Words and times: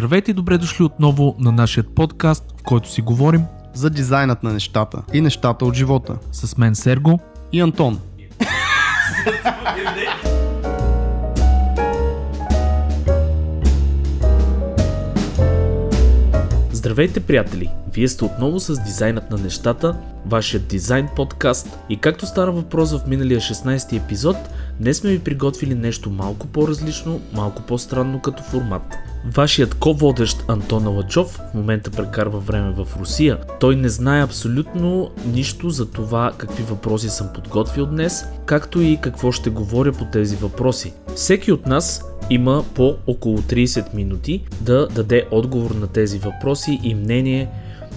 Здравейте 0.00 0.30
и 0.30 0.34
добре 0.34 0.58
дошли 0.58 0.84
отново 0.84 1.36
на 1.38 1.52
нашия 1.52 1.84
подкаст, 1.84 2.44
в 2.60 2.62
който 2.62 2.90
си 2.90 3.02
говорим 3.02 3.42
за 3.74 3.90
дизайнът 3.90 4.42
на 4.42 4.52
нещата 4.52 5.02
и 5.12 5.20
нещата 5.20 5.64
от 5.64 5.74
живота. 5.74 6.16
с 6.32 6.56
мен 6.56 6.74
Серго. 6.74 7.20
И 7.52 7.60
Антон. 7.60 8.00
Здравейте, 16.72 17.20
приятели! 17.20 17.70
Вие 17.94 18.08
сте 18.08 18.24
отново 18.24 18.60
с 18.60 18.82
Дизайнът 18.82 19.30
на 19.30 19.38
нещата, 19.38 19.96
вашият 20.26 20.68
дизайн 20.68 21.08
подкаст. 21.16 21.78
И 21.88 21.96
както 21.96 22.26
стара 22.26 22.52
въпрос 22.52 22.92
в 22.92 23.06
миналия 23.06 23.40
16 23.40 24.04
епизод, 24.04 24.36
днес 24.80 24.98
сме 24.98 25.10
ви 25.10 25.18
приготвили 25.18 25.74
нещо 25.74 26.10
малко 26.10 26.46
по-различно, 26.46 27.20
малко 27.32 27.62
по-странно 27.62 28.20
като 28.20 28.42
формат. 28.42 28.82
Вашият 29.34 29.74
ко-водещ 29.74 30.44
Антон 30.48 30.86
Аладжов 30.86 31.26
в 31.28 31.54
момента 31.54 31.90
прекарва 31.90 32.38
време 32.38 32.70
в 32.70 32.88
Русия. 33.00 33.38
Той 33.60 33.76
не 33.76 33.88
знае 33.88 34.22
абсолютно 34.22 35.10
нищо 35.26 35.70
за 35.70 35.90
това 35.90 36.32
какви 36.38 36.62
въпроси 36.62 37.08
съм 37.08 37.28
подготвил 37.34 37.86
днес, 37.86 38.24
както 38.46 38.80
и 38.80 38.98
какво 39.02 39.32
ще 39.32 39.50
говоря 39.50 39.92
по 39.92 40.04
тези 40.04 40.36
въпроси. 40.36 40.92
Всеки 41.14 41.52
от 41.52 41.66
нас 41.66 42.04
има 42.30 42.64
по 42.74 42.96
около 43.06 43.38
30 43.38 43.94
минути 43.94 44.44
да 44.60 44.88
даде 44.88 45.26
отговор 45.30 45.70
на 45.70 45.86
тези 45.86 46.18
въпроси 46.18 46.80
и 46.82 46.94
мнение, 46.94 47.48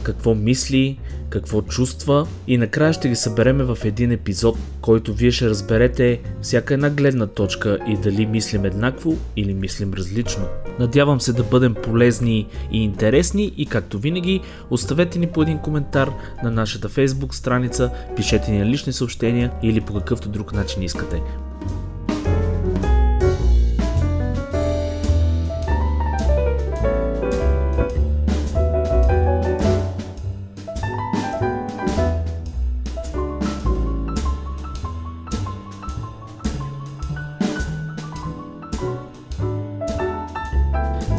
какво 0.03 0.35
мисли, 0.35 0.99
какво 1.29 1.61
чувства 1.61 2.27
и 2.47 2.57
накрая 2.57 2.93
ще 2.93 3.09
ги 3.09 3.15
събереме 3.15 3.63
в 3.63 3.77
един 3.83 4.11
епизод, 4.11 4.57
който 4.81 5.13
вие 5.13 5.31
ще 5.31 5.49
разберете 5.49 6.21
всяка 6.41 6.73
една 6.73 6.89
гледна 6.89 7.27
точка 7.27 7.77
и 7.87 7.97
дали 7.97 8.25
мислим 8.25 8.65
еднакво 8.65 9.17
или 9.35 9.53
мислим 9.53 9.93
различно. 9.93 10.43
Надявам 10.79 11.21
се 11.21 11.33
да 11.33 11.43
бъдем 11.43 11.75
полезни 11.75 12.47
и 12.71 12.83
интересни 12.83 13.53
и 13.57 13.65
както 13.65 13.99
винаги 13.99 14.41
оставете 14.69 15.19
ни 15.19 15.27
по 15.27 15.41
един 15.41 15.57
коментар 15.57 16.11
на 16.43 16.51
нашата 16.51 16.89
фейсбук 16.89 17.35
страница, 17.35 17.91
пишете 18.15 18.51
ни 18.51 18.65
лични 18.65 18.93
съобщения 18.93 19.51
или 19.63 19.81
по 19.81 19.93
какъвто 19.93 20.29
друг 20.29 20.53
начин 20.53 20.83
искате. 20.83 21.21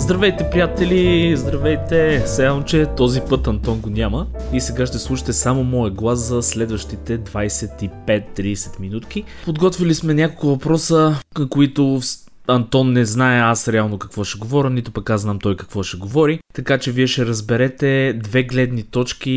Здравейте, 0.04 0.50
приятели! 0.50 1.36
Здравейте! 1.36 2.22
Само, 2.26 2.64
че 2.64 2.86
този 2.96 3.20
път 3.20 3.46
Антон 3.46 3.80
го 3.80 3.90
няма 3.90 4.26
и 4.52 4.60
сега 4.60 4.86
ще 4.86 4.98
слушате 4.98 5.32
само 5.32 5.64
моя 5.64 5.90
глас 5.90 6.18
за 6.18 6.42
следващите 6.42 7.18
25-30 7.18 8.80
минутки. 8.80 9.24
Подготвили 9.44 9.94
сме 9.94 10.14
няколко 10.14 10.46
въпроса, 10.46 11.16
които 11.50 12.00
Антон 12.46 12.92
не 12.92 13.04
знае 13.04 13.40
аз 13.40 13.68
реално 13.68 13.98
какво 13.98 14.24
ще 14.24 14.38
говоря, 14.38 14.70
нито 14.70 14.92
пък 14.92 15.10
аз 15.10 15.20
знам 15.20 15.38
той 15.38 15.56
какво 15.56 15.82
ще 15.82 15.96
говори. 15.96 16.40
Така 16.54 16.78
че 16.78 16.92
вие 16.92 17.06
ще 17.06 17.26
разберете 17.26 18.18
две 18.22 18.42
гледни 18.42 18.82
точки 18.82 19.30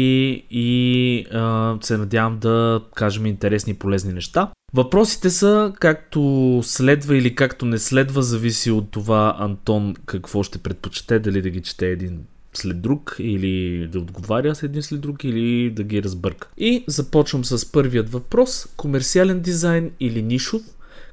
и 0.51 1.25
а, 1.33 1.77
се 1.81 1.97
надявам 1.97 2.39
да 2.39 2.81
кажем 2.95 3.25
интересни 3.25 3.71
и 3.71 3.77
полезни 3.79 4.13
неща. 4.13 4.51
Въпросите 4.73 5.29
са 5.29 5.73
както 5.79 6.61
следва 6.63 7.17
или 7.17 7.35
както 7.35 7.65
не 7.65 7.77
следва, 7.77 8.23
зависи 8.23 8.71
от 8.71 8.91
това 8.91 9.35
Антон 9.39 9.95
какво 10.05 10.43
ще 10.43 10.57
предпочете, 10.57 11.19
дали 11.19 11.41
да 11.41 11.49
ги 11.49 11.61
чете 11.61 11.87
един 11.87 12.19
след 12.53 12.81
друг 12.81 13.15
или 13.19 13.87
да 13.87 13.99
отговаря 13.99 14.55
с 14.55 14.63
един 14.63 14.83
след 14.83 15.01
друг 15.01 15.23
или 15.23 15.69
да 15.69 15.83
ги 15.83 16.03
разбърка. 16.03 16.47
И 16.57 16.83
започвам 16.87 17.45
с 17.45 17.71
първият 17.71 18.09
въпрос. 18.09 18.67
Комерциален 18.77 19.39
дизайн 19.39 19.91
или 19.99 20.21
нишов? 20.21 20.61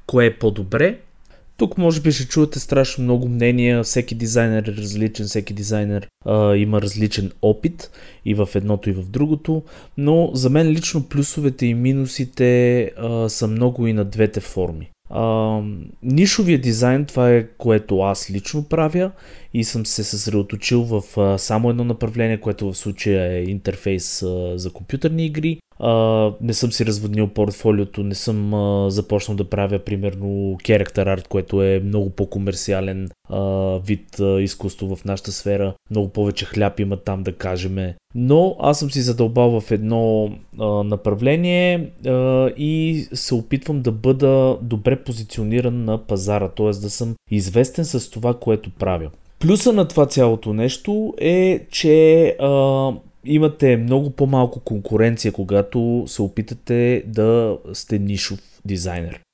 Кое 0.05 0.25
е 0.25 0.37
по-добре? 0.37 0.99
Тук 1.57 1.77
може 1.77 2.01
би 2.01 2.11
ще 2.11 2.27
чуете 2.27 2.59
страшно 2.59 3.03
много 3.03 3.27
мнения, 3.27 3.83
всеки 3.83 4.15
дизайнер 4.15 4.63
е 4.63 4.71
различен, 4.71 5.25
всеки 5.25 5.53
дизайнер 5.53 6.07
а, 6.25 6.55
има 6.55 6.81
различен 6.81 7.31
опит 7.41 7.91
и 8.25 8.33
в 8.33 8.49
едното 8.55 8.89
и 8.89 8.93
в 8.93 9.09
другото, 9.09 9.63
но 9.97 10.31
за 10.33 10.49
мен 10.49 10.67
лично 10.67 11.03
плюсовете 11.03 11.65
и 11.65 11.73
минусите 11.73 12.81
а, 12.97 13.29
са 13.29 13.47
много 13.47 13.87
и 13.87 13.93
на 13.93 14.05
двете 14.05 14.39
форми. 14.39 14.89
А, 15.09 15.59
нишовия 16.03 16.61
дизайн, 16.61 17.05
това 17.05 17.31
е 17.31 17.47
което 17.47 17.99
аз 17.99 18.31
лично 18.31 18.63
правя 18.63 19.11
и 19.53 19.63
съм 19.63 19.85
се 19.85 20.03
съсредоточил 20.03 20.83
в 20.83 21.17
а, 21.17 21.37
само 21.37 21.69
едно 21.69 21.83
направление, 21.83 22.39
което 22.39 22.71
в 22.71 22.77
случая 22.77 23.33
е 23.33 23.43
интерфейс 23.43 24.23
а, 24.23 24.57
за 24.57 24.73
компютърни 24.73 25.25
игри. 25.25 25.59
А, 25.79 26.31
не 26.41 26.53
съм 26.53 26.71
си 26.71 26.85
разводнил 26.85 27.27
портфолиото, 27.27 28.03
не 28.03 28.15
съм 28.15 28.53
а, 28.53 28.89
започнал 28.89 29.37
да 29.37 29.49
правя 29.49 29.79
примерно 29.79 30.57
character 30.63 31.17
art, 31.17 31.27
което 31.27 31.63
е 31.63 31.81
много 31.85 32.09
по-комерциален 32.09 33.09
а, 33.29 33.41
вид 33.79 34.19
а, 34.19 34.41
изкуство 34.41 34.95
в 34.95 35.05
нашата 35.05 35.31
сфера. 35.31 35.73
Много 35.91 36.09
повече 36.09 36.45
хляб 36.45 36.79
има 36.79 36.97
там 36.97 37.23
да 37.23 37.31
кажеме. 37.31 37.95
Но 38.15 38.55
аз 38.59 38.79
съм 38.79 38.91
си 38.91 39.01
задълбал 39.01 39.61
в 39.61 39.71
едно 39.71 40.31
а, 40.59 40.65
направление 40.65 41.89
а, 42.05 42.49
и 42.57 43.05
се 43.13 43.35
опитвам 43.35 43.81
да 43.81 43.91
бъда 43.91 44.57
добре 44.61 45.03
позициониран 45.03 45.85
на 45.85 45.97
пазара, 45.97 46.49
т.е. 46.49 46.69
да 46.69 46.89
съм 46.89 47.15
известен 47.31 47.85
с 47.85 48.09
това, 48.09 48.33
което 48.33 48.69
правя. 48.69 49.09
Плюса 49.39 49.73
на 49.73 49.87
това 49.87 50.05
цялото 50.05 50.53
нещо 50.53 51.13
е, 51.17 51.65
че 51.71 52.27
а, 52.39 52.91
имате 53.25 53.77
много 53.77 54.09
по-малко 54.09 54.59
конкуренция, 54.59 55.31
когато 55.31 56.03
се 56.07 56.21
опитате 56.21 57.03
да 57.07 57.57
сте 57.73 57.99
нишов 57.99 58.39
дизайнер. 58.65 59.24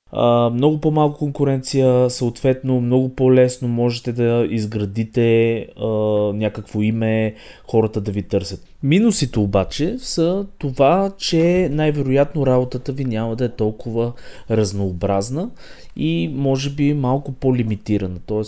Много 0.52 0.80
по-малко 0.80 1.18
конкуренция, 1.18 2.10
съответно 2.10 2.80
много 2.80 3.14
по-лесно 3.14 3.68
можете 3.68 4.12
да 4.12 4.46
изградите 4.50 5.58
а, 5.76 5.86
някакво 6.34 6.82
име, 6.82 7.34
хората 7.70 8.00
да 8.00 8.12
ви 8.12 8.22
търсят. 8.22 8.64
Минусите 8.82 9.38
обаче 9.38 9.96
са 9.98 10.46
това, 10.58 11.12
че 11.18 11.68
най-вероятно 11.72 12.46
работата 12.46 12.92
ви 12.92 13.04
няма 13.04 13.36
да 13.36 13.44
е 13.44 13.48
толкова 13.48 14.12
разнообразна 14.50 15.50
и 15.96 16.30
може 16.34 16.70
би 16.70 16.94
малко 16.94 17.32
по-лимитирана, 17.32 18.18
т.е. 18.26 18.44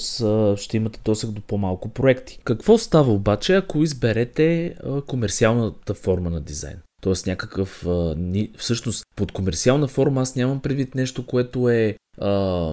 ще 0.57 0.77
имате 0.77 1.01
досег 1.05 1.31
до 1.31 1.41
по-малко 1.41 1.89
проекти. 1.89 2.39
Какво 2.45 2.79
става 2.79 3.13
обаче, 3.13 3.55
ако 3.55 3.83
изберете 3.83 4.75
комерциалната 5.07 5.95
форма 5.95 6.31
на 6.31 6.41
дизайн? 6.41 6.77
Тоест 7.05 7.27
някакъв... 7.27 7.87
Всъщност, 8.59 9.05
под 9.17 9.33
комерциална 9.33 9.89
форма 9.89 10.23
аз 10.23 10.37
нямам 10.37 10.61
предвид 10.61 10.95
нещо, 10.95 11.27
което 11.27 11.69
е 11.69 11.97
а, 12.21 12.73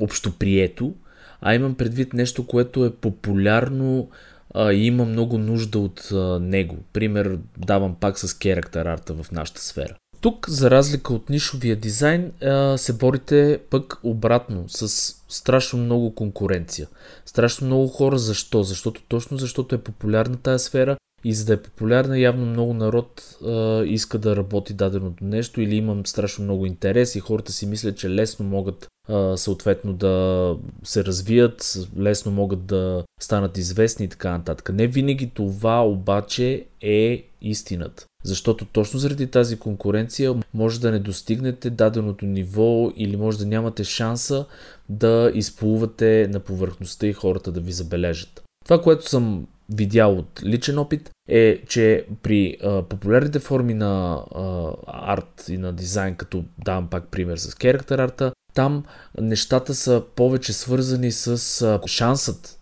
общоприето, 0.00 0.94
а 1.40 1.54
имам 1.54 1.74
предвид 1.74 2.12
нещо, 2.12 2.46
което 2.46 2.84
е 2.84 2.94
популярно 2.94 4.08
а, 4.54 4.72
и 4.72 4.86
има 4.86 5.04
много 5.04 5.38
нужда 5.38 5.78
от 5.78 6.08
а, 6.12 6.38
него. 6.40 6.76
Пример 6.92 7.38
давам 7.58 7.94
пак 7.94 8.18
с 8.18 8.38
керактер 8.38 8.86
арта 8.86 9.14
в 9.14 9.32
нашата 9.32 9.60
сфера. 9.60 9.96
Тук, 10.20 10.48
за 10.48 10.70
разлика 10.70 11.14
от 11.14 11.30
нишовия 11.30 11.76
дизайн, 11.76 12.32
се 12.76 12.92
борите 12.92 13.60
пък 13.70 13.98
обратно 14.02 14.64
с 14.68 15.14
страшно 15.28 15.78
много 15.78 16.14
конкуренция. 16.14 16.88
Страшно 17.26 17.66
много 17.66 17.88
хора. 17.88 18.18
Защо? 18.18 18.62
Защото 18.62 19.02
точно 19.08 19.36
защото 19.36 19.74
е 19.74 19.78
популярна 19.78 20.36
тази 20.36 20.64
сфера 20.64 20.96
и 21.24 21.34
за 21.34 21.44
да 21.44 21.52
е 21.52 21.62
популярна, 21.62 22.18
явно 22.18 22.46
много 22.46 22.74
народ 22.74 23.38
а, 23.46 23.84
иска 23.84 24.18
да 24.18 24.36
работи 24.36 24.74
даденото 24.74 25.24
нещо 25.24 25.60
или 25.60 25.74
имам 25.76 26.06
страшно 26.06 26.44
много 26.44 26.66
интерес 26.66 27.14
и 27.14 27.20
хората 27.20 27.52
си 27.52 27.66
мислят, 27.66 27.96
че 27.96 28.10
лесно 28.10 28.46
могат 28.46 28.88
а, 29.08 29.36
съответно 29.36 29.92
да 29.92 30.56
се 30.82 31.04
развият, 31.04 31.88
лесно 31.98 32.32
могат 32.32 32.66
да 32.66 33.04
станат 33.20 33.58
известни 33.58 34.04
и 34.04 34.08
така 34.08 34.30
нататък. 34.30 34.72
Не 34.72 34.86
винаги 34.86 35.30
това 35.30 35.86
обаче 35.86 36.64
е 36.80 37.24
истината. 37.42 38.06
Защото 38.24 38.64
точно 38.64 38.98
заради 38.98 39.26
тази 39.26 39.58
конкуренция 39.58 40.34
може 40.54 40.80
да 40.80 40.90
не 40.90 40.98
достигнете 40.98 41.70
даденото 41.70 42.26
ниво 42.26 42.92
или 42.96 43.16
може 43.16 43.38
да 43.38 43.46
нямате 43.46 43.84
шанса 43.84 44.46
да 44.88 45.32
изплувате 45.34 46.28
на 46.32 46.40
повърхността 46.40 47.06
и 47.06 47.12
хората 47.12 47.52
да 47.52 47.60
ви 47.60 47.72
забележат. 47.72 48.42
Това, 48.64 48.82
което 48.82 49.08
съм 49.08 49.46
видял 49.74 50.18
от 50.18 50.40
личен 50.44 50.78
опит, 50.78 51.10
е, 51.28 51.62
че 51.68 52.04
при 52.22 52.56
а, 52.64 52.82
популярните 52.82 53.38
форми 53.38 53.74
на 53.74 54.24
а, 54.34 54.72
арт 54.86 55.44
и 55.48 55.58
на 55.58 55.72
дизайн, 55.72 56.14
като 56.14 56.44
давам 56.64 56.86
пак 56.90 57.08
пример 57.10 57.36
с 57.36 57.54
керактер 57.54 57.98
арта, 57.98 58.32
там 58.54 58.84
нещата 59.20 59.74
са 59.74 60.02
повече 60.16 60.52
свързани 60.52 61.12
с 61.12 61.62
а, 61.62 61.80
шансът 61.86 62.56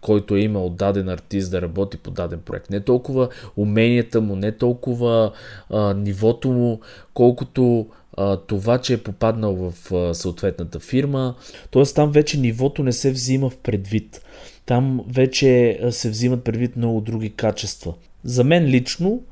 който 0.00 0.36
е 0.36 0.40
имал 0.40 0.70
даден 0.70 1.08
артист 1.08 1.50
да 1.50 1.62
работи 1.62 1.96
по 1.96 2.10
даден 2.10 2.40
проект. 2.40 2.70
Не 2.70 2.80
толкова 2.80 3.28
уменията 3.56 4.20
му, 4.20 4.36
не 4.36 4.52
толкова 4.52 5.32
а, 5.70 5.94
нивото 5.94 6.48
му, 6.48 6.80
колкото 7.14 7.86
а, 8.16 8.36
това, 8.36 8.78
че 8.78 8.94
е 8.94 9.02
попаднал 9.02 9.54
в 9.54 9.92
а, 9.92 10.14
съответната 10.14 10.78
фирма. 10.80 11.34
Тоест 11.70 11.94
там 11.94 12.12
вече 12.12 12.40
нивото 12.40 12.82
не 12.82 12.92
се 12.92 13.10
взима 13.10 13.50
в 13.50 13.56
предвид. 13.56 14.20
Там 14.68 15.04
вече 15.08 15.80
се 15.90 16.10
взимат 16.10 16.44
предвид 16.44 16.76
много 16.76 17.00
други 17.00 17.30
качества. 17.30 17.94
За 18.24 18.44
мен 18.44 18.64
лично 18.64 19.22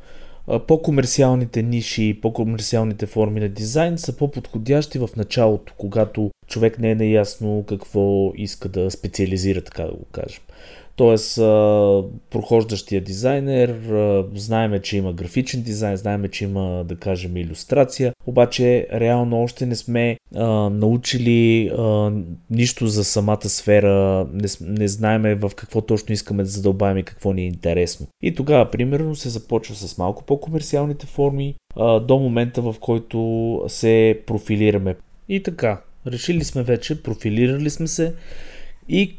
по-комерциалните 0.66 1.62
ниши 1.62 2.04
и 2.04 2.20
по-комерциалните 2.20 3.06
форми 3.06 3.40
на 3.40 3.48
дизайн 3.48 3.98
са 3.98 4.16
по-подходящи 4.16 4.98
в 4.98 5.08
началото, 5.16 5.72
когато 5.76 6.30
човек 6.46 6.78
не 6.78 6.90
е 6.90 6.94
наясно 6.94 7.64
какво 7.68 8.32
иска 8.36 8.68
да 8.68 8.90
специализира, 8.90 9.60
така 9.60 9.82
да 9.82 9.92
го 9.92 10.04
кажем. 10.12 10.42
Тоест, 10.96 11.37
прохождащия 12.31 13.00
дизайнер, 13.00 13.81
знаеме, 14.34 14.81
че 14.81 14.96
има 14.96 15.12
графичен 15.12 15.62
дизайн, 15.62 15.96
знаеме, 15.96 16.28
че 16.28 16.44
има, 16.44 16.84
да 16.84 16.96
кажем, 16.96 17.37
иллюстрация, 17.37 18.12
обаче 18.26 18.87
реално 18.93 19.43
още 19.43 19.66
не 19.66 19.76
сме 19.76 20.16
а, 20.34 20.46
научили 20.70 21.70
а, 21.78 22.12
нищо 22.50 22.87
за 22.87 23.04
самата 23.04 23.48
сфера, 23.48 24.26
не, 24.32 24.48
не 24.60 24.88
знаеме 24.88 25.34
в 25.34 25.50
какво 25.56 25.81
точно 25.81 26.12
искаме 26.12 26.43
да 26.43 26.48
задълбаем 26.48 26.98
и 26.98 27.02
какво 27.02 27.32
ни 27.32 27.43
е 27.43 27.46
интересно. 27.46 28.06
И 28.22 28.34
тогава, 28.34 28.70
примерно, 28.70 29.14
се 29.16 29.28
започва 29.28 29.75
с 29.75 29.98
малко 29.98 30.25
по-комерциалните 30.25 31.06
форми, 31.06 31.54
а, 31.76 32.00
до 32.00 32.19
момента 32.19 32.62
в 32.62 32.75
който 32.81 33.62
се 33.69 34.20
профилираме. 34.26 34.96
И 35.28 35.43
така, 35.43 35.81
решили 36.06 36.44
сме 36.44 36.62
вече, 36.62 37.02
профилирали 37.02 37.70
сме 37.70 37.87
се 37.87 38.14
и 38.88 39.16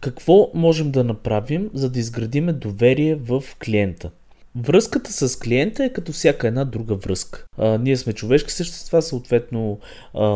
какво 0.00 0.50
можем 0.54 0.90
да 0.90 1.04
направим, 1.04 1.70
за 1.74 1.90
да 1.90 1.98
изградиме 1.98 2.52
доверие 2.52 3.14
в 3.14 3.42
клиента? 3.64 4.10
Връзката 4.56 5.12
с 5.12 5.38
клиента 5.38 5.84
е 5.84 5.92
като 5.92 6.12
всяка 6.12 6.48
една 6.48 6.64
друга 6.64 6.94
връзка. 6.94 7.46
А, 7.58 7.78
ние 7.78 7.96
сме 7.96 8.12
човешки 8.12 8.52
същества, 8.52 9.02
съответно, 9.02 9.78
а, 10.14 10.28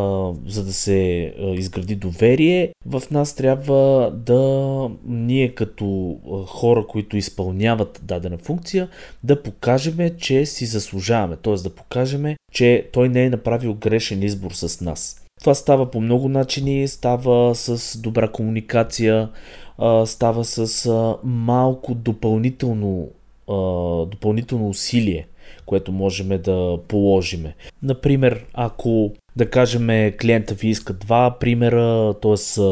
за 0.47 0.65
да 0.65 0.73
се 0.73 1.33
а, 1.39 1.55
изгради 1.55 1.95
доверие, 1.95 2.73
в 2.87 3.03
нас 3.11 3.35
трябва 3.35 4.13
да 4.17 4.91
ние 5.07 5.55
като 5.55 6.19
а, 6.27 6.47
хора, 6.47 6.87
които 6.87 7.17
изпълняват 7.17 8.01
дадена 8.03 8.39
функция, 8.39 8.89
да 9.25 9.43
покажем, 9.43 10.11
че 10.19 10.47
си 10.47 10.67
заслужаваме. 10.67 11.37
Т.е. 11.37 11.55
да 11.55 11.71
покажем, 11.71 12.37
че 12.53 12.89
той 12.93 13.09
не 13.09 13.25
е 13.25 13.31
направил 13.31 13.75
грешен 13.75 14.23
избор 14.23 14.51
с 14.53 14.81
нас. 14.81 15.22
Това 15.43 15.55
става 15.55 15.91
по 15.91 16.01
много 16.01 16.29
начини, 16.29 16.89
става 16.89 17.55
с 17.55 17.99
добра 17.99 18.29
комуникация, 18.29 19.29
става 20.05 20.45
с 20.45 20.91
малко 21.25 21.95
допълнително, 21.95 23.09
допълнително 24.11 24.69
усилие, 24.69 25.27
което 25.67 25.93
можем 25.93 26.29
да 26.43 26.79
положиме. 26.89 27.55
Например, 27.83 28.45
ако 28.55 29.13
да 29.37 29.51
кажем 29.51 30.13
клиента 30.21 30.55
ви 30.55 30.69
иска 30.69 30.93
два 30.93 31.37
примера, 31.41 32.15
т.е. 32.23 32.63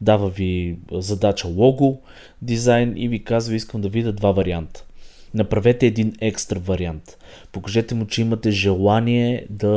дава 0.00 0.28
ви 0.28 0.78
задача 0.92 1.48
лого, 1.48 2.00
дизайн 2.42 2.94
и 2.96 3.08
ви 3.08 3.24
казва 3.24 3.54
искам 3.54 3.80
да 3.80 3.88
видя 3.88 4.12
два 4.12 4.30
варианта. 4.30 4.84
Направете 5.34 5.86
един 5.86 6.12
екстра 6.20 6.58
вариант. 6.58 7.18
Покажете 7.52 7.94
му, 7.94 8.06
че 8.06 8.20
имате 8.20 8.50
желание 8.50 9.46
да 9.50 9.68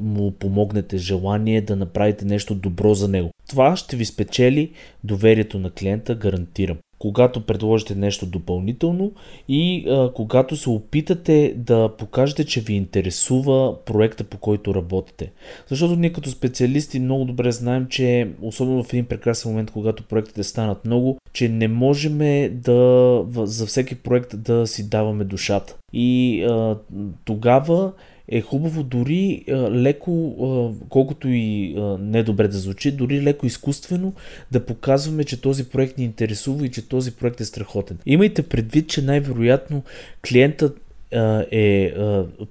му 0.00 0.30
помогнете, 0.30 0.98
желание 0.98 1.60
да 1.60 1.76
направите 1.76 2.24
нещо 2.24 2.54
добро 2.54 2.94
за 2.94 3.08
него. 3.08 3.30
Това 3.48 3.76
ще 3.76 3.96
ви 3.96 4.04
спечели 4.04 4.72
доверието 5.04 5.58
на 5.58 5.70
клиента, 5.70 6.14
гарантирам 6.14 6.78
когато 6.98 7.40
предложите 7.40 7.94
нещо 7.94 8.26
допълнително 8.26 9.12
и 9.48 9.84
а, 9.88 10.12
когато 10.12 10.56
се 10.56 10.70
опитате 10.70 11.54
да 11.56 11.88
покажете, 11.98 12.44
че 12.44 12.60
ви 12.60 12.74
интересува 12.74 13.84
проекта 13.84 14.24
по 14.24 14.38
който 14.38 14.74
работите. 14.74 15.32
Защото 15.68 15.96
ние 15.96 16.12
като 16.12 16.30
специалисти 16.30 17.00
много 17.00 17.24
добре 17.24 17.52
знаем, 17.52 17.86
че 17.90 18.28
особено 18.42 18.84
в 18.84 18.92
един 18.92 19.06
прекрасен 19.06 19.50
момент, 19.50 19.70
когато 19.70 20.02
проектите 20.02 20.42
станат 20.42 20.84
много, 20.84 21.18
че 21.32 21.48
не 21.48 21.68
можем 21.68 22.18
да 22.52 23.24
за 23.34 23.66
всеки 23.66 23.94
проект 23.94 24.42
да 24.42 24.66
си 24.66 24.88
даваме 24.88 25.24
душата. 25.24 25.76
И 25.92 26.42
а, 26.44 26.76
тогава 27.24 27.92
е 28.28 28.40
хубаво 28.40 28.82
дори 28.82 29.44
а, 29.48 29.52
леко, 29.70 30.34
а, 30.40 30.86
колкото 30.88 31.28
и 31.28 31.74
а, 31.78 31.98
недобре 31.98 32.48
да 32.48 32.58
звучи, 32.58 32.92
дори 32.92 33.22
леко 33.22 33.46
изкуствено 33.46 34.12
да 34.52 34.66
показваме, 34.66 35.24
че 35.24 35.40
този 35.40 35.68
проект 35.68 35.98
ни 35.98 36.04
интересува 36.04 36.66
и 36.66 36.70
че 36.70 36.88
този 36.88 37.12
проект 37.12 37.40
е 37.40 37.44
страхотен. 37.44 37.98
Имайте 38.06 38.42
предвид, 38.42 38.88
че 38.88 39.02
най-вероятно 39.02 39.82
клиентът 40.28 40.85
е, 41.10 41.94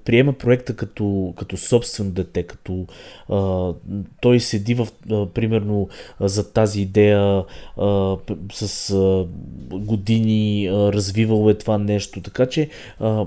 приема 0.04 0.32
проекта 0.32 0.76
като, 0.76 1.34
като 1.36 1.56
собствено 1.56 2.10
дете, 2.10 2.42
като 2.42 2.86
а, 3.28 3.72
той 4.20 4.40
седи 4.40 4.74
в, 4.74 4.88
а, 5.10 5.26
примерно 5.26 5.88
за 6.20 6.52
тази 6.52 6.80
идея 6.80 7.44
а, 7.76 8.16
с 8.52 8.90
а, 8.90 9.26
години, 9.76 10.66
а, 10.66 10.92
развивал 10.92 11.50
е 11.50 11.54
това 11.54 11.78
нещо. 11.78 12.20
Така 12.20 12.46
че, 12.46 12.68
а, 13.00 13.26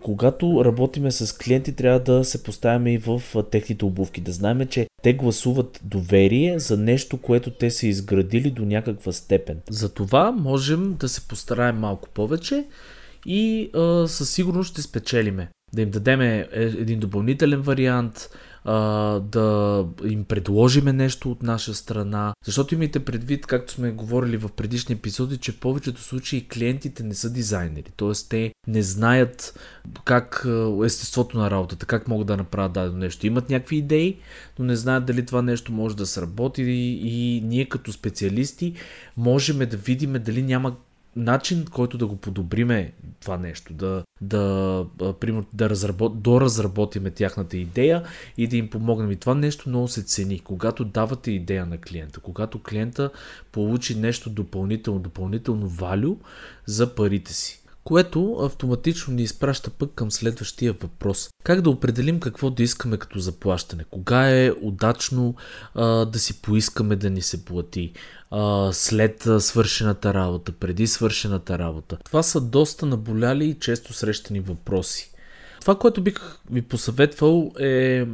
когато 0.00 0.64
работиме 0.64 1.10
с 1.10 1.38
клиенти, 1.38 1.76
трябва 1.76 2.00
да 2.00 2.24
се 2.24 2.42
поставяме 2.42 2.92
и 2.92 2.98
в 2.98 3.22
а, 3.34 3.42
техните 3.42 3.84
обувки, 3.84 4.20
да 4.20 4.32
знаем, 4.32 4.66
че 4.66 4.86
те 5.02 5.12
гласуват 5.12 5.80
доверие 5.84 6.58
за 6.58 6.76
нещо, 6.76 7.16
което 7.16 7.50
те 7.50 7.70
са 7.70 7.86
изградили 7.86 8.50
до 8.50 8.64
някаква 8.64 9.12
степен. 9.12 9.60
За 9.70 9.94
това 9.94 10.32
можем 10.32 10.96
да 11.00 11.08
се 11.08 11.28
постараем 11.28 11.76
малко 11.76 12.08
повече 12.08 12.64
и 13.26 13.70
а, 13.74 14.08
със 14.08 14.30
сигурност 14.30 14.70
ще 14.70 14.82
спечелиме. 14.82 15.50
Да 15.74 15.82
им 15.82 15.90
дадем 15.90 16.20
е, 16.20 16.48
един 16.52 17.00
допълнителен 17.00 17.60
вариант, 17.60 18.28
а, 18.64 18.74
да 19.20 19.86
им 20.04 20.24
предложиме 20.24 20.92
нещо 20.92 21.30
от 21.30 21.42
наша 21.42 21.74
страна. 21.74 22.34
Защото 22.44 22.74
имайте 22.74 23.04
предвид, 23.04 23.46
както 23.46 23.72
сме 23.72 23.90
говорили 23.90 24.36
в 24.36 24.48
предишни 24.48 24.94
епизоди, 24.94 25.36
че 25.36 25.52
в 25.52 25.60
повечето 25.60 26.00
случаи 26.02 26.48
клиентите 26.48 27.02
не 27.02 27.14
са 27.14 27.32
дизайнери. 27.32 27.90
Т.е. 27.96 28.12
те 28.28 28.52
не 28.66 28.82
знаят 28.82 29.60
как 30.04 30.46
естеството 30.84 31.38
на 31.38 31.50
работата, 31.50 31.86
как 31.86 32.08
могат 32.08 32.26
да 32.26 32.36
направят 32.36 32.72
дадено 32.72 32.98
нещо. 32.98 33.26
Имат 33.26 33.50
някакви 33.50 33.76
идеи, 33.76 34.16
но 34.58 34.64
не 34.64 34.76
знаят 34.76 35.04
дали 35.04 35.26
това 35.26 35.42
нещо 35.42 35.72
може 35.72 35.96
да 35.96 36.06
сработи 36.06 36.62
и 36.62 37.40
ние 37.44 37.68
като 37.68 37.92
специалисти 37.92 38.74
можем 39.16 39.58
да 39.58 39.76
видим 39.76 40.12
дали 40.12 40.42
няма 40.42 40.76
начин, 41.16 41.64
който 41.72 41.98
да 41.98 42.06
го 42.06 42.16
подобриме 42.16 42.92
това 43.20 43.36
нещо, 43.38 43.72
да, 43.72 44.04
да, 44.20 44.86
да 45.52 45.70
разработ, 45.70 46.22
доразработиме 46.22 47.10
тяхната 47.10 47.56
идея 47.56 48.02
и 48.36 48.46
да 48.46 48.56
им 48.56 48.70
помогнем. 48.70 49.10
И 49.10 49.16
това 49.16 49.34
нещо 49.34 49.68
много 49.68 49.88
се 49.88 50.02
цени. 50.02 50.40
Когато 50.40 50.84
давате 50.84 51.30
идея 51.30 51.66
на 51.66 51.78
клиента, 51.78 52.20
когато 52.20 52.62
клиента 52.62 53.10
получи 53.52 53.94
нещо 53.94 54.30
допълнително, 54.30 55.00
допълнително 55.00 55.68
валю 55.68 56.16
за 56.66 56.94
парите 56.94 57.32
си 57.32 57.63
което 57.84 58.36
автоматично 58.36 59.14
ни 59.14 59.22
изпраща 59.22 59.70
пък 59.70 59.90
към 59.94 60.10
следващия 60.10 60.72
въпрос. 60.72 61.28
Как 61.42 61.60
да 61.60 61.70
определим 61.70 62.20
какво 62.20 62.50
да 62.50 62.62
искаме 62.62 62.96
като 62.96 63.18
заплащане? 63.18 63.84
Кога 63.90 64.30
е 64.30 64.52
удачно 64.62 65.34
а, 65.74 66.04
да 66.04 66.18
си 66.18 66.42
поискаме 66.42 66.96
да 66.96 67.10
ни 67.10 67.22
се 67.22 67.44
плати? 67.44 67.92
А, 68.30 68.72
след 68.72 69.28
свършената 69.38 70.14
работа, 70.14 70.52
преди 70.52 70.86
свършената 70.86 71.58
работа? 71.58 71.98
Това 72.04 72.22
са 72.22 72.40
доста 72.40 72.86
наболяли 72.86 73.44
и 73.44 73.58
често 73.58 73.92
срещани 73.92 74.40
въпроси. 74.40 75.10
Това, 75.60 75.78
което 75.78 76.02
бих 76.02 76.38
ви 76.50 76.62
посъветвал 76.62 77.52
е 77.58 78.06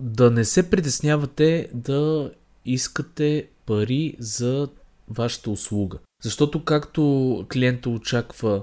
да 0.00 0.30
не 0.30 0.44
се 0.44 0.70
притеснявате 0.70 1.68
да 1.74 2.30
искате 2.64 3.46
пари 3.66 4.16
за 4.18 4.68
вашата 5.08 5.50
услуга. 5.50 5.98
Защото 6.22 6.64
както 6.64 7.46
клиента 7.52 7.90
очаква 7.90 8.62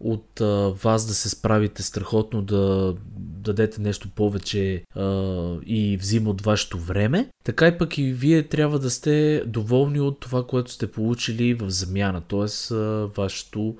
от 0.00 0.40
а, 0.40 0.74
вас 0.84 1.06
да 1.06 1.14
се 1.14 1.28
справите 1.28 1.82
страхотно, 1.82 2.42
да 2.42 2.94
дадете 3.18 3.80
нещо 3.80 4.08
повече 4.14 4.82
а, 4.94 5.04
и 5.66 5.96
взима 6.00 6.30
от 6.30 6.42
вашето 6.42 6.78
време, 6.78 7.28
така 7.44 7.68
и 7.68 7.78
пък 7.78 7.98
и 7.98 8.12
вие 8.12 8.42
трябва 8.42 8.78
да 8.78 8.90
сте 8.90 9.42
доволни 9.46 10.00
от 10.00 10.20
това, 10.20 10.46
което 10.46 10.70
сте 10.70 10.92
получили 10.92 11.54
в 11.54 11.70
замяна, 11.70 12.20
т.е. 12.20 12.74
вашето 13.16 13.76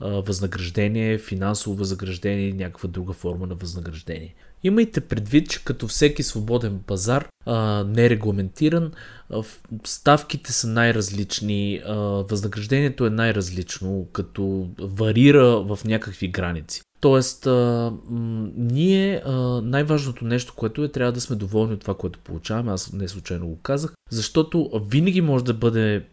а, 0.00 0.08
възнаграждение, 0.08 1.18
финансово 1.18 1.76
възнаграждение 1.76 2.48
или 2.48 2.56
някаква 2.56 2.88
друга 2.88 3.12
форма 3.12 3.46
на 3.46 3.54
възнаграждение. 3.54 4.34
Имайте 4.64 5.00
предвид, 5.00 5.50
че 5.50 5.64
като 5.64 5.88
всеки 5.88 6.22
свободен 6.22 6.80
пазар, 6.86 7.28
а, 7.46 7.84
нерегламентиран, 7.84 8.92
а, 9.30 9.42
ставките 9.84 10.52
са 10.52 10.68
най-различни, 10.68 11.82
а, 11.86 11.94
възнаграждението 12.30 13.06
е 13.06 13.10
най-различно, 13.10 14.06
като 14.12 14.68
варира 14.78 15.60
в 15.60 15.78
някакви 15.84 16.28
граници. 16.28 16.82
Тоест, 17.00 17.46
а, 17.46 17.92
м- 18.10 18.48
ние 18.56 19.22
а, 19.24 19.32
най-важното 19.64 20.24
нещо, 20.24 20.54
което 20.56 20.84
е, 20.84 20.88
трябва 20.88 21.12
да 21.12 21.20
сме 21.20 21.36
доволни 21.36 21.74
от 21.74 21.80
това, 21.80 21.94
което 21.94 22.18
получаваме. 22.18 22.72
Аз 22.72 22.92
не 22.92 23.08
случайно 23.08 23.46
го 23.46 23.56
казах, 23.56 23.92
защото 24.10 24.82
винаги 24.88 25.20
може 25.20 25.44
да 25.44 25.54
бъде 25.54 26.04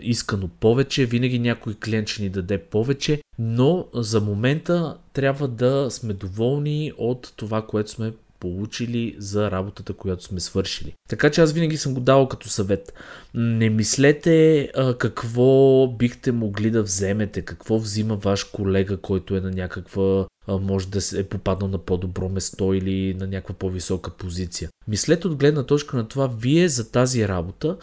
искано 0.00 0.48
повече, 0.48 1.06
винаги 1.06 1.38
някой 1.38 1.74
клиент 1.74 2.08
ще 2.08 2.22
ни 2.22 2.28
даде 2.28 2.58
повече, 2.58 3.22
но 3.38 3.86
за 3.94 4.20
момента 4.20 4.96
трябва 5.12 5.48
да 5.48 5.90
сме 5.90 6.12
доволни 6.12 6.92
от 6.98 7.32
това, 7.36 7.66
което 7.66 7.90
сме 7.90 8.12
получили 8.40 9.16
за 9.18 9.50
работата, 9.50 9.92
която 9.92 10.24
сме 10.24 10.40
свършили. 10.40 10.94
Така 11.08 11.30
че 11.30 11.40
аз 11.40 11.52
винаги 11.52 11.76
съм 11.76 11.94
го 11.94 12.00
давал 12.00 12.28
като 12.28 12.48
съвет. 12.48 12.92
Не 13.34 13.70
мислете 13.70 14.60
а, 14.74 14.98
какво 14.98 15.86
бихте 15.88 16.32
могли 16.32 16.70
да 16.70 16.82
вземете, 16.82 17.42
какво 17.42 17.78
взима 17.78 18.16
ваш 18.16 18.44
колега, 18.44 18.96
който 18.96 19.36
е 19.36 19.40
на 19.40 19.50
някаква 19.50 20.26
може 20.48 20.88
да 20.88 21.00
е 21.20 21.24
попаднал 21.24 21.70
на 21.70 21.78
по-добро 21.78 22.28
место 22.28 22.74
или 22.74 23.14
на 23.14 23.26
някаква 23.26 23.54
по-висока 23.54 24.10
позиция. 24.10 24.68
Мислете 24.88 25.28
от 25.28 25.36
гледна 25.36 25.62
точка 25.62 25.96
на 25.96 26.08
това, 26.08 26.26
вие 26.26 26.68
за 26.68 26.90
тази 26.90 27.28
работа, 27.28 27.76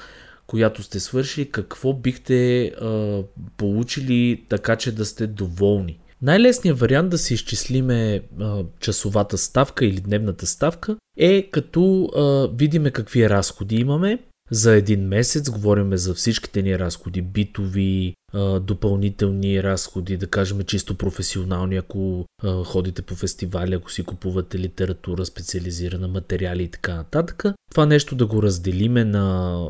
която 0.48 0.84
сте 0.84 1.00
свършили, 1.00 1.52
какво 1.52 1.94
бихте 1.94 2.66
а, 2.66 3.22
получили 3.58 4.46
така, 4.50 4.76
че 4.76 4.92
да 4.92 5.06
сте 5.06 5.28
доволни. 5.28 6.00
Най-лесният 6.22 6.80
вариант 6.80 7.10
да 7.10 7.18
си 7.18 7.34
изчислиме 7.34 8.22
а, 8.40 8.64
часовата 8.80 9.38
ставка 9.38 9.86
или 9.86 10.02
дневната 10.02 10.48
ставка 10.48 10.96
е 11.18 11.50
като 11.52 12.06
а, 12.16 12.48
видиме 12.58 12.92
какви 12.92 13.30
разходи 13.30 13.76
имаме. 13.76 14.20
За 14.52 14.76
един 14.76 15.08
месец 15.08 15.50
говорим 15.50 15.98
за 15.98 16.14
всичките 16.14 16.62
ни 16.62 16.80
разходи, 16.80 17.22
битови, 17.22 18.16
допълнителни 18.62 19.64
разходи, 19.64 20.18
да 20.18 20.28
кажем 20.28 20.64
чисто 20.64 20.96
професионални, 20.96 21.76
ако 21.76 22.26
ходите 22.66 23.02
по 23.02 23.16
фестивали, 23.16 23.76
ако 23.76 23.92
си 23.92 24.04
купувате 24.04 24.60
литература, 24.60 25.26
специализирана 25.26 26.08
материали 26.08 26.64
и 26.64 26.68
така 26.68 26.96
нататък. 26.96 27.44
Това 27.72 27.86
нещо 27.86 28.16
да 28.16 28.26
го 28.26 28.44
разделиме 28.44 29.06
на 29.06 29.68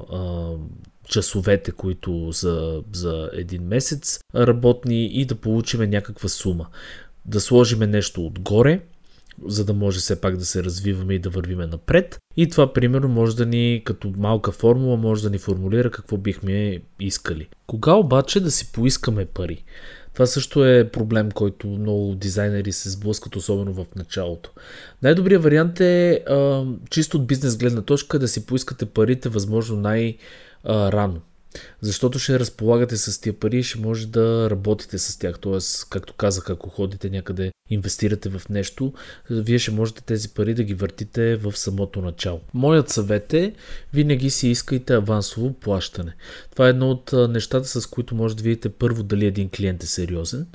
часовете, 1.07 1.71
които 1.71 2.31
за, 2.31 2.83
за 2.93 3.29
един 3.33 3.63
месец 3.63 4.19
работни 4.35 5.05
и 5.05 5.25
да 5.25 5.35
получиме 5.35 5.87
някаква 5.87 6.29
сума. 6.29 6.67
Да 7.25 7.41
сложиме 7.41 7.87
нещо 7.87 8.25
отгоре, 8.25 8.81
за 9.45 9.65
да 9.65 9.73
може 9.73 9.99
все 9.99 10.21
пак 10.21 10.37
да 10.37 10.45
се 10.45 10.63
развиваме 10.63 11.13
и 11.13 11.19
да 11.19 11.29
вървиме 11.29 11.65
напред. 11.65 12.19
И 12.37 12.49
това, 12.49 12.73
примерно, 12.73 13.07
може 13.07 13.35
да 13.35 13.45
ни, 13.45 13.81
като 13.85 14.13
малка 14.17 14.51
формула, 14.51 14.97
може 14.97 15.23
да 15.23 15.29
ни 15.29 15.37
формулира 15.37 15.91
какво 15.91 16.17
бихме 16.17 16.81
искали. 16.99 17.47
Кога 17.67 17.93
обаче 17.93 18.39
да 18.39 18.51
си 18.51 18.71
поискаме 18.71 19.25
пари? 19.25 19.63
Това 20.13 20.25
също 20.25 20.65
е 20.65 20.89
проблем, 20.91 21.31
който 21.31 21.67
много 21.67 22.15
дизайнери 22.15 22.71
се 22.71 22.89
сблъскат, 22.89 23.35
особено 23.35 23.73
в 23.73 23.85
началото. 23.95 24.51
Най-добрият 25.03 25.43
вариант 25.43 25.79
е 25.79 26.23
чисто 26.89 27.17
от 27.17 27.27
бизнес 27.27 27.57
гледна 27.57 27.81
точка 27.81 28.19
да 28.19 28.27
си 28.27 28.45
поискате 28.45 28.85
парите 28.85 29.29
възможно 29.29 29.77
най- 29.77 30.17
а, 30.63 30.91
рано. 30.91 31.21
Защото 31.81 32.19
ще 32.19 32.39
разполагате 32.39 32.97
с 32.97 33.21
тия 33.21 33.33
пари 33.33 33.57
и 33.57 33.63
ще 33.63 33.79
може 33.79 34.07
да 34.07 34.49
работите 34.49 34.97
с 34.97 35.19
тях. 35.19 35.39
Тоест, 35.39 35.89
както 35.89 36.13
казах, 36.13 36.49
ако 36.49 36.69
ходите 36.69 37.09
някъде, 37.09 37.51
инвестирате 37.69 38.29
в 38.29 38.41
нещо, 38.49 38.93
вие 39.29 39.59
ще 39.59 39.71
можете 39.71 40.03
тези 40.03 40.29
пари 40.29 40.53
да 40.53 40.63
ги 40.63 40.73
въртите 40.73 41.35
в 41.35 41.57
самото 41.57 42.01
начало. 42.01 42.41
Моят 42.53 42.89
съвет 42.89 43.33
е, 43.33 43.53
винаги 43.93 44.29
си 44.29 44.47
искайте 44.47 44.93
авансово 44.93 45.53
плащане. 45.53 46.15
Това 46.51 46.67
е 46.67 46.69
едно 46.69 46.89
от 46.89 47.13
нещата, 47.29 47.81
с 47.81 47.87
които 47.87 48.15
може 48.15 48.35
да 48.35 48.43
видите 48.43 48.69
първо 48.69 49.03
дали 49.03 49.25
един 49.25 49.49
клиент 49.49 49.83
е 49.83 49.87
сериозен, 49.87 50.47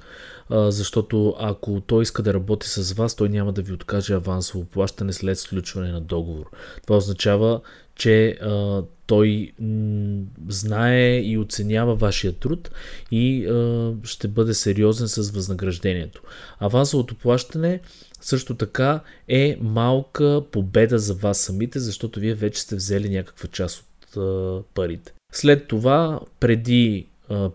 защото 0.51 1.35
ако 1.39 1.81
той 1.81 2.03
иска 2.03 2.23
да 2.23 2.35
работи 2.35 2.69
с 2.69 2.93
вас, 2.93 3.15
той 3.15 3.29
няма 3.29 3.53
да 3.53 3.63
ви 3.63 3.73
откаже 3.73 4.15
авансово 4.15 4.65
плащане 4.65 5.13
след 5.13 5.39
сключване 5.39 5.93
на 5.93 6.01
договор. 6.01 6.51
Това 6.83 6.97
означава, 6.97 7.61
че 7.95 8.29
а, 8.29 8.83
той 9.07 9.53
м- 9.61 10.23
знае 10.49 11.21
и 11.21 11.39
оценява 11.39 11.95
вашия 11.95 12.33
труд 12.33 12.71
и 13.11 13.47
а, 13.47 13.93
ще 14.05 14.29
бъде 14.29 14.55
сериозен 14.55 15.09
с 15.09 15.31
възнаграждението. 15.31 16.23
Авансовото 16.59 17.15
плащане 17.15 17.81
също 18.21 18.55
така 18.55 19.01
е 19.29 19.57
малка 19.61 20.43
победа 20.53 20.99
за 20.99 21.15
вас 21.15 21.39
самите, 21.39 21.79
защото 21.79 22.21
вие 22.21 22.35
вече 22.35 22.61
сте 22.61 22.77
взели 22.77 23.09
някаква 23.09 23.49
част 23.49 23.79
от 23.81 24.17
а, 24.17 24.63
парите. 24.75 25.13
След 25.33 25.69
това, 25.69 26.21
преди 26.41 27.07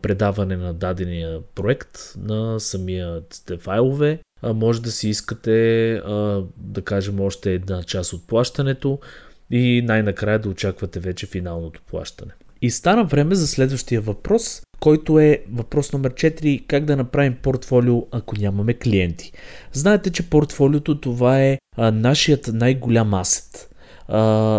предаване 0.01 0.58
на 0.58 0.74
дадения 0.74 1.39
проект 1.55 2.13
на 2.17 2.60
самия 2.60 3.22
файлове, 3.60 4.20
може 4.44 4.82
да 4.82 4.91
си 4.91 5.10
искате, 5.10 6.01
да 6.58 6.82
кажем, 6.84 7.20
още 7.20 7.53
една 7.53 7.84
част 7.84 8.13
от 8.13 8.27
плащането, 8.27 9.00
и 9.51 9.82
най-накрая 9.86 10.39
да 10.39 10.50
очаквате 10.50 11.00
вече 11.00 11.25
финалното 11.25 11.82
плащане. 11.88 12.32
И 12.62 12.72
стана 12.72 13.03
време 13.03 13.36
за 13.36 13.48
следващия 13.48 14.01
въпрос, 14.01 14.62
който 14.79 15.20
е 15.20 15.44
въпрос 15.51 15.94
номер 15.94 16.13
4. 16.13 16.67
Как 16.67 16.86
да 16.86 16.96
направим 16.96 17.36
портфолио, 17.41 18.08
ако 18.12 18.36
нямаме 18.36 18.74
клиенти? 18.74 19.32
Знаете, 19.74 20.10
че 20.10 20.29
портфолиото 20.29 21.00
това 21.00 21.41
е 21.41 21.58
нашият 21.77 22.50
най-голям 22.53 23.13
асет. 23.13 23.70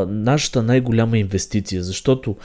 Нашата 0.09 0.63
най-голяма 0.63 1.19
инвестиция, 1.19 1.83
защото 1.83 2.37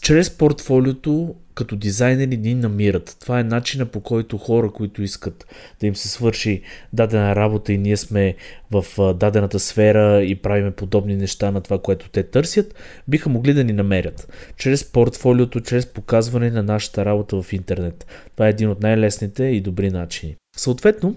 чрез 0.00 0.30
портфолиото 0.30 1.34
като 1.56 1.76
дизайнери 1.76 2.36
ни 2.36 2.54
намират. 2.54 3.16
Това 3.20 3.40
е 3.40 3.44
начина 3.44 3.86
по 3.86 4.00
който 4.00 4.38
хора, 4.38 4.70
които 4.70 5.02
искат 5.02 5.46
да 5.80 5.86
им 5.86 5.96
се 5.96 6.08
свърши 6.08 6.62
дадена 6.92 7.36
работа 7.36 7.72
и 7.72 7.78
ние 7.78 7.96
сме 7.96 8.34
в 8.70 8.84
дадената 9.14 9.58
сфера 9.58 10.22
и 10.22 10.34
правиме 10.34 10.70
подобни 10.70 11.16
неща 11.16 11.50
на 11.50 11.60
това, 11.60 11.78
което 11.78 12.08
те 12.08 12.22
търсят, 12.22 12.74
биха 13.08 13.28
могли 13.28 13.54
да 13.54 13.64
ни 13.64 13.72
намерят. 13.72 14.32
Чрез 14.56 14.92
портфолиото, 14.92 15.60
чрез 15.60 15.86
показване 15.86 16.50
на 16.50 16.62
нашата 16.62 17.04
работа 17.04 17.42
в 17.42 17.52
интернет. 17.52 18.06
Това 18.34 18.46
е 18.46 18.50
един 18.50 18.70
от 18.70 18.82
най-лесните 18.82 19.44
и 19.44 19.60
добри 19.60 19.90
начини. 19.90 20.36
Съответно, 20.56 21.16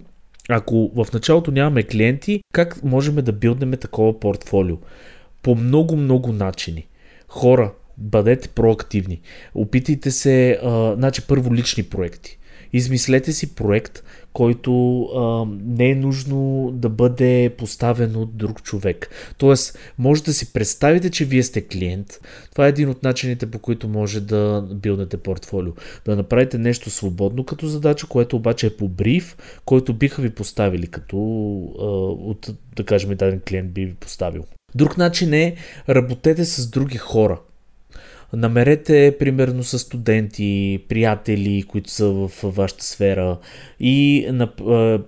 ако 0.50 0.92
в 0.96 1.08
началото 1.14 1.52
нямаме 1.52 1.84
клиенти, 1.84 2.42
как 2.54 2.84
можем 2.84 3.16
да 3.16 3.32
билднеме 3.32 3.78
такова 3.78 4.20
портфолио? 4.20 4.78
По 5.44 5.56
много-много 5.56 6.32
начини. 6.32 6.88
Хора, 7.28 7.74
бъдете 8.00 8.50
проактивни. 8.50 9.22
Опитайте 9.56 10.12
се, 10.12 10.60
а, 10.64 10.96
значи 10.96 11.28
първо 11.28 11.56
лични 11.56 11.84
проекти. 11.84 12.40
Измислете 12.74 13.34
си 13.34 13.56
проект, 13.56 14.04
който 14.34 15.02
а, 15.04 15.46
не 15.64 15.90
е 15.90 15.96
нужно 15.96 16.70
да 16.74 16.90
бъде 16.90 17.56
поставен 17.58 18.16
от 18.16 18.38
друг 18.38 18.64
човек. 18.64 19.10
Тоест, 19.38 19.78
може 19.98 20.24
да 20.24 20.34
си 20.34 20.54
представите, 20.54 21.10
че 21.10 21.26
вие 21.26 21.44
сте 21.44 21.62
клиент. 21.62 22.20
Това 22.52 22.66
е 22.66 22.70
един 22.70 22.90
от 22.90 23.04
начините, 23.04 23.52
по 23.52 23.60
които 23.60 23.88
може 23.88 24.22
да 24.22 24.68
билдете 24.74 25.18
портфолио. 25.18 25.74
Да 26.06 26.16
направите 26.16 26.58
нещо 26.58 26.90
свободно 26.90 27.44
като 27.44 27.68
задача, 27.68 28.08
което 28.08 28.36
обаче 28.36 28.68
е 28.68 28.78
по 28.78 28.88
бриф, 28.90 29.38
който 29.66 29.94
биха 29.94 30.22
ви 30.22 30.30
поставили, 30.30 30.88
като 30.88 31.18
а, 31.80 31.86
от, 32.30 32.50
да 32.76 32.84
кажем, 32.84 33.10
даден 33.10 33.42
клиент 33.48 33.72
би 33.72 33.86
ви 33.86 33.94
поставил. 33.94 34.44
Друг 34.76 34.98
начин 34.98 35.34
е 35.34 35.56
работете 35.90 36.46
с 36.46 36.68
други 36.68 36.98
хора. 36.98 37.40
Намерете 38.34 39.16
примерно 39.20 39.64
с 39.64 39.80
студенти, 39.80 40.86
приятели, 40.90 41.64
които 41.64 41.92
са 41.92 42.10
в 42.10 42.32
вашата 42.44 42.84
сфера 42.84 43.38
и 43.80 44.28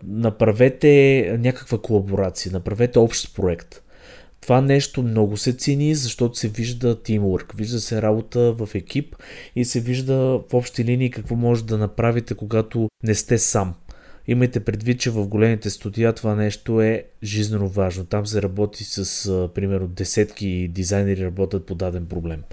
направете 0.03 1.35
някаква 1.39 1.77
колаборация, 1.77 2.51
направете 2.51 2.99
общ 2.99 3.35
проект. 3.35 3.81
Това 4.41 4.61
нещо 4.61 5.03
много 5.03 5.37
се 5.37 5.53
цени, 5.53 5.95
защото 5.95 6.37
се 6.37 6.47
вижда 6.47 7.01
тимворк, 7.01 7.53
вижда 7.57 7.79
се 7.79 8.01
работа 8.01 8.53
в 8.53 8.69
екип 8.75 9.15
и 9.55 9.65
се 9.65 9.79
вижда 9.79 10.15
в 10.49 10.53
общи 10.53 10.85
линии 10.85 11.11
какво 11.11 11.35
може 11.35 11.65
да 11.65 11.77
направите, 11.77 12.33
когато 12.33 12.89
не 13.03 13.15
сте 13.15 13.37
сам. 13.37 13.73
Имайте 14.27 14.59
предвид, 14.59 14.99
че 14.99 15.09
в 15.09 15.27
големите 15.27 15.69
студия 15.69 16.13
това 16.13 16.35
нещо 16.35 16.81
е 16.81 17.03
жизненно 17.23 17.67
важно. 17.67 18.05
Там 18.05 18.25
се 18.25 18.41
работи 18.41 18.83
с, 18.83 19.49
примерно, 19.55 19.87
десетки 19.87 20.67
дизайнери 20.67 21.25
работят 21.25 21.65
по 21.65 21.75
даден 21.75 22.05
проблем. 22.05 22.43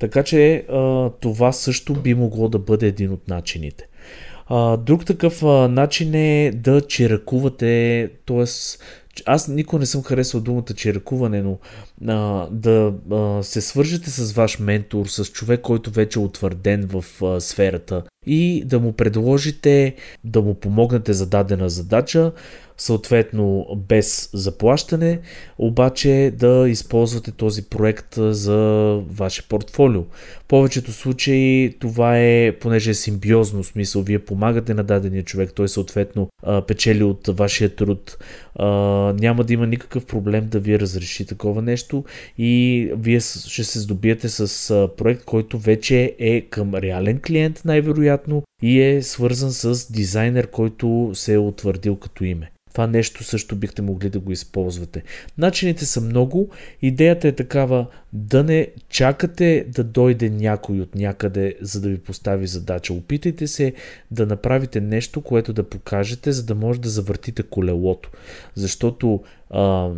Така 0.00 0.22
че 0.22 0.54
а, 0.54 1.10
това 1.10 1.52
също 1.52 1.94
би 1.94 2.14
могло 2.14 2.48
да 2.48 2.58
бъде 2.58 2.86
един 2.86 3.12
от 3.12 3.28
начините. 3.28 3.88
А, 4.46 4.76
друг 4.76 5.06
такъв 5.06 5.42
а, 5.42 5.68
начин 5.68 6.14
е 6.14 6.52
да 6.54 6.80
чиракувате, 6.80 8.10
т.е. 8.26 8.44
аз 9.26 9.48
никога 9.48 9.80
не 9.80 9.86
съм 9.86 10.02
харесал 10.02 10.40
думата 10.40 10.74
чиракуване, 10.76 11.42
но 11.42 11.58
а, 12.08 12.48
да 12.50 12.94
а, 13.10 13.42
се 13.42 13.60
свържете 13.60 14.10
с 14.10 14.32
ваш 14.32 14.58
ментор, 14.58 15.06
с 15.06 15.24
човек, 15.24 15.60
който 15.60 15.90
вече 15.90 16.18
е 16.18 16.22
утвърден 16.22 16.88
в 16.92 17.22
а, 17.22 17.40
сферата 17.40 18.02
и 18.26 18.64
да 18.66 18.80
му 18.80 18.92
предложите 18.92 19.94
да 20.24 20.42
му 20.42 20.54
помогнете 20.54 21.12
за 21.12 21.26
дадена 21.26 21.68
задача, 21.68 22.32
съответно 22.76 23.66
без 23.88 24.30
заплащане, 24.32 25.20
обаче 25.58 26.32
да 26.36 26.66
използвате 26.68 27.32
този 27.32 27.62
проект 27.62 28.14
за 28.18 28.56
ваше 29.10 29.48
портфолио. 29.48 30.02
В 30.02 30.44
повечето 30.48 30.92
случаи 30.92 31.76
това 31.80 32.18
е, 32.18 32.52
понеже 32.60 32.90
е 32.90 32.94
симбиозно 32.94 33.64
смисъл, 33.64 34.02
вие 34.02 34.18
помагате 34.18 34.74
на 34.74 34.84
дадения 34.84 35.22
човек, 35.22 35.52
той 35.54 35.68
съответно 35.68 36.28
печели 36.66 37.02
от 37.02 37.26
вашия 37.28 37.76
труд, 37.76 38.18
няма 39.20 39.44
да 39.44 39.52
има 39.52 39.66
никакъв 39.66 40.06
проблем 40.06 40.48
да 40.48 40.60
ви 40.60 40.78
разреши 40.78 41.26
такова 41.26 41.62
нещо 41.62 42.04
и 42.38 42.90
вие 42.96 43.20
ще 43.20 43.64
се 43.64 43.78
здобиете 43.78 44.28
с 44.28 44.88
проект, 44.96 45.24
който 45.24 45.58
вече 45.58 46.16
е 46.18 46.40
към 46.40 46.74
реален 46.74 47.20
клиент 47.20 47.62
най-вероятно 47.64 48.09
и 48.62 48.80
е 48.82 49.02
свързан 49.02 49.52
с 49.52 49.92
дизайнер, 49.92 50.46
който 50.46 51.10
се 51.14 51.34
е 51.34 51.38
утвърдил 51.38 51.96
като 51.96 52.24
име. 52.24 52.50
Това 52.72 52.86
нещо 52.86 53.24
също 53.24 53.56
бихте 53.56 53.82
могли 53.82 54.10
да 54.10 54.20
го 54.20 54.32
използвате. 54.32 55.02
Начините 55.38 55.86
са 55.86 56.00
много. 56.00 56.48
Идеята 56.82 57.28
е 57.28 57.32
такава 57.32 57.86
да 58.12 58.44
не 58.44 58.68
чакате 58.88 59.66
да 59.68 59.84
дойде 59.84 60.30
някой 60.30 60.80
от 60.80 60.94
някъде, 60.94 61.54
за 61.60 61.80
да 61.80 61.88
ви 61.88 61.98
постави 61.98 62.46
задача. 62.46 62.92
Опитайте 62.92 63.46
се 63.46 63.72
да 64.10 64.26
направите 64.26 64.80
нещо, 64.80 65.20
което 65.20 65.52
да 65.52 65.68
покажете, 65.68 66.32
за 66.32 66.44
да 66.44 66.54
може 66.54 66.80
да 66.80 66.88
завъртите 66.88 67.42
колелото. 67.42 68.10
Защото 68.54 69.22
а, 69.50 69.90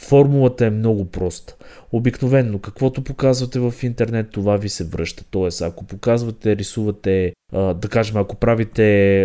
формулата 0.00 0.66
е 0.66 0.70
много 0.70 1.04
проста. 1.04 1.56
Обикновенно, 1.92 2.58
каквото 2.58 3.04
показвате 3.04 3.58
в 3.58 3.74
интернет, 3.82 4.30
това 4.30 4.56
ви 4.56 4.68
се 4.68 4.84
връща. 4.84 5.24
Тоест, 5.30 5.62
ако 5.62 5.84
показвате, 5.84 6.56
рисувате, 6.56 7.32
да 7.52 7.88
кажем, 7.90 8.16
ако 8.16 8.36
правите 8.36 9.24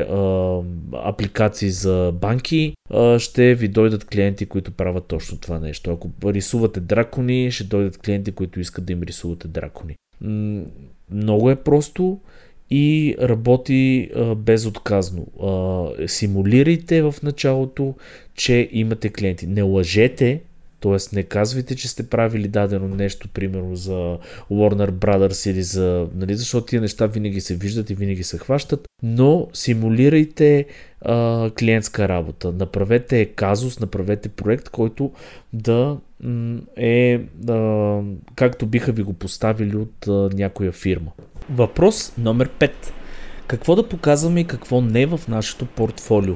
апликации 0.94 1.70
за 1.70 2.13
банки, 2.22 2.74
ще 3.17 3.55
ви 3.55 3.67
дойдат 3.67 4.05
клиенти, 4.05 4.46
които 4.46 4.72
правят 4.72 5.05
точно 5.05 5.38
това 5.38 5.60
нещо. 5.60 5.91
Ако 5.91 6.34
рисувате 6.34 6.79
дракони, 6.79 7.51
ще 7.51 7.63
дойдат 7.63 7.98
клиенти, 7.98 8.32
които 8.32 8.60
искат 8.60 8.86
да 8.86 8.94
им 8.94 9.03
рисувате 9.03 9.48
дракони. 9.48 9.96
Много 11.12 11.50
е 11.50 11.55
просто 11.55 12.20
и 12.70 13.15
работи 13.22 14.10
безотказно. 14.38 15.27
Симулирайте 16.08 17.01
в 17.01 17.15
началото, 17.24 17.96
че 18.36 18.70
имате 18.72 19.10
клиенти. 19.10 19.48
Не 19.48 19.62
лъжете, 19.62 20.41
Тоест 20.86 21.13
не 21.13 21.24
казвайте, 21.24 21.75
че 21.75 21.88
сте 21.88 22.10
правили 22.10 22.48
дадено 22.48 22.88
нещо, 22.88 23.27
примерно 23.30 23.75
за 23.75 24.18
Warner 24.51 24.92
Brothers 24.92 25.50
или 25.50 25.63
за... 25.63 26.08
Нали, 26.15 26.36
защото 26.36 26.65
тия 26.65 26.82
неща 26.82 27.08
винаги 27.08 27.42
се 27.42 27.56
виждат 27.56 27.89
и 27.89 27.96
винаги 27.96 28.24
се 28.24 28.38
хващат, 28.38 28.88
но 29.04 29.48
симулирайте 29.54 30.65
а, 31.01 31.50
клиентска 31.60 32.08
работа. 32.08 32.51
Направете 32.51 33.25
казус, 33.25 33.80
направете 33.80 34.30
проект, 34.30 34.70
който 34.70 35.12
да 35.54 35.98
е 36.77 37.22
а, 37.50 38.01
както 38.36 38.65
биха 38.65 38.92
ви 38.92 39.04
го 39.04 39.13
поставили 39.13 39.75
от 39.75 40.08
а, 40.08 40.30
някоя 40.34 40.72
фирма. 40.72 41.12
Въпрос 41.50 42.13
номер 42.18 42.50
5. 42.50 42.72
Какво 43.48 43.75
да 43.75 43.89
показваме 43.89 44.39
и 44.39 44.48
какво 44.48 44.82
не 44.82 45.06
в 45.06 45.20
нашето 45.27 45.65
портфолио? 45.65 46.36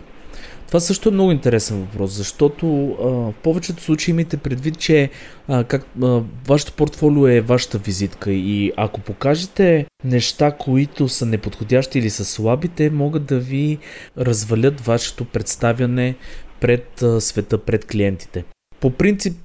Това 0.70 0.80
също 0.80 1.10
е 1.10 1.12
много 1.12 1.32
интересен 1.32 1.80
въпрос, 1.80 2.12
защото 2.12 2.88
а, 2.90 3.06
в 3.06 3.34
повечето 3.44 3.84
случаи 3.84 4.12
имайте 4.12 4.38
предвид, 4.38 4.80
че 4.80 5.10
а, 5.48 5.64
как, 5.64 5.86
а, 6.04 6.22
вашето 6.48 6.74
портфолио 6.74 7.28
е 7.28 7.42
вашата 7.42 7.78
визитка 7.78 8.32
и 8.32 8.72
ако 8.78 9.02
покажете 9.02 9.86
неща, 10.04 10.52
които 10.52 11.08
са 11.08 11.26
неподходящи 11.26 12.00
или 12.00 12.10
са 12.10 12.26
слаби, 12.26 12.68
те 12.68 12.90
могат 12.90 13.26
да 13.26 13.40
ви 13.40 13.78
развалят 14.18 14.82
вашето 14.82 15.26
представяне 15.26 16.16
пред 16.60 17.02
а, 17.02 17.22
света, 17.22 17.58
пред 17.58 17.86
клиентите. 17.86 18.44
По 18.80 18.92
принцип 18.92 19.38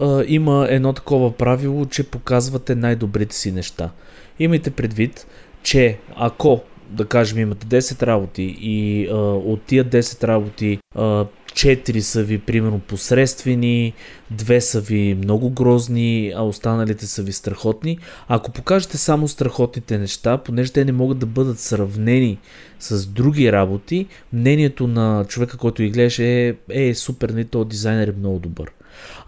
а, 0.00 0.24
има 0.26 0.66
едно 0.70 0.92
такова 0.92 1.32
правило, 1.36 1.86
че 1.86 2.10
показвате 2.10 2.74
най-добрите 2.74 3.36
си 3.36 3.52
неща. 3.52 3.90
Имайте 4.38 4.70
предвид, 4.70 5.26
че 5.62 5.98
ако 6.16 6.60
да 6.92 7.04
кажем, 7.04 7.38
имате 7.38 7.66
10 7.66 8.02
работи 8.02 8.56
и 8.60 9.08
а, 9.10 9.14
от 9.16 9.62
тия 9.62 9.84
10 9.84 10.24
работи 10.24 10.78
а, 10.94 11.26
4 11.52 12.00
са 12.00 12.22
ви 12.22 12.38
примерно 12.38 12.78
посредствени, 12.78 13.92
2 14.34 14.58
са 14.58 14.80
ви 14.80 15.14
много 15.14 15.50
грозни, 15.50 16.32
а 16.36 16.42
останалите 16.42 17.06
са 17.06 17.22
ви 17.22 17.32
страхотни. 17.32 17.98
Ако 18.28 18.52
покажете 18.52 18.96
само 18.96 19.28
страхотните 19.28 19.98
неща, 19.98 20.38
понеже 20.38 20.72
те 20.72 20.84
не 20.84 20.92
могат 20.92 21.18
да 21.18 21.26
бъдат 21.26 21.58
сравнени 21.58 22.38
с 22.80 23.06
други 23.06 23.52
работи, 23.52 24.06
мнението 24.32 24.86
на 24.86 25.24
човека, 25.28 25.56
който 25.56 25.82
ги 25.82 25.90
гледаше 25.90 26.48
е, 26.48 26.54
е 26.70 26.94
супер, 26.94 27.28
не, 27.28 27.34
нали, 27.34 27.44
този 27.44 27.68
дизайнер 27.68 28.08
е 28.08 28.18
много 28.18 28.38
добър. 28.38 28.72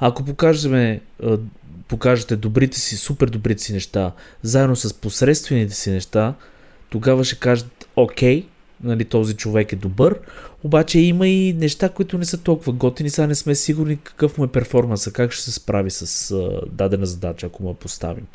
Ако 0.00 0.25
покажем, 0.25 1.00
покажете 1.88 2.37
добрите 2.37 2.80
си, 2.80 2.97
супер 2.97 3.28
добрите 3.28 3.62
си 3.62 3.73
неща, 3.73 4.12
заедно 4.42 4.77
с 4.77 4.94
посредствените 4.94 5.74
си 5.74 5.90
неща, 5.90 6.35
тогава 6.94 7.24
ще 7.24 7.38
кажат, 7.38 7.88
окей, 7.96 8.46
нали, 8.83 9.04
този 9.04 9.37
човек 9.37 9.72
е 9.72 9.76
добър, 9.76 10.18
обаче 10.64 11.00
има 11.00 11.28
и 11.28 11.52
неща, 11.52 11.88
които 11.88 12.18
не 12.18 12.24
са 12.24 12.38
толкова 12.38 12.72
готини, 12.72 13.11
сега 13.11 13.26
не 13.26 13.35
сме 13.35 13.54
сигурни 13.54 13.96
какъв 13.96 14.38
му 14.38 14.44
е 14.44 14.48
перформанса, 14.48 15.12
как 15.12 15.33
ще 15.33 15.42
се 15.42 15.52
справи 15.52 15.90
с 15.90 16.30
а, 16.30 16.61
дадена 16.72 17.07
задача, 17.07 17.46
ако 17.46 17.62
му 17.62 17.68
я 17.68 17.74
поставим. 17.74 18.26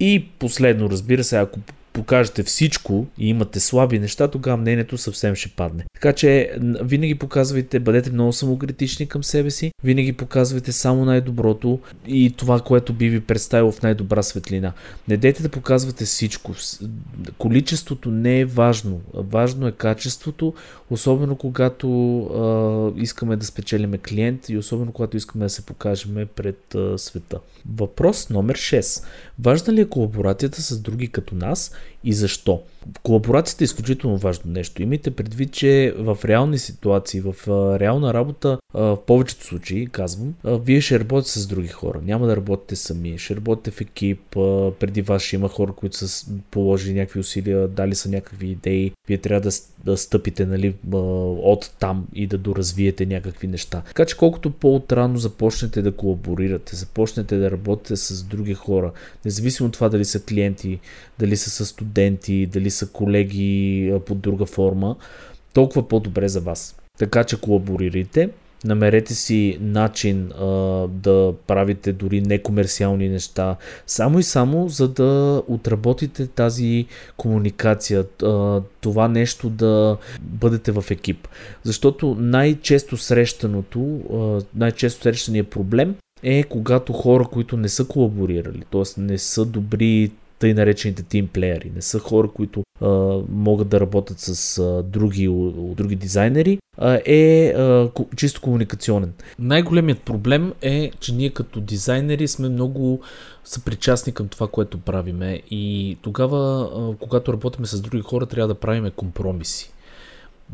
И 0.00 0.26
последно, 0.38 0.90
разбира 0.90 1.24
се, 1.24 1.36
ако 1.36 1.60
покажете 1.92 2.42
всичко 2.42 3.06
и 3.18 3.28
имате 3.28 3.60
слаби 3.60 3.98
неща, 3.98 4.28
тогава 4.28 4.56
мнението 4.56 4.98
съвсем 4.98 5.34
ще 5.34 5.48
падне. 5.48 5.84
Така 5.94 6.12
че 6.12 6.52
винаги 6.82 7.14
показвайте, 7.14 7.80
бъдете 7.80 8.10
много 8.12 8.32
самокритични 8.32 9.08
към 9.08 9.24
себе 9.24 9.50
си, 9.50 9.72
винаги 9.84 10.12
показвайте 10.12 10.72
само 10.72 11.04
най-доброто 11.04 11.78
и 12.06 12.34
това, 12.36 12.60
което 12.60 12.92
би 12.92 13.08
ви 13.08 13.20
представило 13.20 13.72
в 13.72 13.82
най-добра 13.82 14.22
светлина. 14.22 14.72
Не 15.08 15.16
дейте 15.16 15.42
да 15.42 15.48
показвате 15.48 16.04
всичко. 16.04 16.52
Количеството 17.38 18.10
не 18.10 18.40
е 18.40 18.44
важно. 18.44 19.00
Важно 19.14 19.66
е 19.66 19.72
качеството, 19.72 20.54
особено 20.90 21.36
когато 21.36 22.18
а, 22.22 23.00
искаме 23.00 23.36
да 23.36 23.46
спечелиме 23.46 23.98
клиент 23.98 24.48
и 24.48 24.56
особено 24.56 24.92
когато 24.92 25.16
искаме 25.16 25.44
да 25.44 25.50
се 25.50 25.66
покажем 25.66 26.28
пред 26.36 26.74
а, 26.74 26.98
света. 26.98 27.38
Въпрос 27.76 28.30
номер 28.30 28.56
6. 28.56 29.04
Важна 29.38 29.72
ли 29.72 29.80
е 29.80 29.88
колаборацията 29.88 30.62
с 30.62 30.80
други 30.80 31.08
като 31.08 31.34
нас 31.34 31.72
и 32.04 32.12
защо? 32.12 32.62
Колаборацията 33.02 33.64
е 33.64 33.66
изключително 33.66 34.16
важно 34.16 34.52
нещо. 34.52 34.82
Имайте 34.82 35.10
предвид, 35.10 35.52
че 35.52 35.94
в 35.98 36.18
реални 36.24 36.58
ситуации, 36.58 37.20
в 37.20 37.34
реална 37.80 38.14
работа, 38.14 38.58
в 38.74 38.98
повечето 39.06 39.44
случаи, 39.44 39.86
казвам, 39.86 40.34
вие 40.44 40.80
ще 40.80 41.00
работите 41.00 41.38
с 41.38 41.46
други 41.46 41.68
хора. 41.68 42.00
Няма 42.04 42.26
да 42.26 42.36
работите 42.36 42.76
сами. 42.76 43.18
Ще 43.18 43.36
работите 43.36 43.70
в 43.70 43.80
екип. 43.80 44.20
Преди 44.80 45.02
вас 45.02 45.22
ще 45.22 45.36
има 45.36 45.48
хора, 45.48 45.72
които 45.72 45.96
са 45.96 46.30
положили 46.50 46.94
някакви 46.94 47.20
усилия, 47.20 47.68
дали 47.68 47.94
са 47.94 48.08
някакви 48.08 48.46
идеи. 48.46 48.92
Вие 49.08 49.18
трябва 49.18 49.40
да, 49.40 49.50
да 49.84 49.96
стъпите 49.96 50.46
нали, 50.46 50.74
от 50.92 51.70
там 51.78 52.06
и 52.14 52.26
да 52.26 52.38
доразвиете 52.38 53.06
някакви 53.06 53.46
неща. 53.46 53.82
Така 53.86 54.04
че 54.04 54.16
колкото 54.16 54.50
по-отрано 54.50 55.16
започнете 55.16 55.82
да 55.82 55.92
колаборирате, 55.92 56.76
започнете 56.76 57.36
да 57.36 57.50
работите 57.50 57.96
с 57.96 58.22
други 58.22 58.54
хора, 58.54 58.92
независимо 59.24 59.66
от 59.66 59.72
това 59.72 59.88
дали 59.88 60.04
са 60.04 60.22
клиенти, 60.22 60.80
дали 61.18 61.36
са 61.36 61.66
студенти, 61.66 62.46
дали 62.46 62.70
са 62.70 62.88
колеги 62.88 63.94
под 64.06 64.20
друга 64.20 64.46
форма, 64.46 64.96
толкова 65.52 65.88
по-добре 65.88 66.28
за 66.28 66.40
вас. 66.40 66.76
Така 66.98 67.24
че 67.24 67.40
колаборирайте, 67.40 68.30
намерете 68.64 69.14
си 69.14 69.58
начин 69.60 70.32
а, 70.32 70.46
да 70.88 71.34
правите 71.46 71.92
дори 71.92 72.20
некомерциални 72.20 73.08
неща, 73.08 73.56
само 73.86 74.18
и 74.18 74.22
само 74.22 74.68
за 74.68 74.88
да 74.88 75.42
отработите 75.48 76.26
тази 76.26 76.86
комуникация, 77.16 78.04
а, 78.22 78.60
това 78.80 79.08
нещо 79.08 79.50
да 79.50 79.96
бъдете 80.20 80.72
в 80.72 80.84
екип. 80.90 81.28
Защото 81.62 82.16
най-често 82.18 82.96
срещаното, 82.96 84.00
а, 84.12 84.40
най-често 84.54 85.02
срещания 85.02 85.44
проблем 85.44 85.94
е 86.22 86.42
когато 86.42 86.92
хора, 86.92 87.24
които 87.24 87.56
не 87.56 87.68
са 87.68 87.84
колаборирали, 87.84 88.62
т.е. 88.72 89.00
не 89.00 89.18
са 89.18 89.44
добри 89.44 90.10
тъй 90.40 90.54
наречените 90.54 91.02
тимплеери. 91.02 91.72
Не 91.74 91.82
са 91.82 91.98
хора, 91.98 92.28
които 92.28 92.62
а, 92.80 92.88
могат 93.28 93.68
да 93.68 93.80
работят 93.80 94.18
с 94.18 94.58
а, 94.58 94.82
други, 94.82 95.28
у, 95.28 95.74
други 95.74 95.96
дизайнери, 95.96 96.58
а, 96.78 97.00
е 97.06 97.48
а, 97.48 97.90
чисто 98.16 98.40
комуникационен. 98.40 99.12
Най-големият 99.38 100.02
проблем 100.02 100.52
е, 100.62 100.90
че 101.00 101.14
ние 101.14 101.30
като 101.30 101.60
дизайнери 101.60 102.28
сме 102.28 102.48
много 102.48 103.00
съпричастни 103.44 104.12
към 104.12 104.28
това, 104.28 104.48
което 104.48 104.80
правиме 104.80 105.42
и 105.50 105.96
тогава, 106.02 106.70
а, 106.74 106.96
когато 106.96 107.32
работиме 107.32 107.66
с 107.66 107.80
други 107.80 108.02
хора, 108.02 108.26
трябва 108.26 108.48
да 108.48 108.60
правиме 108.60 108.90
компромиси. 108.90 109.70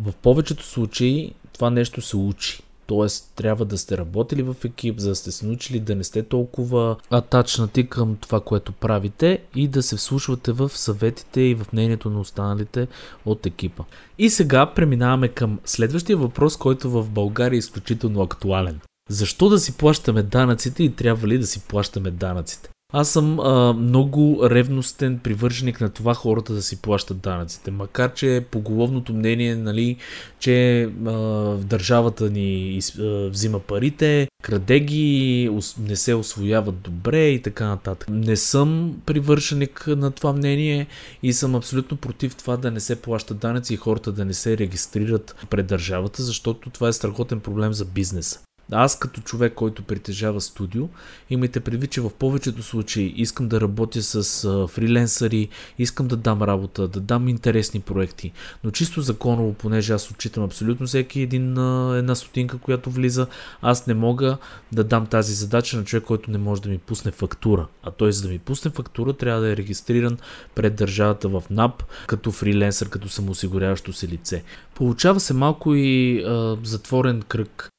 В 0.03 0.13
повечето 0.23 0.65
случаи 0.65 1.33
това 1.53 1.71
нещо 1.71 2.03
се 2.03 2.17
учи. 2.17 2.63
Тоест, 2.87 3.33
трябва 3.37 3.65
да 3.65 3.79
сте 3.79 3.99
работили 3.99 4.43
в 4.43 4.57
екип, 4.65 4.99
за 4.99 5.09
да 5.09 5.15
сте 5.15 5.33
се 5.33 5.47
научили 5.47 5.81
да 5.81 5.95
не 5.95 6.05
сте 6.05 6.23
толкова 6.23 6.97
атачнати 7.11 7.89
към 7.89 8.17
това, 8.17 8.41
което 8.41 8.73
правите 8.73 9.43
и 9.55 9.69
да 9.69 9.83
се 9.83 9.97
вслушвате 9.97 10.53
в 10.53 10.69
съветите 10.69 11.41
и 11.41 11.55
в 11.55 11.67
мнението 11.73 12.11
на 12.11 12.21
останалите 12.21 12.89
от 13.27 13.47
екипа. 13.47 13.83
И 14.19 14.31
сега 14.31 14.67
преминаваме 14.75 15.29
към 15.29 15.61
следващия 15.65 16.17
въпрос, 16.17 16.57
който 16.57 16.91
в 16.91 17.11
България 17.11 17.57
е 17.57 17.59
изключително 17.59 18.23
актуален. 18.23 18.81
Защо 19.11 19.49
да 19.49 19.59
си 19.59 19.77
плащаме 19.77 20.23
данъците 20.23 20.83
и 20.83 20.95
трябва 20.95 21.29
ли 21.29 21.39
да 21.39 21.47
си 21.47 21.61
плащаме 21.69 22.11
данъците? 22.11 22.71
Аз 22.93 23.11
съм 23.11 23.41
а, 23.41 23.73
много 23.73 24.51
ревностен 24.51 25.19
привърженик 25.19 25.81
на 25.81 25.89
това 25.89 26.15
хората 26.15 26.53
да 26.53 26.63
си 26.63 26.83
плащат 26.83 27.21
данъците. 27.21 27.71
Макар, 27.71 28.15
че 28.15 28.45
поголовното 28.51 29.15
мнение, 29.15 29.57
нали, 29.57 29.97
че 30.39 30.83
а, 30.83 31.13
държавата 31.57 32.31
ни 32.31 32.81
а, 32.99 33.29
взима 33.29 33.61
парите, 33.61 34.29
краде 34.43 34.81
ги, 34.81 35.51
не 35.79 35.97
се 35.97 36.15
освояват 36.15 36.81
добре 36.81 37.29
и 37.29 37.43
така 37.43 37.67
нататък. 37.67 38.09
Не 38.09 38.37
съм 38.37 38.97
привърженик 39.07 39.87
на 39.87 40.11
това 40.11 40.33
мнение 40.33 40.87
и 41.23 41.33
съм 41.33 41.55
абсолютно 41.55 41.97
против 41.97 42.37
това 42.37 42.57
да 42.57 42.71
не 42.71 42.81
се 42.81 43.03
плащат 43.03 43.39
данъци 43.39 43.75
и 43.75 43.77
хората 43.77 44.13
да 44.13 44.25
не 44.25 44.35
се 44.35 44.59
регистрират 44.59 45.37
пред 45.51 45.67
държавата, 45.67 46.23
защото 46.23 46.71
това 46.71 46.89
е 46.89 46.93
страхотен 46.93 47.41
проблем 47.41 47.73
за 47.73 47.85
бизнеса. 47.85 48.41
Аз 48.73 48.99
като 48.99 49.21
човек, 49.21 49.55
който 49.55 49.83
притежава 49.83 50.41
студио, 50.41 50.89
имайте 51.31 51.61
предвид, 51.61 51.91
че 51.91 52.01
в 52.01 52.11
повечето 52.11 52.63
случаи 52.63 53.15
искам 53.17 53.49
да 53.49 53.61
работя 53.61 54.03
с 54.03 54.67
фриленсъри, 54.69 55.49
искам 55.79 56.09
да 56.09 56.17
дам 56.17 56.43
работа, 56.43 56.89
да 56.89 57.01
дам 57.01 57.29
интересни 57.29 57.81
проекти, 57.81 58.33
но 58.65 58.71
чисто 58.71 59.01
законово, 59.01 59.53
понеже 59.53 59.93
аз 59.93 60.11
отчитам 60.11 60.45
абсолютно 60.45 60.87
всеки 60.87 61.21
един, 61.21 61.51
една 61.97 62.15
стотинка, 62.15 62.59
която 62.59 62.91
влиза, 62.91 63.27
аз 63.63 63.87
не 63.87 63.95
мога 63.95 64.37
да 64.73 64.85
дам 64.85 65.07
тази 65.07 65.35
задача 65.35 65.77
на 65.77 65.85
човек, 65.85 66.05
който 66.05 66.31
не 66.31 66.39
може 66.39 66.63
да 66.63 66.69
ми 66.69 66.79
пусне 66.79 67.11
фактура. 67.11 67.67
А 67.83 67.91
той 67.91 68.13
за 68.13 68.23
да 68.23 68.29
ми 68.29 68.39
пусне 68.39 68.71
фактура 68.71 69.13
трябва 69.13 69.41
да 69.41 69.53
е 69.53 69.57
регистриран 69.57 70.19
пред 70.55 70.75
държавата 70.77 71.29
в 71.29 71.43
НАП 71.51 71.83
като 72.07 72.33
фриленсър, 72.33 72.89
като 72.89 73.09
самоосигуряващо 73.09 73.93
се 73.93 74.09
лице. 74.09 74.43
Получава 74.75 75.21
се 75.21 75.35
малко 75.35 75.75
и 75.75 76.23
а, 76.27 76.57
затворен 76.65 77.23
кръг 77.23 77.71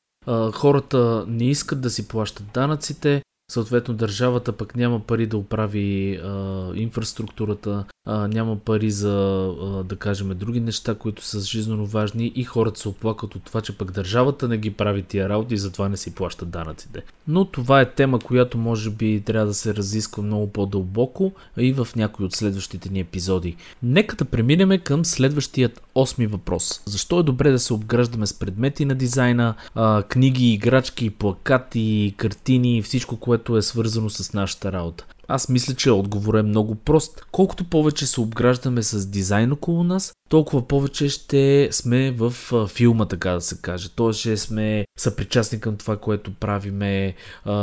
хората 0.53 1.25
не 1.27 1.49
искат 1.49 1.81
да 1.81 1.89
си 1.89 2.07
плащат 2.07 2.45
данъците, 2.53 3.21
съответно 3.51 3.93
държавата 3.93 4.51
пък 4.51 4.75
няма 4.75 4.99
пари 4.99 5.25
да 5.25 5.38
оправи 5.38 6.15
а, 6.15 6.71
инфраструктурата, 6.75 7.86
а, 8.05 8.27
няма 8.27 8.55
пари 8.55 8.91
за, 8.91 9.47
а, 9.62 9.83
да 9.83 9.95
кажем, 9.95 10.29
други 10.36 10.60
неща, 10.60 10.95
които 10.95 11.23
са 11.23 11.39
жизненно 11.39 11.86
важни 11.86 12.31
и 12.36 12.43
хората 12.43 12.79
се 12.79 12.89
оплакат 12.89 13.36
от 13.36 13.43
това, 13.43 13.62
че 13.62 13.77
пък 13.77 13.91
държавата 13.91 14.47
не 14.47 14.57
ги 14.57 14.71
прави 14.71 15.03
тия 15.03 15.29
работи 15.29 15.53
и 15.53 15.57
затова 15.57 15.89
не 15.89 15.97
си 15.97 16.15
плащат 16.15 16.49
данъците. 16.49 17.03
Но 17.27 17.45
това 17.45 17.81
е 17.81 17.91
тема, 17.91 18.19
която 18.19 18.57
може 18.57 18.89
би 18.89 19.21
трябва 19.25 19.47
да 19.47 19.53
се 19.53 19.75
разисква 19.75 20.23
много 20.23 20.47
по-дълбоко 20.47 21.31
и 21.57 21.73
в 21.73 21.88
някои 21.95 22.25
от 22.25 22.33
следващите 22.33 22.89
ни 22.89 22.99
епизоди. 22.99 23.55
Нека 23.83 24.15
да 24.15 24.25
преминем 24.25 24.79
към 24.83 25.05
следващият 25.05 25.81
осми 25.95 26.27
въпрос. 26.27 26.81
Защо 26.86 27.19
е 27.19 27.23
добре 27.23 27.51
да 27.51 27.60
се 27.60 27.73
обграждаме 27.73 28.27
с 28.27 28.39
предмети 28.39 28.86
на 28.86 28.95
дизайна, 28.95 29.55
а, 29.75 30.03
книги, 30.03 30.53
играчки, 30.53 31.10
плакати, 31.10 32.13
картини, 32.17 32.81
всичко, 32.81 33.17
което 33.17 33.37
е 33.58 33.62
свързано 33.62 34.10
с 34.10 34.34
нашата 34.34 34.71
работа? 34.71 35.06
Аз 35.28 35.50
мисля, 35.50 35.73
че 35.73 35.91
отговор 35.91 36.34
е 36.34 36.43
много 36.43 36.76
прост. 36.76 37.26
Колкото 37.32 37.63
повече 37.63 38.06
се 38.06 38.21
обграждаме 38.21 38.84
с 38.84 39.08
дизайн 39.08 39.52
около 39.52 39.84
нас, 39.84 40.13
толкова 40.30 40.67
повече 40.67 41.10
ще 41.10 41.69
сме 41.71 42.12
в 42.12 42.34
филма, 42.67 43.06
така 43.06 43.32
да 43.32 43.41
се 43.41 43.62
каже. 43.62 43.89
Тоест 43.95 44.19
ще 44.19 44.38
сме 44.38 44.86
съпричастни 45.00 45.60
към 45.60 45.78
това, 45.78 45.97
което 45.97 46.34
правиме, 46.34 47.15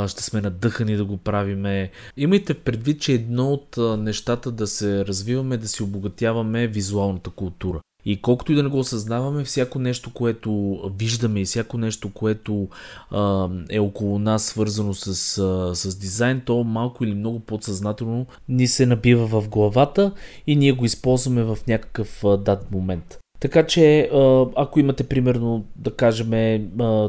ще 0.07 0.23
сме 0.23 0.41
надъхани 0.41 0.95
да 0.95 1.05
го 1.05 1.17
правиме. 1.17 1.91
Имайте 2.17 2.53
предвид, 2.53 3.01
че 3.01 3.13
едно 3.13 3.51
от 3.51 3.77
нещата 3.99 4.51
да 4.51 4.67
се 4.67 5.05
развиваме, 5.05 5.57
да 5.57 5.67
си 5.67 5.83
обогатяваме 5.83 6.67
визуалната 6.67 7.29
култура. 7.29 7.79
И 8.05 8.21
колкото 8.21 8.51
и 8.51 8.55
да 8.55 8.63
не 8.63 8.69
го 8.69 8.79
осъзнаваме, 8.79 9.43
всяко 9.43 9.79
нещо, 9.79 10.13
което 10.13 10.79
виждаме 10.97 11.41
и 11.41 11.45
всяко 11.45 11.77
нещо, 11.77 12.09
което 12.13 12.67
а, 13.11 13.49
е 13.69 13.79
около 13.79 14.19
нас 14.19 14.43
свързано 14.43 14.93
с, 14.93 15.37
а, 15.37 15.75
с 15.75 15.95
дизайн, 15.95 16.41
то 16.45 16.63
малко 16.63 17.03
или 17.03 17.15
много 17.15 17.39
подсъзнателно 17.39 18.25
ни 18.49 18.67
се 18.67 18.85
набива 18.85 19.41
в 19.41 19.49
главата 19.49 20.11
и 20.47 20.55
ние 20.55 20.71
го 20.71 20.85
използваме 20.85 21.43
в 21.43 21.57
някакъв 21.67 22.23
а, 22.23 22.37
дат 22.37 22.71
момент. 22.71 23.19
Така 23.39 23.65
че, 23.65 24.09
ако 24.55 24.79
имате 24.79 25.03
примерно, 25.03 25.65
да 25.75 25.91
кажем, 25.91 26.29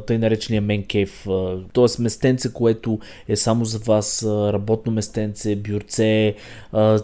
тъй 0.06 0.18
наречения 0.18 0.62
мен 0.62 0.84
кейв, 0.84 1.26
т.е. 1.74 2.02
местенце, 2.02 2.52
което 2.52 2.98
е 3.28 3.36
само 3.36 3.64
за 3.64 3.78
вас, 3.78 4.22
работно 4.26 4.92
местенце, 4.92 5.56
бюрце, 5.56 6.34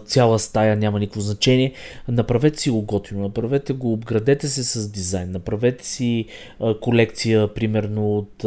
цяла 0.05 0.39
стая, 0.39 0.77
няма 0.77 0.99
никакво 0.99 1.21
значение, 1.21 1.73
направете 2.07 2.59
си 2.59 2.69
го 2.69 2.81
готино, 2.81 3.21
направете 3.21 3.73
го, 3.73 3.93
обградете 3.93 4.47
се 4.47 4.63
с 4.63 4.91
дизайн, 4.91 5.31
направете 5.31 5.85
си 5.85 6.25
колекция, 6.81 7.53
примерно 7.53 8.17
от 8.17 8.45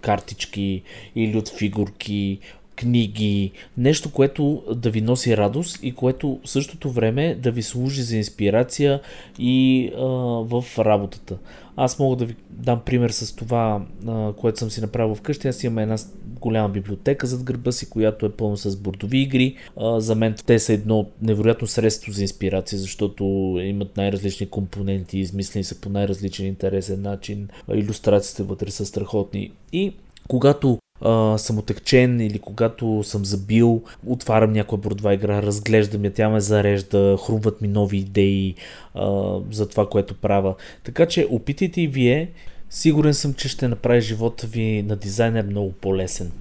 картички 0.00 0.82
или 1.16 1.36
от 1.38 1.48
фигурки, 1.48 2.38
книги, 2.78 3.52
нещо, 3.76 4.12
което 4.12 4.62
да 4.76 4.90
ви 4.90 5.00
носи 5.00 5.36
радост 5.36 5.78
и 5.82 5.92
което 5.92 6.40
в 6.44 6.50
същото 6.50 6.90
време 6.90 7.34
да 7.34 7.50
ви 7.50 7.62
служи 7.62 8.02
за 8.02 8.16
инспирация 8.16 9.00
и 9.38 9.90
а, 9.96 10.00
в 10.44 10.64
работата. 10.78 11.38
Аз 11.76 11.98
мога 11.98 12.16
да 12.16 12.24
ви 12.24 12.34
дам 12.50 12.80
пример 12.84 13.10
с 13.10 13.36
това, 13.36 13.82
а, 14.06 14.32
което 14.32 14.58
съм 14.58 14.70
си 14.70 14.80
направил 14.80 15.14
вкъщи. 15.14 15.48
Аз 15.48 15.64
имам 15.64 15.78
една 15.78 15.96
голяма 16.40 16.68
библиотека 16.68 17.26
зад 17.26 17.42
гърба 17.42 17.72
си, 17.72 17.90
която 17.90 18.26
е 18.26 18.32
пълна 18.32 18.56
с 18.56 18.76
бордови 18.76 19.18
игри. 19.18 19.56
А, 19.76 20.00
за 20.00 20.14
мен 20.14 20.34
те 20.46 20.58
са 20.58 20.72
едно 20.72 21.06
невероятно 21.22 21.66
средство 21.66 22.12
за 22.12 22.22
инспирация, 22.22 22.78
защото 22.78 23.24
имат 23.62 23.96
най-различни 23.96 24.46
компоненти, 24.46 25.18
измислени 25.18 25.64
са 25.64 25.80
по 25.80 25.88
най-различен 25.88 26.46
интересен 26.46 27.02
начин. 27.02 27.48
Иллюстрациите 27.74 28.42
вътре 28.42 28.70
са 28.70 28.86
страхотни. 28.86 29.50
И 29.72 29.92
когато 30.28 30.78
а, 31.00 31.38
съм 31.38 31.58
отекчен 31.58 32.20
или 32.20 32.38
когато 32.38 33.02
съм 33.02 33.24
забил, 33.24 33.82
отварям 34.06 34.52
някоя 34.52 34.80
бордова 34.80 35.14
игра, 35.14 35.42
разглеждам 35.42 36.04
я, 36.04 36.12
тя 36.12 36.28
ме 36.28 36.40
зарежда, 36.40 37.18
хрумват 37.26 37.60
ми 37.60 37.68
нови 37.68 37.98
идеи 37.98 38.54
а, 38.94 39.34
за 39.50 39.68
това, 39.68 39.88
което 39.88 40.14
правя. 40.14 40.54
Така 40.84 41.06
че 41.06 41.28
опитайте 41.30 41.80
и 41.80 41.88
вие, 41.88 42.30
сигурен 42.70 43.14
съм, 43.14 43.34
че 43.34 43.48
ще 43.48 43.68
направи 43.68 44.00
живота 44.00 44.46
ви 44.46 44.84
на 44.88 44.96
дизайнер 44.96 45.44
много 45.44 45.72
по-лесен. 45.72 46.32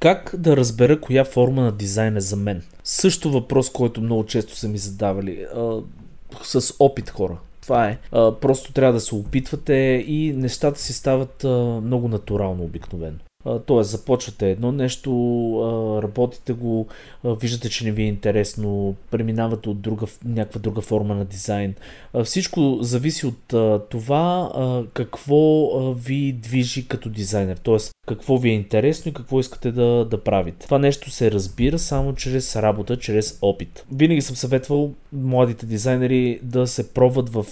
Как 0.00 0.34
да 0.38 0.56
разбера 0.56 1.00
коя 1.00 1.24
форма 1.24 1.62
на 1.62 1.72
дизайн 1.72 2.16
е 2.16 2.20
за 2.20 2.36
мен? 2.36 2.62
Също 2.84 3.30
въпрос, 3.30 3.70
който 3.70 4.00
много 4.00 4.26
често 4.26 4.56
са 4.56 4.68
ми 4.68 4.78
задавали. 4.78 5.46
А, 5.54 5.80
с 6.42 6.74
опит 6.78 7.10
хора. 7.10 7.38
Това 7.62 7.88
е. 7.88 7.98
А, 8.12 8.32
просто 8.32 8.72
трябва 8.72 8.92
да 8.92 9.00
се 9.00 9.14
опитвате 9.14 10.04
и 10.06 10.32
нещата 10.36 10.80
си 10.80 10.92
стават 10.92 11.44
а, 11.44 11.48
много 11.84 12.08
натурално 12.08 12.64
обикновено. 12.64 13.18
Тоест, 13.66 13.90
започвате 13.90 14.50
едно 14.50 14.72
нещо, 14.72 15.10
работите 16.02 16.52
го, 16.52 16.86
виждате, 17.24 17.70
че 17.70 17.84
не 17.84 17.92
ви 17.92 18.02
е 18.02 18.06
интересно, 18.06 18.94
преминавате 19.10 19.68
от 19.68 19.80
друга, 19.80 20.06
някаква 20.24 20.60
друга 20.60 20.80
форма 20.80 21.14
на 21.14 21.24
дизайн. 21.24 21.74
Всичко 22.24 22.78
зависи 22.80 23.26
от 23.26 23.54
това 23.90 24.52
какво 24.92 25.68
ви 25.94 26.32
движи 26.32 26.88
като 26.88 27.08
дизайнер. 27.08 27.56
Тоест, 27.56 27.90
какво 28.08 28.38
ви 28.38 28.50
е 28.50 28.54
интересно 28.54 29.10
и 29.10 29.14
какво 29.14 29.40
искате 29.40 29.72
да, 29.72 30.04
да 30.10 30.24
правите. 30.24 30.66
Това 30.66 30.78
нещо 30.78 31.10
се 31.10 31.30
разбира 31.30 31.78
само 31.78 32.14
чрез 32.14 32.56
работа, 32.56 32.96
чрез 32.96 33.38
опит. 33.42 33.84
Винаги 33.92 34.22
съм 34.22 34.36
съветвал 34.36 34.92
младите 35.12 35.66
дизайнери 35.66 36.40
да 36.42 36.66
се 36.66 36.92
пробват 36.92 37.28
в 37.28 37.46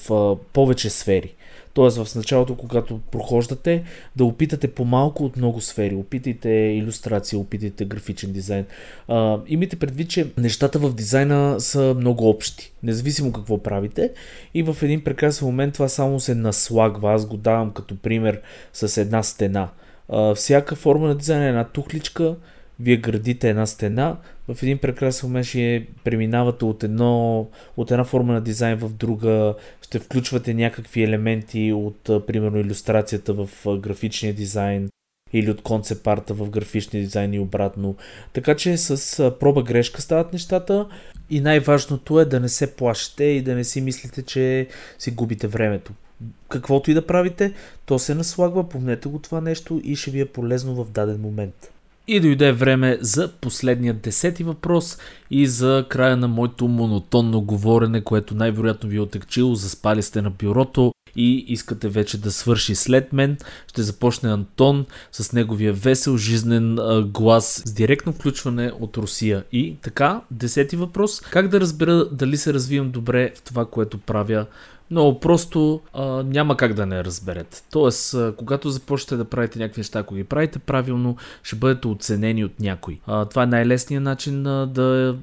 повече 0.52 0.90
сфери. 0.90 1.34
Тоест 1.78 2.04
в 2.04 2.14
началото, 2.14 2.56
когато 2.56 2.98
прохождате, 2.98 3.82
да 4.16 4.24
опитате 4.24 4.68
по-малко 4.68 5.24
от 5.24 5.36
много 5.36 5.60
сфери. 5.60 5.94
Опитайте 5.94 6.48
иллюстрация, 6.50 7.38
опитайте 7.38 7.84
графичен 7.84 8.32
дизайн. 8.32 8.64
А, 9.08 9.38
имайте 9.46 9.76
предвид, 9.76 10.10
че 10.10 10.32
нещата 10.38 10.78
в 10.78 10.94
дизайна 10.94 11.60
са 11.60 11.94
много 11.98 12.28
общи. 12.28 12.72
Независимо 12.82 13.32
какво 13.32 13.62
правите. 13.62 14.12
И 14.54 14.62
в 14.62 14.76
един 14.82 15.04
прекрасен 15.04 15.46
момент 15.46 15.74
това 15.74 15.88
само 15.88 16.20
се 16.20 16.34
наслагва. 16.34 17.12
Аз 17.12 17.26
го 17.26 17.36
давам 17.36 17.70
като 17.70 17.96
пример 17.96 18.40
с 18.72 19.00
една 19.00 19.22
стена. 19.22 19.68
А, 20.08 20.34
всяка 20.34 20.76
форма 20.76 21.08
на 21.08 21.14
дизайн 21.14 21.42
е 21.42 21.48
една 21.48 21.64
тухличка, 21.64 22.36
вие 22.80 22.96
градите 22.96 23.50
една 23.50 23.66
стена, 23.66 24.16
в 24.48 24.62
един 24.62 24.78
прекрасен 24.78 25.28
момент 25.28 25.46
ще 25.46 25.86
преминавате 26.04 26.64
от, 26.64 26.84
едно, 26.84 27.46
от 27.76 27.90
една 27.90 28.04
форма 28.04 28.32
на 28.32 28.40
дизайн 28.40 28.78
в 28.78 28.92
друга, 28.92 29.54
ще 29.82 29.98
включвате 29.98 30.54
някакви 30.54 31.02
елементи 31.02 31.72
от, 31.72 32.26
примерно, 32.26 32.58
иллюстрацията 32.58 33.32
в 33.32 33.48
графичния 33.78 34.34
дизайн 34.34 34.88
или 35.32 35.50
от 35.50 35.62
концепт 35.62 36.30
в 36.30 36.50
графичния 36.50 37.02
дизайн 37.02 37.34
и 37.34 37.38
обратно. 37.38 37.96
Така 38.32 38.56
че 38.56 38.76
с 38.76 39.30
проба 39.40 39.62
грешка 39.62 40.02
стават 40.02 40.32
нещата 40.32 40.88
и 41.30 41.40
най-важното 41.40 42.20
е 42.20 42.24
да 42.24 42.40
не 42.40 42.48
се 42.48 42.76
плашите 42.76 43.24
и 43.24 43.42
да 43.42 43.54
не 43.54 43.64
си 43.64 43.80
мислите, 43.80 44.22
че 44.22 44.66
си 44.98 45.10
губите 45.10 45.46
времето. 45.46 45.92
Каквото 46.48 46.90
и 46.90 46.94
да 46.94 47.06
правите, 47.06 47.52
то 47.86 47.98
се 47.98 48.14
наслагва, 48.14 48.68
помнете 48.68 49.08
го 49.08 49.18
това 49.18 49.40
нещо 49.40 49.80
и 49.84 49.96
ще 49.96 50.10
ви 50.10 50.20
е 50.20 50.26
полезно 50.26 50.84
в 50.84 50.90
даден 50.90 51.20
момент. 51.20 51.72
И 52.10 52.20
дойде 52.20 52.52
време 52.52 52.98
за 53.00 53.32
последния 53.40 53.94
десети 53.94 54.44
въпрос 54.44 54.98
и 55.30 55.46
за 55.46 55.86
края 55.88 56.16
на 56.16 56.28
моето 56.28 56.68
монотонно 56.68 57.40
говорене, 57.40 58.04
което 58.04 58.34
най-вероятно 58.34 58.88
ви 58.88 58.96
е 58.96 59.00
отекчило, 59.00 59.54
заспали 59.54 60.02
сте 60.02 60.22
на 60.22 60.30
бюрото 60.30 60.92
и 61.16 61.44
искате 61.48 61.88
вече 61.88 62.20
да 62.20 62.32
свърши 62.32 62.74
след 62.74 63.12
мен, 63.12 63.36
ще 63.66 63.82
започне 63.82 64.32
Антон 64.32 64.86
с 65.12 65.32
неговия 65.32 65.72
весел, 65.72 66.16
жизнен 66.16 66.78
глас 67.12 67.62
с 67.66 67.72
директно 67.72 68.12
включване 68.12 68.72
от 68.80 68.96
Русия. 68.96 69.44
И 69.52 69.76
така, 69.82 70.20
десети 70.30 70.76
въпрос. 70.76 71.20
Как 71.20 71.48
да 71.48 71.60
разбера 71.60 72.04
дали 72.12 72.36
се 72.36 72.54
развивам 72.54 72.90
добре 72.90 73.32
в 73.36 73.42
това, 73.42 73.64
което 73.64 73.98
правя 73.98 74.46
много 74.90 75.20
просто 75.20 75.80
а, 75.92 76.22
няма 76.22 76.56
как 76.56 76.74
да 76.74 76.86
не 76.86 77.04
разберете. 77.04 77.62
Тоест, 77.70 78.14
а, 78.14 78.34
когато 78.36 78.70
започнете 78.70 79.16
да 79.16 79.24
правите 79.24 79.58
някакви 79.58 79.80
неща, 79.80 79.98
ако 79.98 80.14
ги 80.14 80.24
правите 80.24 80.58
правилно, 80.58 81.16
ще 81.42 81.56
бъдете 81.56 81.88
оценени 81.88 82.44
от 82.44 82.60
някой. 82.60 83.00
А, 83.06 83.24
това 83.24 83.42
е 83.42 83.46
най-лесният 83.46 84.04
начин 84.04 84.46
а, 84.46 84.66
да 84.66 85.16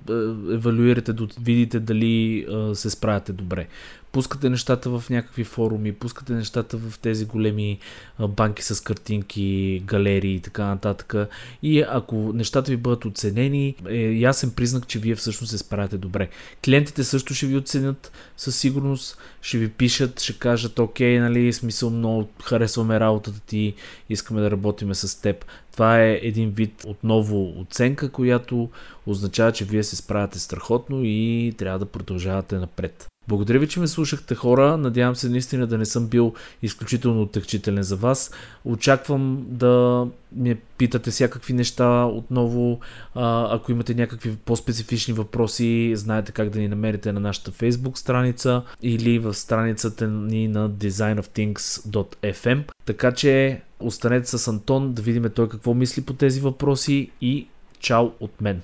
евалюирате, 0.51 1.13
да 1.13 1.27
видите 1.41 1.79
дали 1.79 2.45
а, 2.51 2.75
се 2.75 2.89
справяте 2.89 3.33
добре 3.33 3.67
пускате 4.15 4.49
нещата 4.49 4.89
в 4.89 5.09
някакви 5.09 5.43
форуми, 5.43 5.93
пускате 5.93 6.33
нещата 6.33 6.77
в 6.77 6.99
тези 6.99 7.25
големи 7.25 7.79
банки 8.19 8.63
с 8.63 8.83
картинки, 8.83 9.81
галерии 9.85 10.35
и 10.35 10.39
така 10.39 10.65
нататък. 10.65 11.15
И 11.63 11.81
ако 11.89 12.15
нещата 12.15 12.71
ви 12.71 12.77
бъдат 12.77 13.05
оценени, 13.05 13.75
е 13.89 13.97
ясен 13.97 14.51
признак, 14.51 14.87
че 14.87 14.99
вие 14.99 15.15
всъщност 15.15 15.51
се 15.51 15.57
справяте 15.57 15.97
добре. 15.97 16.29
Клиентите 16.65 17.03
също 17.03 17.33
ще 17.33 17.45
ви 17.45 17.57
оценят 17.57 18.11
със 18.37 18.55
сигурност, 18.55 19.17
ще 19.41 19.57
ви 19.57 19.69
пишат, 19.69 20.21
ще 20.21 20.39
кажат, 20.39 20.79
окей, 20.79 21.19
нали, 21.19 21.53
смисъл 21.53 21.89
много 21.89 22.29
харесваме 22.43 22.99
работата 22.99 23.39
ти, 23.39 23.73
искаме 24.09 24.41
да 24.41 24.51
работиме 24.51 24.95
с 24.95 25.21
теб. 25.21 25.45
Това 25.71 26.01
е 26.01 26.19
един 26.21 26.49
вид 26.49 26.83
отново 26.87 27.61
оценка, 27.61 28.09
която 28.09 28.69
означава, 29.05 29.51
че 29.51 29.65
вие 29.65 29.83
се 29.83 29.95
справяте 29.95 30.39
страхотно 30.39 31.01
и 31.03 31.53
трябва 31.57 31.79
да 31.79 31.85
продължавате 31.85 32.55
напред. 32.55 33.07
Благодаря 33.27 33.59
ви, 33.59 33.67
че 33.67 33.79
ме 33.79 33.87
слушахте 33.87 34.35
хора. 34.35 34.77
Надявам 34.77 35.15
се 35.15 35.29
наистина 35.29 35.67
да 35.67 35.77
не 35.77 35.85
съм 35.85 36.07
бил 36.07 36.33
изключително 36.61 37.21
оттъкчителен 37.21 37.83
за 37.83 37.95
вас. 37.95 38.31
Очаквам 38.65 39.45
да 39.49 40.05
ме 40.35 40.55
питате 40.77 41.11
всякакви 41.11 41.53
неща 41.53 42.05
отново. 42.05 42.79
Ако 43.15 43.71
имате 43.71 43.93
някакви 43.93 44.35
по-специфични 44.35 45.13
въпроси, 45.13 45.91
знаете 45.95 46.31
как 46.31 46.49
да 46.49 46.59
ни 46.59 46.67
намерите 46.67 47.11
на 47.11 47.19
нашата 47.19 47.51
Facebook 47.51 47.97
страница 47.97 48.61
или 48.81 49.19
в 49.19 49.33
страницата 49.33 50.07
ни 50.07 50.47
на 50.47 50.69
designofthings.fm. 50.69 52.63
Така 52.85 53.11
че 53.11 53.61
останете 53.79 54.37
с 54.37 54.47
Антон 54.47 54.93
да 54.93 55.01
видим 55.01 55.31
той 55.35 55.49
какво 55.49 55.73
мисли 55.73 56.01
по 56.01 56.13
тези 56.13 56.41
въпроси 56.41 57.11
и 57.21 57.47
чао 57.79 58.11
от 58.19 58.41
мен. 58.41 58.61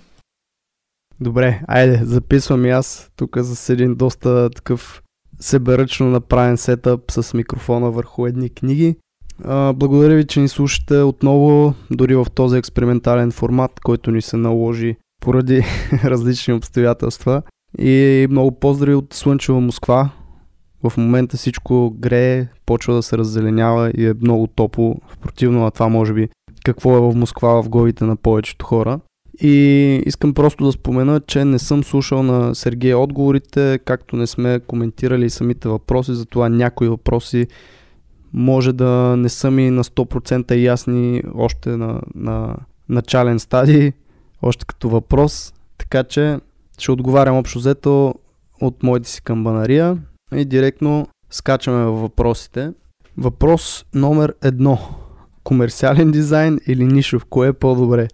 Добре, 1.22 1.62
айде, 1.68 2.02
записвам 2.04 2.66
и 2.66 2.70
аз 2.70 3.12
тук 3.16 3.38
с 3.42 3.70
един 3.70 3.96
доста 3.96 4.50
такъв 4.50 5.04
себеръчно 5.40 6.10
направен 6.10 6.58
сетъп 6.58 7.12
с 7.12 7.34
микрофона 7.34 7.92
върху 7.92 8.26
едни 8.26 8.50
книги. 8.50 8.96
А, 9.44 9.74
благодаря 9.74 10.16
ви, 10.16 10.28
че 10.28 10.40
ни 10.40 10.48
слушате 10.48 10.98
отново, 10.98 11.74
дори 11.92 12.16
в 12.16 12.28
този 12.36 12.58
експериментален 12.58 13.32
формат, 13.32 13.80
който 13.80 14.12
ни 14.12 14.22
се 14.22 14.38
наложи 14.38 14.96
поради 15.22 15.64
различни 16.04 16.54
обстоятелства. 16.54 17.42
И 17.80 18.28
много 18.30 18.60
поздрави 18.60 18.96
от 18.96 19.14
Слънчева 19.14 19.62
Москва. 19.62 20.10
В 20.84 20.98
момента 20.98 21.38
всичко 21.38 21.96
грее, 22.00 22.48
почва 22.66 22.94
да 22.94 23.04
се 23.04 23.18
раззеленява 23.18 23.92
и 23.98 24.08
е 24.08 24.14
много 24.22 24.48
топло. 24.48 24.96
В 25.08 25.18
противно 25.18 25.62
на 25.62 25.72
това, 25.72 25.88
може 25.88 26.14
би, 26.14 26.30
какво 26.66 26.98
е 26.98 27.02
в 27.02 27.16
Москва 27.16 27.62
в 27.62 27.70
главите 27.70 28.04
на 28.04 28.16
повечето 28.16 28.66
хора. 28.66 29.00
И 29.39 29.56
искам 30.06 30.34
просто 30.34 30.65
да 30.65 30.72
спомена, 30.72 31.22
че 31.28 31.46
не 31.46 31.60
съм 31.60 31.84
слушал 31.84 32.24
на 32.24 32.56
Сергей 32.56 32.94
отговорите, 32.94 33.80
както 33.86 34.15
не 34.15 34.28
сме 34.28 34.60
коментирали 34.67 35.30
самите 35.30 35.67
въпроси, 35.70 36.13
затова 36.13 36.50
някои 36.50 36.88
въпроси 36.88 37.48
може 38.34 38.74
да 38.74 39.15
не 39.17 39.30
са 39.30 39.52
ми 39.52 39.70
на 39.70 39.84
100% 39.84 40.56
ясни 40.56 41.24
още 41.36 41.70
на, 41.70 42.02
на 42.15 42.56
начален 42.89 43.39
стадий, 43.39 43.91
още 44.41 44.65
като 44.65 44.89
въпрос. 44.89 45.54
Така 45.78 46.04
че 46.04 46.39
ще 46.78 46.91
отговарям 46.91 47.38
общо 47.38 47.60
взето 47.60 48.15
от 48.62 48.84
моите 48.84 49.10
си 49.10 49.22
камбанария 49.22 49.98
и 50.36 50.46
директно 50.46 51.08
скачаме 51.30 51.86
във 51.86 52.00
въпросите. 52.00 52.72
Въпрос 53.17 53.86
номер 53.96 54.34
едно. 54.44 54.80
Комерциален 55.44 56.12
дизайн 56.12 56.60
или 56.67 56.86
нишов? 56.86 57.26
Кое 57.26 57.48
е 57.48 57.54
по-добре? 57.54 58.08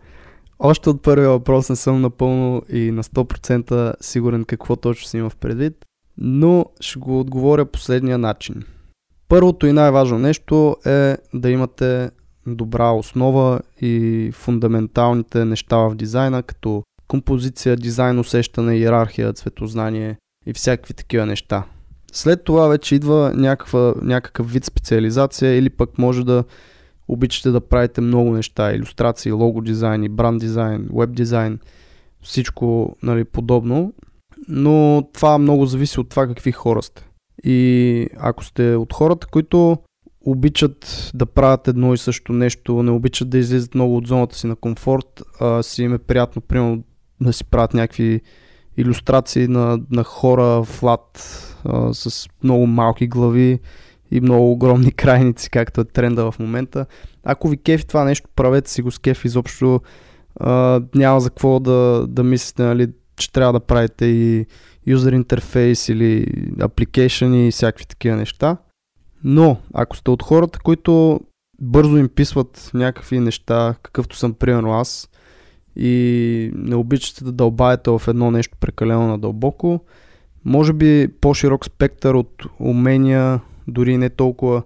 Още 0.60 0.90
от 0.90 1.02
първия 1.02 1.30
въпрос 1.30 1.70
не 1.70 1.76
съм 1.76 2.02
напълно 2.02 2.62
и 2.70 2.92
на 2.92 3.04
100% 3.04 3.94
сигурен 4.02 4.46
какво 4.46 4.76
точно 4.76 5.08
си 5.08 5.18
има 5.18 5.30
в 5.30 5.36
предвид, 5.36 5.86
но 6.18 6.66
ще 6.80 7.00
го 7.00 7.20
отговоря 7.20 7.66
последния 7.66 8.18
начин. 8.18 8.64
Първото 9.28 9.68
и 9.68 9.74
най-важно 9.74 10.20
нещо 10.20 10.76
е 10.86 11.18
да 11.34 11.50
имате 11.50 12.12
добра 12.48 12.92
основа 12.92 13.60
и 13.82 14.30
фундаменталните 14.34 15.46
неща 15.46 15.78
в 15.78 15.96
дизайна, 15.96 16.44
като 16.44 16.84
композиция, 17.08 17.76
дизайн, 17.76 18.20
усещане, 18.20 18.78
иерархия, 18.78 19.34
цветознание 19.34 20.18
и 20.46 20.54
всякакви 20.54 20.94
такива 20.94 21.26
неща. 21.26 21.64
След 22.12 22.44
това 22.44 22.68
вече 22.68 22.96
идва 22.96 23.32
някаква, 23.36 23.94
някакъв 24.02 24.52
вид 24.52 24.66
специализация 24.66 25.58
или 25.58 25.70
пък 25.70 25.98
може 25.98 26.24
да 26.24 26.44
обичате 27.08 27.50
да 27.50 27.62
правите 27.62 28.02
много 28.02 28.32
неща, 28.32 28.74
иллюстрации, 28.74 29.32
лого 29.32 29.62
дизайн, 29.62 30.08
бранд 30.10 30.40
дизайн, 30.40 30.90
веб 30.94 31.12
дизайн, 31.12 31.60
всичко 32.22 32.96
нали, 33.04 33.24
подобно, 33.24 33.94
но 34.48 35.08
това 35.14 35.38
много 35.38 35.66
зависи 35.66 36.00
от 36.00 36.10
това 36.10 36.28
какви 36.28 36.52
хора 36.52 36.82
сте. 36.82 37.08
И 37.44 38.08
ако 38.18 38.44
сте 38.44 38.76
от 38.76 38.94
хората, 38.94 39.28
които 39.28 39.78
обичат 40.22 41.12
да 41.16 41.26
правят 41.26 41.68
едно 41.68 41.94
и 41.94 41.98
също 41.98 42.34
нещо, 42.34 42.84
не 42.84 42.92
обичат 42.92 43.30
да 43.30 43.38
излизат 43.38 43.76
много 43.76 43.98
от 43.98 44.08
зоната 44.08 44.36
си 44.36 44.48
на 44.48 44.56
комфорт, 44.56 45.24
а 45.40 45.64
си 45.64 45.84
им 45.84 45.94
е 45.94 45.98
приятно, 45.98 46.42
примерно, 46.42 46.84
да 47.22 47.34
си 47.34 47.44
правят 47.44 47.74
някакви 47.74 48.22
иллюстрации 48.78 49.48
на, 49.48 49.80
на 49.92 50.04
хора 50.04 50.64
флат 50.64 51.20
а, 51.66 51.94
с 51.94 52.30
много 52.44 52.68
малки 52.68 53.08
глави 53.08 53.60
и 54.12 54.22
много 54.22 54.52
огромни 54.52 54.92
крайници, 54.96 55.50
както 55.50 55.82
е 55.82 55.86
тренда 55.86 56.32
в 56.32 56.40
момента. 56.40 56.86
Ако 57.24 57.48
ви 57.48 57.58
кефи 57.58 57.88
това 57.88 58.04
нещо, 58.04 58.30
правете 58.36 58.72
си 58.72 58.82
го 58.82 58.92
с 58.92 59.00
кеф 59.00 59.26
изобщо. 59.26 59.82
А, 60.40 60.82
няма 60.96 61.20
за 61.20 61.30
какво 61.30 61.60
да, 61.60 62.06
да 62.08 62.24
мислите, 62.24 62.64
нали, 62.64 62.88
че 63.16 63.32
трябва 63.32 63.54
да 63.54 63.60
правите 63.60 64.06
и 64.06 64.46
юзер 64.88 65.14
интерфейс 65.14 65.90
или 65.90 66.26
application 66.58 67.36
и 67.36 67.52
всякакви 67.52 67.86
такива 67.86 68.16
неща. 68.16 68.58
Но, 69.24 69.58
ако 69.74 69.98
сте 69.98 70.12
от 70.12 70.24
хората, 70.24 70.60
които 70.60 71.20
бързо 71.62 71.98
им 71.98 72.10
писват 72.10 72.72
някакви 72.74 73.20
неща, 73.20 73.76
какъвто 73.84 74.16
съм 74.16 74.34
примерно 74.34 74.74
аз, 74.74 75.10
и 75.76 76.52
не 76.56 76.76
обичате 76.76 77.24
да 77.24 77.32
дълбаете 77.32 77.90
в 77.90 78.02
едно 78.08 78.32
нещо 78.32 78.58
прекалено 78.60 79.08
надълбоко, 79.08 79.80
може 80.46 80.74
би 80.74 81.08
по-широк 81.22 81.66
спектър 81.66 82.14
от 82.14 82.46
умения, 82.60 83.40
дори 83.68 83.98
не 83.98 84.10
толкова 84.10 84.64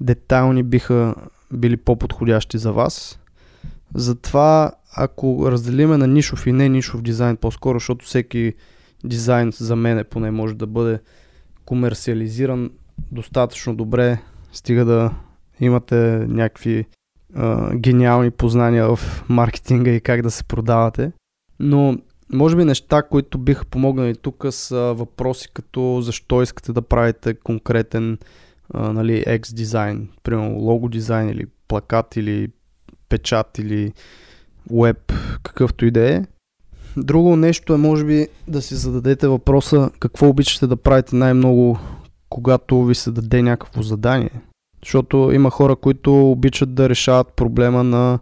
детайлни 0.00 0.62
биха 0.62 1.14
били 1.52 1.76
по-подходящи 1.76 2.58
за 2.58 2.72
вас. 2.72 3.20
Затова, 3.94 4.72
ако 4.96 5.50
разделиме 5.50 5.96
на 5.96 6.06
нишов 6.06 6.46
и 6.46 6.52
не 6.52 6.68
нишов 6.68 7.02
дизайн 7.02 7.36
по-скоро, 7.36 7.78
защото 7.78 8.06
всеки 8.06 8.54
дизайн 9.04 9.52
за 9.52 9.76
мен 9.76 9.98
е 9.98 10.04
поне 10.04 10.30
може 10.30 10.54
да 10.54 10.66
бъде 10.66 11.00
комерциализиран 11.64 12.70
достатъчно 13.12 13.74
добре, 13.74 14.18
стига 14.52 14.84
да 14.84 15.10
имате 15.60 15.96
някакви 16.28 16.86
а, 17.34 17.76
гениални 17.76 18.30
познания 18.30 18.96
в 18.96 19.24
маркетинга 19.28 19.90
и 19.90 20.00
как 20.00 20.22
да 20.22 20.30
се 20.30 20.44
продавате. 20.44 21.12
Но 21.60 21.98
може 22.32 22.56
би 22.56 22.64
неща, 22.64 23.02
които 23.02 23.38
биха 23.38 23.64
помогнали 23.64 24.16
тук 24.16 24.46
са 24.50 24.94
въпроси 24.96 25.48
като 25.54 26.00
защо 26.00 26.42
искате 26.42 26.72
да 26.72 26.82
правите 26.82 27.34
конкретен 27.34 28.18
а, 28.74 28.92
нали, 28.92 29.24
X 29.26 29.54
дизайн, 29.54 30.08
примерно 30.22 30.58
лого 30.58 30.88
дизайн 30.88 31.28
или 31.28 31.46
плакат 31.68 32.16
или 32.16 32.48
печат 33.08 33.58
или 33.58 33.92
веб, 34.70 35.12
какъвто 35.42 35.86
и 35.86 35.90
да 35.90 36.14
е. 36.14 36.22
Друго 36.96 37.36
нещо 37.36 37.74
е 37.74 37.76
може 37.76 38.04
би 38.04 38.28
да 38.48 38.62
си 38.62 38.74
зададете 38.74 39.28
въпроса 39.28 39.90
какво 40.00 40.28
обичате 40.28 40.66
да 40.66 40.76
правите 40.76 41.16
най-много, 41.16 41.78
когато 42.28 42.84
ви 42.84 42.94
се 42.94 43.10
даде 43.10 43.42
някакво 43.42 43.82
задание. 43.82 44.30
Защото 44.84 45.30
има 45.32 45.50
хора, 45.50 45.76
които 45.76 46.30
обичат 46.30 46.74
да 46.74 46.88
решават 46.88 47.32
проблема 47.36 47.84
на 47.84 48.18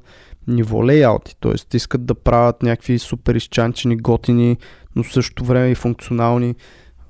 ниво 0.48 0.87
лейаути, 0.87 1.37
т.е. 1.40 1.76
искат 1.76 2.06
да 2.06 2.14
правят 2.14 2.62
някакви 2.62 2.98
супер 2.98 3.34
изчанчени, 3.34 3.96
готини, 3.96 4.56
но 4.96 5.02
в 5.02 5.12
същото 5.12 5.44
време 5.44 5.70
и 5.70 5.74
функционални 5.74 6.54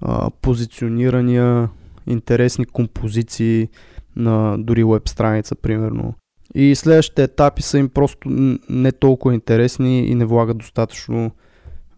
а, 0.00 0.30
позиционирания, 0.30 1.68
интересни 2.06 2.64
композиции 2.64 3.68
на 4.16 4.56
дори 4.58 4.84
веб 4.84 5.08
страница, 5.08 5.54
примерно. 5.54 6.14
И 6.54 6.74
следващите 6.74 7.22
етапи 7.22 7.62
са 7.62 7.78
им 7.78 7.88
просто 7.88 8.28
не 8.68 8.92
толкова 8.92 9.34
интересни 9.34 10.06
и 10.06 10.14
не 10.14 10.24
влагат 10.24 10.58
достатъчно 10.58 11.30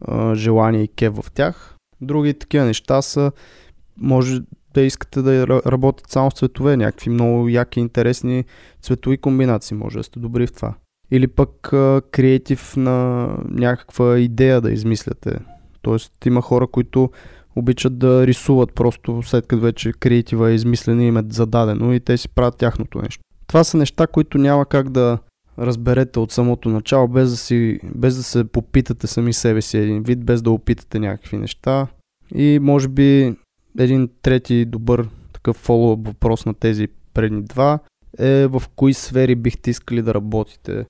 а, 0.01 0.35
желание 0.35 0.83
и 0.83 0.89
кев 0.89 1.15
в 1.15 1.31
тях. 1.33 1.77
Други 2.01 2.35
такива 2.35 2.65
неща 2.65 3.03
са, 3.03 3.33
може 3.97 4.41
да 4.75 4.81
искате 4.81 5.23
да 5.23 5.47
работят 5.47 6.11
само 6.11 6.31
с 6.31 6.35
цветове, 6.35 6.77
някакви 6.77 7.11
много 7.11 7.49
яки, 7.49 7.81
интересни 7.81 8.45
цветови 8.83 9.19
комбинации, 9.19 9.77
може 9.77 9.99
да 9.99 10.03
сте 10.03 10.19
добри 10.19 10.47
в 10.47 10.53
това. 10.53 10.75
Или 11.11 11.27
пък 11.27 11.51
креатив 12.11 12.77
на 12.77 13.29
някаква 13.51 14.19
идея 14.19 14.61
да 14.61 14.71
измисляте. 14.71 15.39
Тоест 15.83 16.27
има 16.27 16.43
хора, 16.43 16.67
които 16.67 17.11
обичат 17.57 17.99
да 17.99 18.27
рисуват 18.27 18.75
просто 18.75 19.23
след 19.23 19.47
като 19.47 19.63
вече 19.63 19.93
креатива 19.93 20.51
е 20.51 20.55
измислено 20.55 21.03
и 21.03 21.07
им 21.07 21.17
е 21.17 21.23
зададено 21.29 21.93
и 21.93 22.01
те 22.01 22.17
си 22.17 22.29
правят 22.29 22.57
тяхното 22.57 23.03
нещо. 23.03 23.23
Това 23.47 23.65
са 23.65 23.77
неща, 23.77 24.07
които 24.07 24.39
няма 24.39 24.67
как 24.67 24.91
да 24.91 25.19
разберете 25.59 26.19
от 26.19 26.33
самото 26.33 26.69
начало, 26.69 27.09
без 27.09 27.31
да, 27.31 27.37
си, 27.37 27.81
без 27.95 28.17
да 28.17 28.23
се 28.23 28.45
попитате 28.45 29.07
сами 29.07 29.33
себе 29.33 29.63
си 29.63 29.79
един 29.79 30.03
вид, 30.03 30.25
без 30.25 30.43
да 30.43 30.51
опитате 30.51 30.99
някакви 30.99 31.37
неща. 31.37 31.87
И 32.35 32.59
може 32.63 32.89
би 32.89 33.35
един 33.79 34.09
трети 34.23 34.65
добър 34.65 35.09
такъв 35.33 35.57
фоллоуп 35.57 36.07
въпрос 36.07 36.47
на 36.47 36.55
тези 36.55 36.89
предни 37.15 37.43
два 37.43 37.79
е 38.19 38.47
в 38.47 38.63
кои 38.77 38.95
сфери 38.95 39.35
бихте 39.35 39.71
искали 39.71 40.03
да 40.03 40.15
работите. 40.15 40.85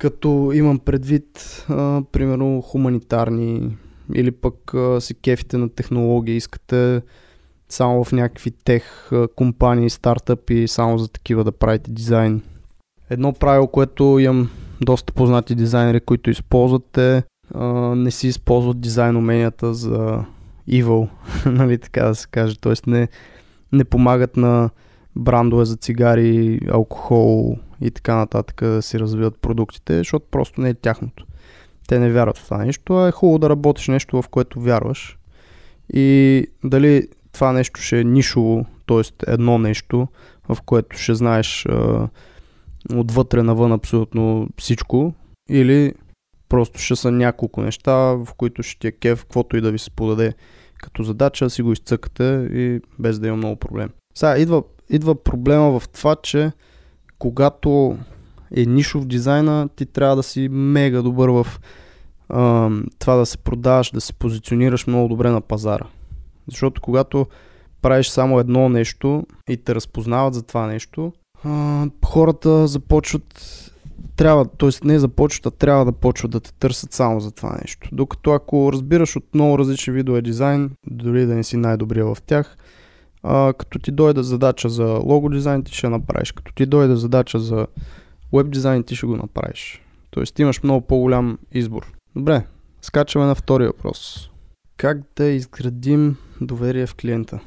Като 0.00 0.52
имам 0.54 0.78
предвид, 0.78 1.64
а, 1.68 2.02
примерно, 2.12 2.60
хуманитарни 2.60 3.76
или 4.14 4.30
пък 4.30 4.74
а, 4.74 5.00
си 5.00 5.14
кефите 5.14 5.58
на 5.58 5.68
технологии, 5.68 6.36
искате 6.36 7.02
само 7.68 8.04
в 8.04 8.12
някакви 8.12 8.50
тех 8.50 9.10
компании, 9.36 9.90
стартъпи, 9.90 10.68
само 10.68 10.98
за 10.98 11.08
такива 11.08 11.44
да 11.44 11.52
правите 11.52 11.90
дизайн. 11.90 12.42
Едно 13.10 13.32
правило, 13.32 13.66
което 13.66 14.18
имам 14.18 14.50
доста 14.80 15.12
познати 15.12 15.54
дизайнери, 15.54 16.00
които 16.00 16.30
използват 16.30 16.98
е 16.98 17.22
а, 17.54 17.66
не 17.94 18.10
си 18.10 18.28
използват 18.28 18.80
дизайн 18.80 19.16
уменията 19.16 19.74
за 19.74 20.24
evil, 20.68 21.08
нали 21.46 21.78
така 21.78 22.04
да 22.04 22.14
се 22.14 22.28
каже. 22.30 22.56
Тоест 22.60 22.86
не, 22.86 23.08
не 23.72 23.84
помагат 23.84 24.36
на 24.36 24.70
брандове 25.16 25.64
за 25.64 25.76
цигари, 25.76 26.60
алкохол 26.72 27.56
и 27.80 27.90
така 27.90 28.16
нататък 28.16 28.60
да 28.62 28.82
си 28.82 28.98
развиват 28.98 29.40
продуктите, 29.40 29.98
защото 29.98 30.26
просто 30.30 30.60
не 30.60 30.68
е 30.68 30.74
тяхното. 30.74 31.26
Те 31.88 31.98
не 31.98 32.12
вярват 32.12 32.38
в 32.38 32.44
това 32.44 32.64
нещо, 32.64 32.96
а 32.96 33.08
е 33.08 33.12
хубаво 33.12 33.38
да 33.38 33.50
работиш 33.50 33.88
нещо, 33.88 34.22
в 34.22 34.28
което 34.28 34.60
вярваш. 34.60 35.18
И 35.92 36.46
дали 36.64 37.08
това 37.32 37.52
нещо 37.52 37.80
ще 37.80 38.00
е 38.00 38.04
нишово, 38.04 38.66
т.е. 38.86 39.32
едно 39.32 39.58
нещо, 39.58 40.08
в 40.48 40.62
което 40.62 40.98
ще 40.98 41.14
знаеш 41.14 41.66
а, 41.66 42.08
отвътре 42.94 43.42
навън 43.42 43.72
абсолютно 43.72 44.48
всичко, 44.58 45.14
или 45.50 45.94
просто 46.48 46.78
ще 46.78 46.96
са 46.96 47.10
няколко 47.10 47.62
неща, 47.62 47.92
в 47.94 48.28
които 48.36 48.62
ще 48.62 48.78
ти 48.78 48.86
е 48.86 48.92
кеф, 48.92 49.22
каквото 49.22 49.56
и 49.56 49.60
да 49.60 49.72
ви 49.72 49.78
се 49.78 49.90
подаде 49.90 50.34
като 50.78 51.02
задача, 51.02 51.50
си 51.50 51.62
го 51.62 51.72
изцъкате 51.72 52.48
и 52.52 52.80
без 52.98 53.18
да 53.18 53.28
има 53.28 53.36
много 53.36 53.56
проблем. 53.56 53.90
Сега 54.14 54.38
идва, 54.38 54.62
идва 54.90 55.22
проблема 55.22 55.80
в 55.80 55.88
това, 55.88 56.16
че 56.16 56.52
когато 57.20 57.98
е 58.56 58.64
нишов 58.64 59.06
дизайна, 59.06 59.68
ти 59.76 59.86
трябва 59.86 60.16
да 60.16 60.22
си 60.22 60.48
мега 60.50 61.02
добър 61.02 61.28
в 61.28 61.46
а, 62.28 62.70
това 62.98 63.16
да 63.16 63.26
се 63.26 63.38
продаваш, 63.38 63.90
да 63.90 64.00
се 64.00 64.12
позиционираш 64.12 64.86
много 64.86 65.08
добре 65.08 65.30
на 65.30 65.40
пазара. 65.40 65.86
Защото 66.48 66.80
когато 66.80 67.26
правиш 67.82 68.08
само 68.08 68.38
едно 68.38 68.68
нещо 68.68 69.26
и 69.48 69.56
те 69.56 69.74
разпознават 69.74 70.34
за 70.34 70.42
това 70.42 70.66
нещо, 70.66 71.12
а, 71.44 71.86
хората 72.04 72.66
започват 72.66 73.60
трябва, 74.16 74.44
т.е. 74.44 74.68
не 74.84 74.98
започват, 74.98 75.46
а 75.46 75.50
трябва 75.50 75.84
да 75.84 75.92
почват 75.92 76.30
да 76.30 76.40
те 76.40 76.52
търсят 76.52 76.92
само 76.92 77.20
за 77.20 77.30
това 77.30 77.58
нещо. 77.62 77.88
Докато 77.92 78.32
ако 78.32 78.72
разбираш 78.72 79.16
от 79.16 79.24
много 79.34 79.58
различни 79.58 79.92
видове 79.92 80.22
дизайн, 80.22 80.70
дори 80.90 81.26
да 81.26 81.34
не 81.34 81.44
си 81.44 81.56
най-добрия 81.56 82.06
в 82.06 82.16
тях, 82.26 82.56
а, 83.22 83.52
като 83.52 83.78
ти 83.78 83.90
дойде 83.90 84.22
задача 84.22 84.68
за 84.68 84.84
лого 84.84 85.28
дизайн, 85.28 85.64
ти 85.64 85.74
ще 85.74 85.88
направиш. 85.88 86.32
Като 86.32 86.52
ти 86.52 86.66
дойде 86.66 86.96
задача 86.96 87.38
за 87.38 87.66
веб 88.32 88.50
дизайн, 88.50 88.82
ти 88.82 88.96
ще 88.96 89.06
го 89.06 89.16
направиш. 89.16 89.82
Тоест 90.10 90.38
имаш 90.38 90.62
много 90.62 90.86
по-голям 90.86 91.38
избор. 91.52 91.92
Добре, 92.16 92.46
скачаме 92.82 93.24
на 93.24 93.34
втория 93.34 93.68
въпрос. 93.68 94.30
Как 94.76 94.98
да 95.16 95.24
изградим 95.24 96.16
доверие 96.40 96.86
в 96.86 96.94
клиента? 96.94 97.40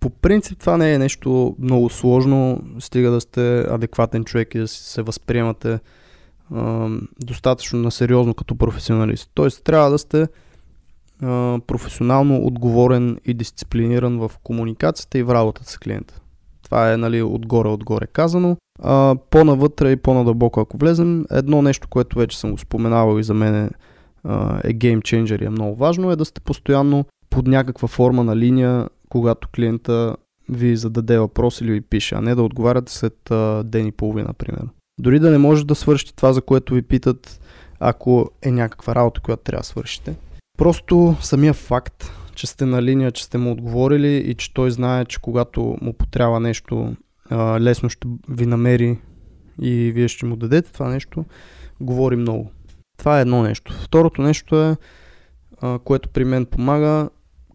по 0.00 0.10
принцип 0.10 0.58
това 0.58 0.76
не 0.76 0.94
е 0.94 0.98
нещо 0.98 1.56
много 1.58 1.90
сложно, 1.90 2.62
стига 2.78 3.10
да 3.10 3.20
сте 3.20 3.60
адекватен 3.60 4.24
човек 4.24 4.54
и 4.54 4.58
да 4.58 4.68
се 4.68 5.02
възприемате 5.02 5.78
достатъчно 7.20 7.78
на 7.78 7.90
сериозно 7.90 8.34
като 8.34 8.56
професионалист. 8.56 9.30
Тоест 9.34 9.64
трябва 9.64 9.90
да 9.90 9.98
сте 9.98 10.28
професионално 11.66 12.46
отговорен 12.46 13.18
и 13.24 13.34
дисциплиниран 13.34 14.18
в 14.18 14.30
комуникацията 14.42 15.18
и 15.18 15.22
в 15.22 15.34
работата 15.34 15.70
с 15.70 15.78
клиента. 15.78 16.20
Това 16.64 16.92
е 16.92 16.96
нали, 16.96 17.22
отгоре-отгоре 17.22 18.06
казано. 18.06 18.56
А, 18.82 19.16
по-навътре 19.30 19.90
и 19.90 19.96
по-надълбоко 19.96 20.60
ако 20.60 20.76
влезем, 20.76 21.24
едно 21.30 21.62
нещо, 21.62 21.88
което 21.88 22.18
вече 22.18 22.38
съм 22.38 22.50
го 22.50 22.58
споменавал 22.58 23.18
и 23.18 23.22
за 23.22 23.34
мен 23.34 23.54
е, 23.54 23.70
е 24.64 24.72
гейм 24.72 25.02
ченджер 25.02 25.38
и 25.38 25.44
е 25.44 25.50
много 25.50 25.76
важно, 25.76 26.10
е 26.10 26.16
да 26.16 26.24
сте 26.24 26.40
постоянно 26.40 27.04
под 27.30 27.46
някаква 27.46 27.88
форма 27.88 28.24
на 28.24 28.36
линия 28.36 28.88
когато 29.08 29.48
клиента 29.48 30.16
ви 30.48 30.76
зададе 30.76 31.18
въпрос 31.18 31.60
или 31.60 31.72
ви 31.72 31.80
пише, 31.80 32.14
а 32.14 32.20
не 32.20 32.34
да 32.34 32.42
отговаряте 32.42 32.92
след 32.92 33.30
а, 33.30 33.62
ден 33.64 33.86
и 33.86 33.92
половина, 33.92 34.32
примерно. 34.32 34.68
Дори 35.00 35.18
да 35.18 35.30
не 35.30 35.38
може 35.38 35.66
да 35.66 35.74
свършите 35.74 36.14
това, 36.14 36.32
за 36.32 36.42
което 36.42 36.74
ви 36.74 36.82
питат, 36.82 37.40
ако 37.80 38.30
е 38.42 38.50
някаква 38.50 38.94
работа, 38.94 39.20
която 39.20 39.42
трябва 39.42 39.60
да 39.60 39.66
свършите. 39.66 40.16
Просто 40.58 41.16
самия 41.20 41.54
факт, 41.54 42.12
че 42.34 42.46
сте 42.46 42.66
на 42.66 42.82
линия, 42.82 43.12
че 43.12 43.24
сте 43.24 43.38
му 43.38 43.52
отговорили 43.52 44.16
и 44.16 44.34
че 44.34 44.54
той 44.54 44.70
знае, 44.70 45.04
че 45.04 45.20
когато 45.20 45.76
му 45.80 45.92
потрябва 45.92 46.40
нещо, 46.40 46.96
лесно 47.60 47.88
ще 47.88 48.08
ви 48.28 48.46
намери 48.46 48.98
и 49.62 49.92
вие 49.94 50.08
ще 50.08 50.26
му 50.26 50.36
дадете 50.36 50.72
това 50.72 50.88
нещо, 50.88 51.24
говори 51.80 52.16
много. 52.16 52.50
Това 52.96 53.18
е 53.18 53.22
едно 53.22 53.42
нещо. 53.42 53.72
Второто 53.84 54.22
нещо 54.22 54.62
е, 54.62 54.76
което 55.84 56.08
при 56.08 56.24
мен 56.24 56.46
помага, 56.46 57.10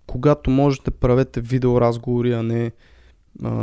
когато 0.08 0.50
можете 0.50 0.92
правете 0.92 1.42
видеоразговори, 1.42 2.34
а 2.34 2.44
не 2.44 2.72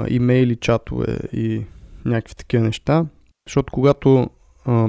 имейли, 0.09 0.57
чатове 0.57 1.19
и 1.33 1.67
някакви 2.05 2.35
такива 2.35 2.65
неща. 2.65 3.07
Защото 3.49 3.73
когато 3.73 4.31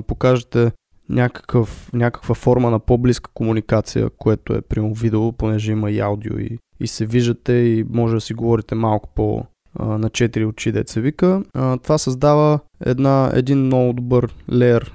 покажете 0.07 0.71
някакъв, 1.11 1.89
някаква 1.93 2.35
форма 2.35 2.71
на 2.71 2.79
по-близка 2.79 3.31
комуникация, 3.33 4.09
което 4.09 4.53
е 4.53 4.61
прямо 4.61 4.93
видео, 4.93 5.31
понеже 5.31 5.71
има 5.71 5.91
и 5.91 5.99
аудио 5.99 6.39
и, 6.39 6.57
и 6.79 6.87
се 6.87 7.05
виждате 7.05 7.53
и 7.53 7.85
може 7.89 8.13
да 8.13 8.21
си 8.21 8.33
говорите 8.33 8.75
малко 8.75 9.09
по 9.15 9.45
на 9.79 10.09
4 10.09 10.47
очи, 10.47 10.71
деца 10.71 11.01
вика. 11.01 11.43
Това 11.83 11.97
създава 11.97 12.59
една, 12.85 13.31
един 13.33 13.65
много 13.65 13.93
добър 13.93 14.35
леер 14.51 14.93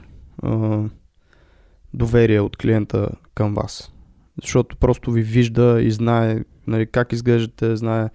доверие 1.94 2.40
от 2.40 2.56
клиента 2.56 3.08
към 3.34 3.54
вас 3.54 3.92
защото 4.42 4.76
просто 4.76 5.12
ви 5.12 5.22
вижда 5.22 5.78
и 5.82 5.90
знае 5.90 6.44
нали, 6.66 6.86
как 6.86 7.12
изглеждате, 7.12 7.76
знае 7.76 8.08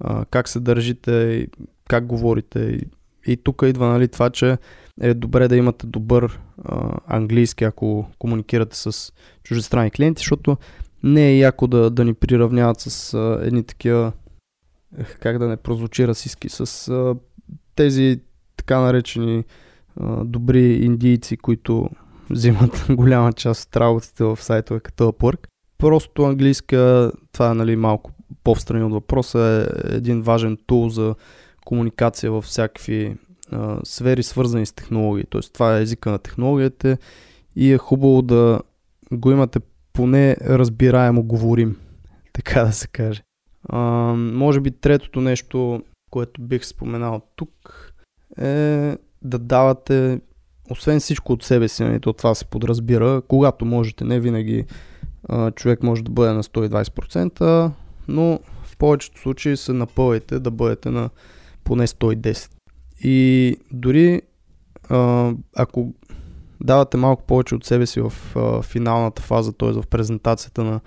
а, 0.00 0.24
как 0.24 0.48
се 0.48 0.60
държите, 0.60 1.46
как 1.88 2.06
говорите. 2.06 2.60
И, 2.60 2.88
и 3.32 3.36
тук 3.36 3.62
идва 3.66 3.88
нали, 3.88 4.08
това, 4.08 4.30
че 4.30 4.58
е 5.00 5.14
добре 5.14 5.48
да 5.48 5.56
имате 5.56 5.86
добър 5.86 6.40
а, 6.64 6.90
английски, 7.06 7.64
ако 7.64 8.06
комуникирате 8.18 8.76
с 8.76 9.12
чуждестранни 9.42 9.90
клиенти, 9.90 10.20
защото 10.20 10.56
не 11.02 11.28
е 11.28 11.38
яко 11.38 11.66
да, 11.66 11.90
да 11.90 12.04
ни 12.04 12.14
приравняват 12.14 12.80
с 12.80 13.14
а, 13.14 13.40
едни 13.42 13.64
такива, 13.64 14.12
как 15.20 15.38
да 15.38 15.48
не 15.48 15.56
прозвучи 15.56 16.08
расистски, 16.08 16.48
с 16.48 16.88
а, 16.88 17.14
тези 17.74 18.20
така 18.56 18.80
наречени 18.80 19.44
а, 20.00 20.24
добри 20.24 20.72
индийци, 20.74 21.36
които 21.36 21.90
взимат 22.30 22.86
голяма 22.90 23.32
част 23.32 23.68
от 23.68 23.76
работите 23.76 24.24
в 24.24 24.38
сайтове 24.40 24.80
като 24.80 25.12
Upwork. 25.12 25.46
Просто 25.78 26.24
английска, 26.24 27.12
това 27.32 27.50
е 27.50 27.54
нали, 27.54 27.76
малко 27.76 28.10
по-встрани 28.44 28.84
от 28.84 28.92
въпроса, 28.92 29.68
е 29.84 29.96
един 29.96 30.22
важен 30.22 30.58
тул 30.66 30.88
за 30.88 31.14
комуникация 31.64 32.32
във 32.32 32.44
всякакви 32.44 33.16
а, 33.52 33.78
сфери, 33.84 34.22
свързани 34.22 34.66
с 34.66 34.72
технологии. 34.72 35.24
Тоест 35.30 35.52
това 35.52 35.78
е 35.78 35.82
езика 35.82 36.10
на 36.10 36.18
технологията 36.18 36.98
и 37.56 37.72
е 37.72 37.78
хубаво 37.78 38.22
да 38.22 38.60
го 39.12 39.30
имате 39.30 39.60
поне 39.92 40.36
разбираемо 40.40 41.22
говорим, 41.22 41.76
така 42.32 42.64
да 42.64 42.72
се 42.72 42.88
каже. 42.88 43.22
А, 43.68 43.78
може 44.16 44.60
би 44.60 44.70
третото 44.70 45.20
нещо, 45.20 45.82
което 46.10 46.42
бих 46.42 46.64
споменал 46.64 47.20
тук 47.36 47.92
е 48.38 48.96
да 49.22 49.38
давате 49.38 50.20
освен 50.70 51.00
всичко 51.00 51.32
от 51.32 51.42
себе 51.42 51.68
си, 51.68 51.84
нали, 51.84 52.00
то 52.00 52.12
това 52.12 52.34
се 52.34 52.44
подразбира, 52.44 53.22
когато 53.28 53.64
можете, 53.64 54.04
не 54.04 54.20
винаги 54.20 54.64
човек 55.54 55.82
може 55.82 56.04
да 56.04 56.10
бъде 56.10 56.32
на 56.32 56.42
120%, 56.42 57.70
но 58.08 58.40
в 58.64 58.76
повечето 58.76 59.20
случаи 59.20 59.56
се 59.56 59.72
напълвайте 59.72 60.38
да 60.38 60.50
бъдете 60.50 60.90
на 60.90 61.10
поне 61.64 61.86
110%. 61.86 62.57
И 63.02 63.56
дори 63.72 64.22
ако 65.56 65.94
давате 66.60 66.96
малко 66.96 67.22
повече 67.22 67.54
от 67.54 67.64
себе 67.64 67.86
си 67.86 68.00
в 68.00 68.12
финалната 68.62 69.22
фаза, 69.22 69.52
т.е. 69.52 69.72
в 69.72 69.84
презентацията 69.90 70.64
на, 70.64 70.80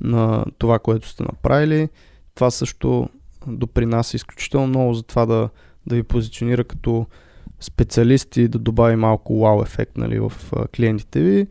на 0.00 0.44
това, 0.58 0.78
което 0.78 1.08
сте 1.08 1.22
направили, 1.22 1.88
това 2.34 2.50
също 2.50 3.08
допринася 3.46 4.16
изключително 4.16 4.66
много 4.66 4.94
за 4.94 5.02
това 5.02 5.26
да, 5.26 5.48
да 5.86 5.94
ви 5.94 6.02
позиционира 6.02 6.64
като 6.64 7.06
специалист 7.60 8.36
и 8.36 8.48
да 8.48 8.58
добави 8.58 8.96
малко 8.96 9.40
вау 9.40 9.62
ефект 9.62 9.96
нали, 9.96 10.20
в 10.20 10.32
клиентите 10.76 11.20
ви. 11.20 11.46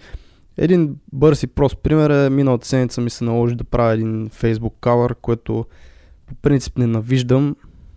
Един 0.58 0.95
бърз 1.14 1.43
и 1.43 1.47
прост 1.47 1.78
пример 1.78 2.10
е, 2.10 2.30
миналата 2.30 2.68
седмица 2.68 3.02
ми 3.02 3.10
се 3.10 3.24
наложи 3.24 3.56
да 3.56 3.64
правя 3.64 3.93
един 3.93 4.30
Facebook 4.30 4.74
cover, 4.82 5.16
което 5.22 5.66
по 6.26 6.36
принцип 6.36 6.78
не 6.78 6.88
навиждам, 6.88 7.56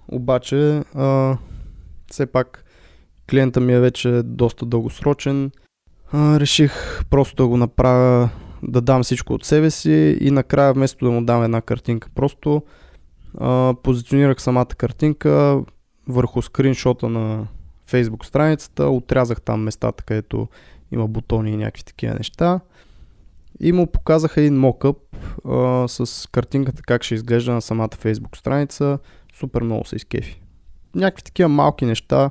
обаче 0.09 0.83
а, 0.95 1.37
все 2.13 2.27
пак 2.27 2.65
клиента 3.31 3.61
ми 3.61 3.73
е 3.73 3.81
вече 3.81 4.23
доста 4.25 4.67
дългосрочен. 4.67 5.51
Реших 6.15 7.05
просто 7.11 7.37
да 7.43 7.49
го 7.49 7.57
направя, 7.57 8.31
да 8.63 8.81
дам 8.81 9.03
всичко 9.03 9.35
от 9.35 9.45
себе 9.45 9.71
си 9.71 10.19
и 10.21 10.31
накрая 10.31 10.73
вместо 10.73 11.05
да 11.05 11.11
му 11.11 11.25
дам 11.25 11.45
една 11.45 11.61
картинка, 11.61 12.09
просто 12.15 12.63
позиционирах 13.83 14.43
самата 14.43 14.67
картинка 14.67 15.63
върху 16.09 16.43
скриншота 16.43 17.09
на 17.09 17.47
Facebook 17.91 18.25
страницата, 18.25 18.85
отрязах 18.85 19.43
там 19.43 19.63
местата, 19.63 20.05
където 20.05 20.49
има 20.93 21.09
бутони 21.09 21.51
и 21.51 21.57
някакви 21.57 21.85
такива 21.85 22.15
неща. 22.15 22.61
И 23.61 23.73
му 23.73 23.87
показаха 23.87 24.41
един 24.41 24.59
мокъп 24.59 24.97
а, 25.49 25.89
с 25.89 26.29
картинката 26.33 26.83
как 26.83 27.03
ще 27.03 27.15
изглежда 27.15 27.53
на 27.53 27.63
самата 27.63 27.89
Facebook 27.89 28.37
страница. 28.37 28.99
Супер 29.35 29.63
много 29.63 29.85
се 29.85 29.97
изкефи. 29.97 30.43
Някакви 30.95 31.23
такива 31.23 31.49
малки 31.49 31.85
неща 31.85 32.31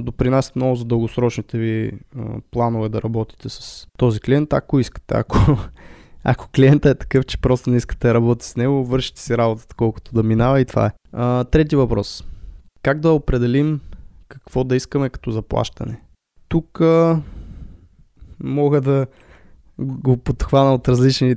допринасят 0.00 0.56
много 0.56 0.76
за 0.76 0.84
дългосрочните 0.84 1.58
ви 1.58 1.92
планове 2.50 2.88
да 2.88 3.02
работите 3.02 3.48
с 3.48 3.86
този 3.98 4.20
клиент, 4.20 4.52
ако 4.52 4.80
искате. 4.80 5.14
Ако, 5.14 5.38
ако 6.24 6.48
клиента 6.54 6.90
е 6.90 6.94
такъв, 6.94 7.26
че 7.26 7.40
просто 7.40 7.70
не 7.70 7.76
искате 7.76 8.08
да 8.08 8.14
работите 8.14 8.46
с 8.46 8.56
него, 8.56 8.84
вършите 8.84 9.20
си 9.20 9.36
работата 9.36 9.74
колкото 9.74 10.14
да 10.14 10.22
минава 10.22 10.60
и 10.60 10.64
това 10.64 10.86
е. 10.86 10.90
Трети 11.44 11.76
въпрос. 11.76 12.24
Как 12.82 13.00
да 13.00 13.12
определим 13.12 13.80
какво 14.28 14.64
да 14.64 14.76
искаме 14.76 15.08
като 15.08 15.30
заплащане? 15.30 16.00
Тук 16.48 16.80
а, 16.80 17.22
мога 18.40 18.80
да 18.80 19.06
го 19.78 20.16
подхвана 20.16 20.74
от 20.74 20.88
различни 20.88 21.34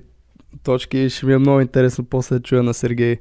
точки 0.63 0.97
и 0.97 1.09
ще 1.09 1.25
ми 1.25 1.33
е 1.33 1.37
много 1.37 1.61
интересно 1.61 2.05
после 2.05 2.35
да 2.35 2.41
чуя 2.41 2.63
на 2.63 2.73
Сергей 2.73 3.17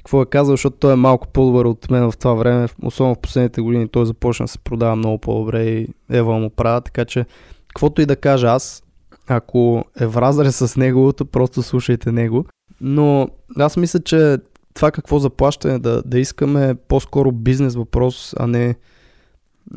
какво 0.00 0.22
е 0.22 0.26
казал, 0.26 0.52
защото 0.52 0.76
той 0.76 0.92
е 0.92 0.96
малко 0.96 1.28
по-добър 1.28 1.64
от 1.64 1.90
мен 1.90 2.10
в 2.10 2.16
това 2.16 2.34
време, 2.34 2.68
особено 2.82 3.14
в 3.14 3.20
последните 3.20 3.60
години. 3.60 3.88
Той 3.88 4.06
започна 4.06 4.44
да 4.44 4.48
се 4.52 4.58
продава 4.58 4.96
много 4.96 5.18
по-добре 5.18 5.62
и 5.62 5.88
Ева 6.10 6.38
му 6.38 6.50
правя, 6.50 6.80
така 6.80 7.04
че 7.04 7.24
каквото 7.68 8.02
и 8.02 8.06
да 8.06 8.16
кажа 8.16 8.46
аз, 8.46 8.82
ако 9.26 9.84
е 10.00 10.06
в 10.06 10.16
разрез 10.20 10.56
с 10.56 10.76
неговото, 10.76 11.26
просто 11.26 11.62
слушайте 11.62 12.12
него. 12.12 12.44
Но 12.80 13.28
аз 13.58 13.76
мисля, 13.76 14.00
че 14.00 14.38
това 14.74 14.90
какво 14.90 15.18
заплащане 15.18 15.78
да, 15.78 16.02
да 16.02 16.18
искаме 16.18 16.68
е 16.68 16.74
по-скоро 16.74 17.32
бизнес 17.32 17.74
въпрос, 17.74 18.34
а 18.38 18.46
не 18.46 18.74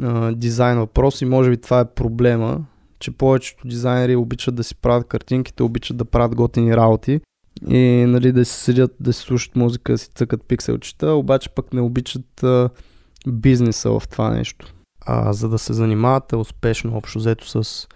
а, 0.02 0.32
дизайн 0.32 0.78
въпрос. 0.78 1.22
И 1.22 1.26
може 1.26 1.50
би 1.50 1.58
това 1.58 1.80
е 1.80 1.86
проблема, 1.86 2.62
че 3.00 3.12
повечето 3.12 3.68
дизайнери 3.68 4.16
обичат 4.16 4.56
да 4.56 4.64
си 4.64 4.76
правят 4.76 5.08
картинките, 5.08 5.64
обичат 5.64 5.98
да 5.98 6.06
правят 6.06 6.36
готини 6.36 6.78
работи 6.78 7.22
и 7.70 8.06
нали, 8.08 8.32
да 8.32 8.46
си 8.46 8.64
седят, 8.64 8.96
да 9.00 9.14
си 9.14 9.22
слушат 9.22 9.56
музика, 9.56 9.92
да 9.92 9.98
си 9.98 10.10
цъкат 10.16 10.44
пикселчета, 10.48 11.12
обаче 11.12 11.50
пък 11.50 11.74
не 11.74 11.82
обичат 11.82 12.44
а, 12.44 12.70
бизнеса 13.28 14.00
в 14.00 14.04
това 14.12 14.30
нещо. 14.30 14.74
А, 15.06 15.34
за 15.34 15.50
да 15.50 15.58
се 15.58 15.74
занимавате 15.74 16.36
успешно 16.36 16.98
общо 16.98 17.20
взето 17.20 17.64
с 17.64 17.88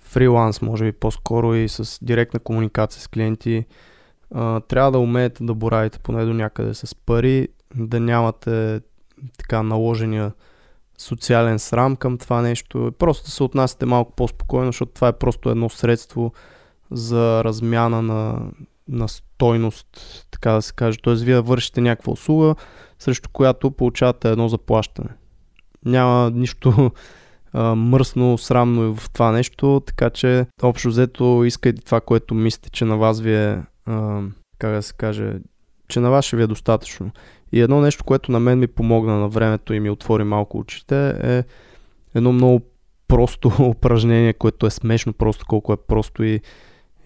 фриланс, 0.00 0.62
може 0.62 0.84
би 0.84 0.92
по-скоро 0.92 1.54
и 1.54 1.68
с 1.68 1.98
директна 2.02 2.40
комуникация 2.40 3.02
с 3.02 3.08
клиенти, 3.08 3.64
а, 4.34 4.60
трябва 4.60 4.92
да 4.92 4.98
умеете 4.98 5.44
да 5.44 5.54
боравите 5.54 5.98
поне 5.98 6.24
до 6.24 6.34
някъде 6.34 6.74
с 6.74 6.94
пари, 6.94 7.48
да 7.74 8.00
нямате 8.00 8.80
така 9.38 9.62
наложения 9.62 10.32
социален 10.98 11.58
срам 11.58 11.96
към 11.96 12.18
това 12.18 12.42
нещо. 12.42 12.92
Просто 12.98 13.24
да 13.24 13.30
се 13.30 13.42
отнасяте 13.42 13.86
малко 13.86 14.12
по-спокойно, 14.12 14.66
защото 14.66 14.92
това 14.92 15.08
е 15.08 15.12
просто 15.18 15.50
едно 15.50 15.68
средство 15.68 16.32
за 16.90 17.44
размяна 17.44 18.02
на, 18.02 18.50
на 18.88 19.08
стойност, 19.08 19.88
така 20.30 20.52
да 20.52 20.62
се 20.62 20.72
каже. 20.72 20.98
Тоест, 21.02 21.22
вие 21.22 21.40
вършите 21.40 21.80
някаква 21.80 22.12
услуга, 22.12 22.54
срещу 22.98 23.28
която 23.32 23.70
получавате 23.70 24.30
едно 24.30 24.48
заплащане. 24.48 25.10
Няма 25.84 26.30
нищо 26.30 26.90
а, 27.52 27.74
мръсно, 27.74 28.38
срамно 28.38 28.94
в 28.94 29.10
това 29.10 29.32
нещо, 29.32 29.82
така 29.86 30.10
че 30.10 30.46
общо 30.62 30.88
взето 30.88 31.42
искайте 31.44 31.82
това, 31.82 32.00
което 32.00 32.34
мислите, 32.34 32.70
че 32.70 32.84
на 32.84 32.96
вас 32.96 33.20
ви 33.20 33.34
е, 33.34 33.62
как 34.58 34.72
да 34.72 34.82
се 34.82 34.92
каже, 34.92 35.32
че 35.88 36.00
на 36.00 36.10
вас 36.10 36.24
ще 36.24 36.36
ви 36.36 36.42
е 36.42 36.46
достатъчно. 36.46 37.10
И 37.52 37.60
едно 37.60 37.80
нещо, 37.80 38.04
което 38.04 38.32
на 38.32 38.40
мен 38.40 38.58
ми 38.58 38.66
помогна 38.66 39.18
на 39.18 39.28
времето 39.28 39.74
и 39.74 39.80
ми 39.80 39.90
отвори 39.90 40.24
малко 40.24 40.58
очите 40.58 41.08
е 41.22 41.44
едно 42.14 42.32
много 42.32 42.60
просто 43.08 43.52
упражнение, 43.68 44.32
което 44.32 44.66
е 44.66 44.70
смешно 44.70 45.12
просто 45.12 45.46
колко 45.46 45.72
е 45.72 45.76
просто 45.76 46.22
и, 46.22 46.40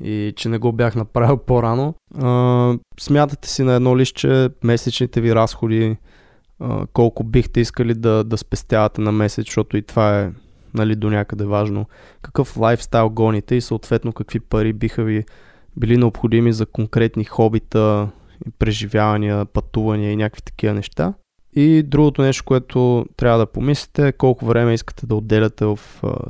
и 0.01 0.33
че 0.37 0.49
не 0.49 0.59
го 0.59 0.73
бях 0.73 0.97
направил 0.97 1.37
по-рано. 1.47 1.95
А, 2.19 2.75
смятате 3.01 3.49
си 3.49 3.63
на 3.63 3.75
едно 3.75 3.99
лище 3.99 4.49
месечните 4.65 5.21
ви 5.21 5.35
разходи, 5.35 5.97
а, 6.61 6.87
колко 6.93 7.25
бихте 7.25 7.61
искали 7.61 7.95
да, 7.95 8.25
да 8.25 8.37
спестявате 8.37 9.01
на 9.01 9.13
месец, 9.13 9.45
защото 9.47 9.77
и 9.77 9.83
това 9.83 10.21
е 10.21 10.33
нали, 10.75 10.97
до 10.97 11.11
някъде 11.11 11.45
важно. 11.45 11.87
Какъв 12.23 12.57
лайфстайл 12.57 13.11
гоните 13.11 13.55
и 13.55 13.61
съответно 13.61 14.13
какви 14.13 14.41
пари 14.41 14.73
биха 14.73 15.05
ви 15.05 15.25
били 15.77 15.97
необходими 15.97 16.53
за 16.53 16.67
конкретни 16.67 17.25
хобита, 17.25 18.09
преживявания, 18.59 19.45
пътувания 19.45 20.13
и 20.13 20.17
някакви 20.17 20.43
такива 20.43 20.75
неща. 20.75 21.15
И 21.53 21.83
другото 21.83 22.23
нещо, 22.23 22.45
което 22.45 23.07
трябва 23.17 23.39
да 23.39 23.47
помислите 23.47 24.09
е 24.09 24.13
колко 24.13 24.47
време 24.47 24.75
искате 24.75 25.07
да 25.07 25.15
отделяте 25.15 25.65
в 25.65 25.79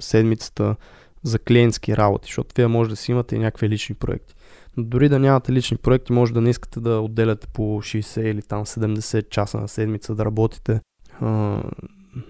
седмицата 0.01 0.77
за 1.23 1.39
клиентски 1.39 1.97
работи, 1.97 2.27
защото 2.27 2.55
вие 2.57 2.66
може 2.66 2.91
да 2.91 2.97
си 2.97 3.12
имате 3.12 3.37
и 3.37 3.39
някакви 3.39 3.69
лични 3.69 3.95
проекти. 3.95 4.35
Но 4.77 4.85
дори 4.85 5.09
да 5.09 5.19
нямате 5.19 5.53
лични 5.53 5.77
проекти, 5.77 6.12
може 6.12 6.33
да 6.33 6.41
не 6.41 6.51
искате 6.51 6.81
да 6.81 7.01
отделяте 7.01 7.47
по 7.47 7.62
60 7.62 8.21
или 8.21 8.43
там 8.43 8.64
70 8.64 9.29
часа 9.29 9.61
на 9.61 9.69
седмица 9.69 10.14
да 10.14 10.25
работите 10.25 10.81
а, 11.21 11.62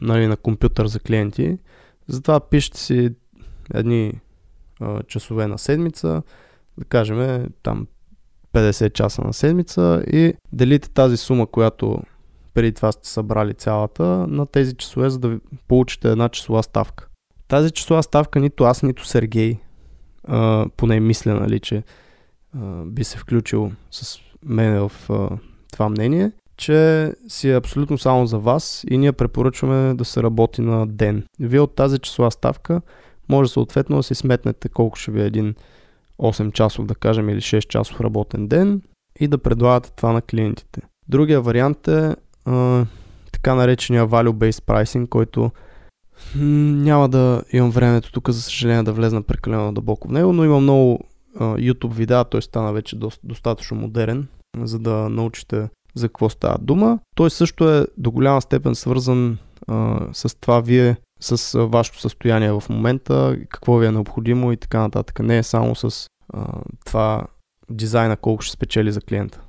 нали, 0.00 0.26
на 0.26 0.36
компютър 0.36 0.86
за 0.86 1.00
клиенти. 1.00 1.58
Затова 2.06 2.40
пишете 2.40 2.78
си 2.78 3.10
едни 3.74 4.20
а, 4.80 5.02
часове 5.02 5.46
на 5.46 5.58
седмица, 5.58 6.22
да 6.78 6.84
кажем 6.84 7.46
там 7.62 7.86
50 8.54 8.92
часа 8.92 9.22
на 9.22 9.32
седмица 9.32 10.04
и 10.06 10.34
делите 10.52 10.90
тази 10.90 11.16
сума, 11.16 11.46
която 11.46 12.02
преди 12.54 12.72
това 12.72 12.92
сте 12.92 13.08
събрали 13.08 13.54
цялата 13.54 14.04
на 14.06 14.46
тези 14.46 14.74
часове, 14.74 15.10
за 15.10 15.18
да 15.18 15.40
получите 15.68 16.10
една 16.10 16.28
часова 16.28 16.62
ставка. 16.62 17.07
Тази 17.48 17.70
часова 17.70 18.02
ставка 18.02 18.40
нито 18.40 18.64
аз, 18.64 18.82
нито 18.82 19.06
Сергей, 19.06 19.58
а, 20.24 20.66
поне 20.76 21.00
мисля, 21.00 21.34
нали, 21.34 21.60
че 21.60 21.82
а, 22.58 22.84
би 22.84 23.04
се 23.04 23.18
включил 23.18 23.72
с 23.90 24.18
мен 24.44 24.88
в 24.88 25.10
а, 25.10 25.28
това 25.72 25.88
мнение, 25.88 26.32
че 26.56 27.12
си 27.28 27.50
е 27.50 27.56
абсолютно 27.56 27.98
само 27.98 28.26
за 28.26 28.38
вас 28.38 28.84
и 28.90 28.98
ние 28.98 29.12
препоръчваме 29.12 29.94
да 29.94 30.04
се 30.04 30.22
работи 30.22 30.60
на 30.60 30.86
ден. 30.86 31.24
Вие 31.40 31.60
от 31.60 31.74
тази 31.74 31.98
часова 31.98 32.30
ставка 32.30 32.80
може 33.28 33.50
съответно 33.50 33.96
да 33.96 34.02
си 34.02 34.14
сметнете 34.14 34.68
колко 34.68 34.96
ще 34.96 35.10
ви 35.10 35.22
е 35.22 35.26
един 35.26 35.54
8 36.18 36.52
часов, 36.52 36.86
да 36.86 36.94
кажем, 36.94 37.28
или 37.28 37.40
6 37.40 37.68
часов 37.68 38.00
работен 38.00 38.48
ден 38.48 38.82
и 39.20 39.28
да 39.28 39.38
предлагате 39.38 39.92
това 39.96 40.12
на 40.12 40.22
клиентите. 40.22 40.80
Другия 41.08 41.40
вариант 41.40 41.88
е 41.88 42.16
а, 42.44 42.86
така 43.32 43.54
наречения 43.54 44.08
value-based 44.08 44.64
pricing, 44.64 45.08
който 45.08 45.50
няма 46.36 47.08
да 47.08 47.42
имам 47.52 47.70
времето 47.70 48.12
тук, 48.12 48.30
за 48.30 48.42
съжаление, 48.42 48.82
да 48.82 48.92
влезна 48.92 49.22
прекалено 49.22 49.72
дълбоко 49.72 50.08
в 50.08 50.10
него, 50.10 50.32
но 50.32 50.44
има 50.44 50.60
много 50.60 51.00
а, 51.38 51.44
YouTube 51.44 51.92
видеа, 51.92 52.24
той 52.24 52.42
стана 52.42 52.72
вече 52.72 52.96
до, 52.96 53.10
достатъчно 53.24 53.76
модерен, 53.76 54.28
за 54.62 54.78
да 54.78 55.08
научите 55.08 55.68
за 55.94 56.08
какво 56.08 56.28
става 56.28 56.58
дума. 56.60 56.98
Той 57.14 57.30
също 57.30 57.70
е 57.70 57.86
до 57.96 58.10
голяма 58.10 58.42
степен 58.42 58.74
свързан 58.74 59.38
а, 59.66 60.00
с 60.12 60.40
това 60.40 60.60
вие 60.60 60.96
с 61.20 61.66
вашето 61.66 62.00
състояние 62.00 62.52
в 62.52 62.62
момента, 62.70 63.36
какво 63.48 63.76
ви 63.76 63.86
е 63.86 63.92
необходимо 63.92 64.52
и 64.52 64.56
така 64.56 64.80
нататък. 64.80 65.20
Не 65.20 65.38
е 65.38 65.42
само 65.42 65.74
с 65.74 66.06
а, 66.34 66.46
това 66.86 67.26
дизайна 67.70 68.16
колко 68.16 68.42
ще 68.42 68.52
спечели 68.52 68.92
за 68.92 69.00
клиента. 69.00 69.40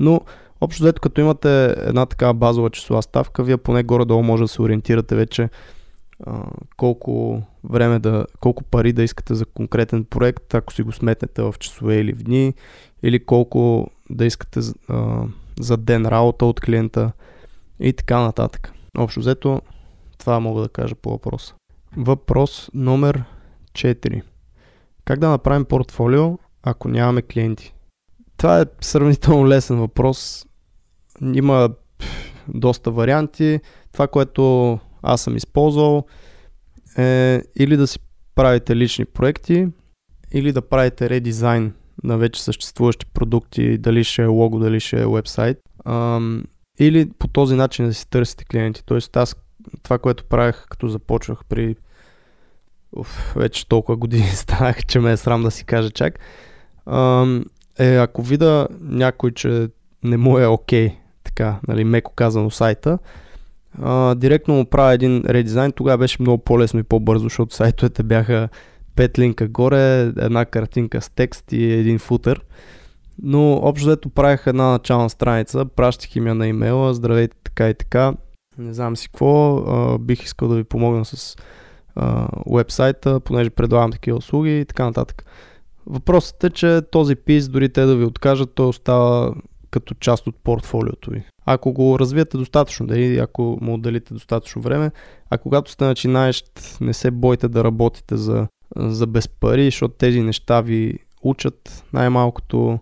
Но 0.00 0.20
общо 0.60 0.82
взето 0.82 1.00
като 1.00 1.20
имате 1.20 1.64
една 1.64 2.06
такава 2.06 2.34
базова 2.34 2.70
часова 2.70 3.02
ставка, 3.02 3.42
вие 3.42 3.56
поне 3.56 3.82
горе-долу 3.82 4.22
може 4.22 4.44
да 4.44 4.48
се 4.48 4.62
ориентирате 4.62 5.16
вече 5.16 5.48
колко 6.76 7.42
време 7.64 7.98
да, 7.98 8.26
колко 8.40 8.64
пари 8.64 8.92
да 8.92 9.02
искате 9.02 9.34
за 9.34 9.46
конкретен 9.46 10.04
проект, 10.04 10.54
ако 10.54 10.72
си 10.72 10.82
го 10.82 10.92
сметнете 10.92 11.42
в 11.42 11.54
часове 11.58 11.96
или 11.96 12.12
в 12.12 12.22
дни, 12.22 12.54
или 13.02 13.24
колко 13.24 13.90
да 14.10 14.24
искате 14.24 14.60
а, 14.88 15.24
за 15.60 15.76
ден 15.76 16.06
работа 16.06 16.46
от 16.46 16.60
клиента 16.60 17.12
и 17.80 17.92
така 17.92 18.20
нататък. 18.20 18.72
Общо 18.98 19.20
взето 19.20 19.60
това 20.18 20.40
мога 20.40 20.62
да 20.62 20.68
кажа 20.68 20.94
по 20.94 21.10
въпроса. 21.10 21.54
Въпрос 21.96 22.70
номер 22.74 23.24
4. 23.72 24.22
Как 25.04 25.18
да 25.18 25.28
направим 25.28 25.64
портфолио, 25.64 26.38
ако 26.62 26.88
нямаме 26.88 27.22
клиенти? 27.22 27.74
това 28.36 28.60
е 28.60 28.64
сравнително 28.80 29.48
лесен 29.48 29.76
въпрос. 29.76 30.46
Има 31.34 31.70
доста 32.48 32.90
варианти. 32.90 33.60
Това, 33.92 34.06
което 34.06 34.78
аз 35.04 35.22
съм 35.22 35.36
използвал 35.36 36.04
е 36.98 37.42
или 37.56 37.76
да 37.76 37.86
си 37.86 37.98
правите 38.34 38.76
лични 38.76 39.04
проекти, 39.04 39.68
или 40.32 40.52
да 40.52 40.68
правите 40.68 41.10
редизайн 41.10 41.72
на 42.04 42.18
вече 42.18 42.42
съществуващи 42.42 43.06
продукти, 43.06 43.78
дали 43.78 44.04
ще 44.04 44.22
е 44.22 44.26
лого, 44.26 44.58
дали 44.58 44.80
ще 44.80 45.02
е 45.02 45.06
вебсайт. 45.06 45.58
Ам, 45.84 46.44
или 46.78 47.10
по 47.18 47.28
този 47.28 47.54
начин 47.54 47.86
да 47.86 47.94
си 47.94 48.10
търсите 48.10 48.44
клиенти. 48.44 48.82
Тоест 48.86 49.16
аз 49.16 49.36
това, 49.82 49.98
което 49.98 50.24
правех 50.24 50.66
като 50.68 50.88
започвах 50.88 51.44
при 51.48 51.76
Уф, 52.96 53.34
вече 53.36 53.68
толкова 53.68 53.96
години 53.96 54.28
станах, 54.34 54.86
че 54.86 55.00
ме 55.00 55.12
е 55.12 55.16
срам 55.16 55.42
да 55.42 55.50
си 55.50 55.64
кажа 55.64 55.90
чак. 55.90 56.18
Ам, 56.86 57.44
е, 57.78 57.96
ако 57.96 58.22
видя 58.22 58.68
някой, 58.80 59.30
че 59.30 59.68
не 60.02 60.16
му 60.16 60.38
е 60.38 60.46
окей, 60.46 60.88
okay, 60.88 60.94
така, 61.24 61.60
нали, 61.68 61.84
меко 61.84 62.12
казано 62.12 62.50
сайта, 62.50 62.98
а, 63.82 64.14
директно 64.14 64.54
му 64.54 64.64
правя 64.64 64.92
един 64.92 65.22
редизайн. 65.28 65.72
Тогава 65.72 65.98
беше 65.98 66.22
много 66.22 66.38
по-лесно 66.38 66.80
и 66.80 66.82
по-бързо, 66.82 67.22
защото 67.22 67.54
сайтовете 67.54 68.02
бяха 68.02 68.48
5 68.96 69.18
линка 69.18 69.48
горе, 69.48 70.00
една 70.00 70.44
картинка 70.44 71.00
с 71.00 71.08
текст 71.08 71.52
и 71.52 71.72
един 71.72 71.98
футър. 71.98 72.40
Но 73.22 73.52
общо 73.52 73.86
взето 73.86 74.08
правих 74.10 74.46
една 74.46 74.70
начална 74.70 75.10
страница, 75.10 75.64
пращах 75.64 76.16
им 76.16 76.26
я 76.26 76.34
на 76.34 76.46
имейла, 76.46 76.94
здравейте 76.94 77.36
така 77.44 77.68
и 77.68 77.74
така, 77.74 78.14
не 78.58 78.74
знам 78.74 78.96
си 78.96 79.08
какво, 79.08 79.56
а, 79.56 79.98
бих 79.98 80.22
искал 80.22 80.48
да 80.48 80.54
ви 80.54 80.64
помогна 80.64 81.04
с 81.04 81.36
а, 81.94 82.28
вебсайта, 82.46 83.20
понеже 83.20 83.50
предлагам 83.50 83.92
такива 83.92 84.16
услуги 84.16 84.60
и 84.60 84.64
така 84.64 84.84
нататък. 84.84 85.24
Въпросът 85.86 86.44
е, 86.44 86.50
че 86.50 86.82
този 86.90 87.16
пис, 87.16 87.48
дори 87.48 87.68
те 87.68 87.84
да 87.84 87.96
ви 87.96 88.04
откажат, 88.04 88.54
той 88.54 88.66
остава 88.66 89.34
като 89.74 89.94
част 89.94 90.26
от 90.26 90.36
портфолиото 90.44 91.10
ви. 91.10 91.22
Ако 91.46 91.72
го 91.72 91.98
развиете 91.98 92.36
достатъчно, 92.36 92.86
дали, 92.86 93.18
ако 93.18 93.58
му 93.60 93.74
отделите 93.74 94.14
достатъчно 94.14 94.62
време, 94.62 94.90
а 95.30 95.38
когато 95.38 95.70
сте 95.70 95.84
начинаещ, 95.84 96.46
не 96.80 96.92
се 96.92 97.10
бойте 97.10 97.48
да 97.48 97.64
работите 97.64 98.16
за, 98.16 98.46
за 98.76 99.06
без 99.06 99.28
пари, 99.28 99.64
защото 99.64 99.94
тези 99.94 100.20
неща 100.20 100.60
ви 100.60 100.98
учат 101.22 101.84
най-малкото 101.92 102.78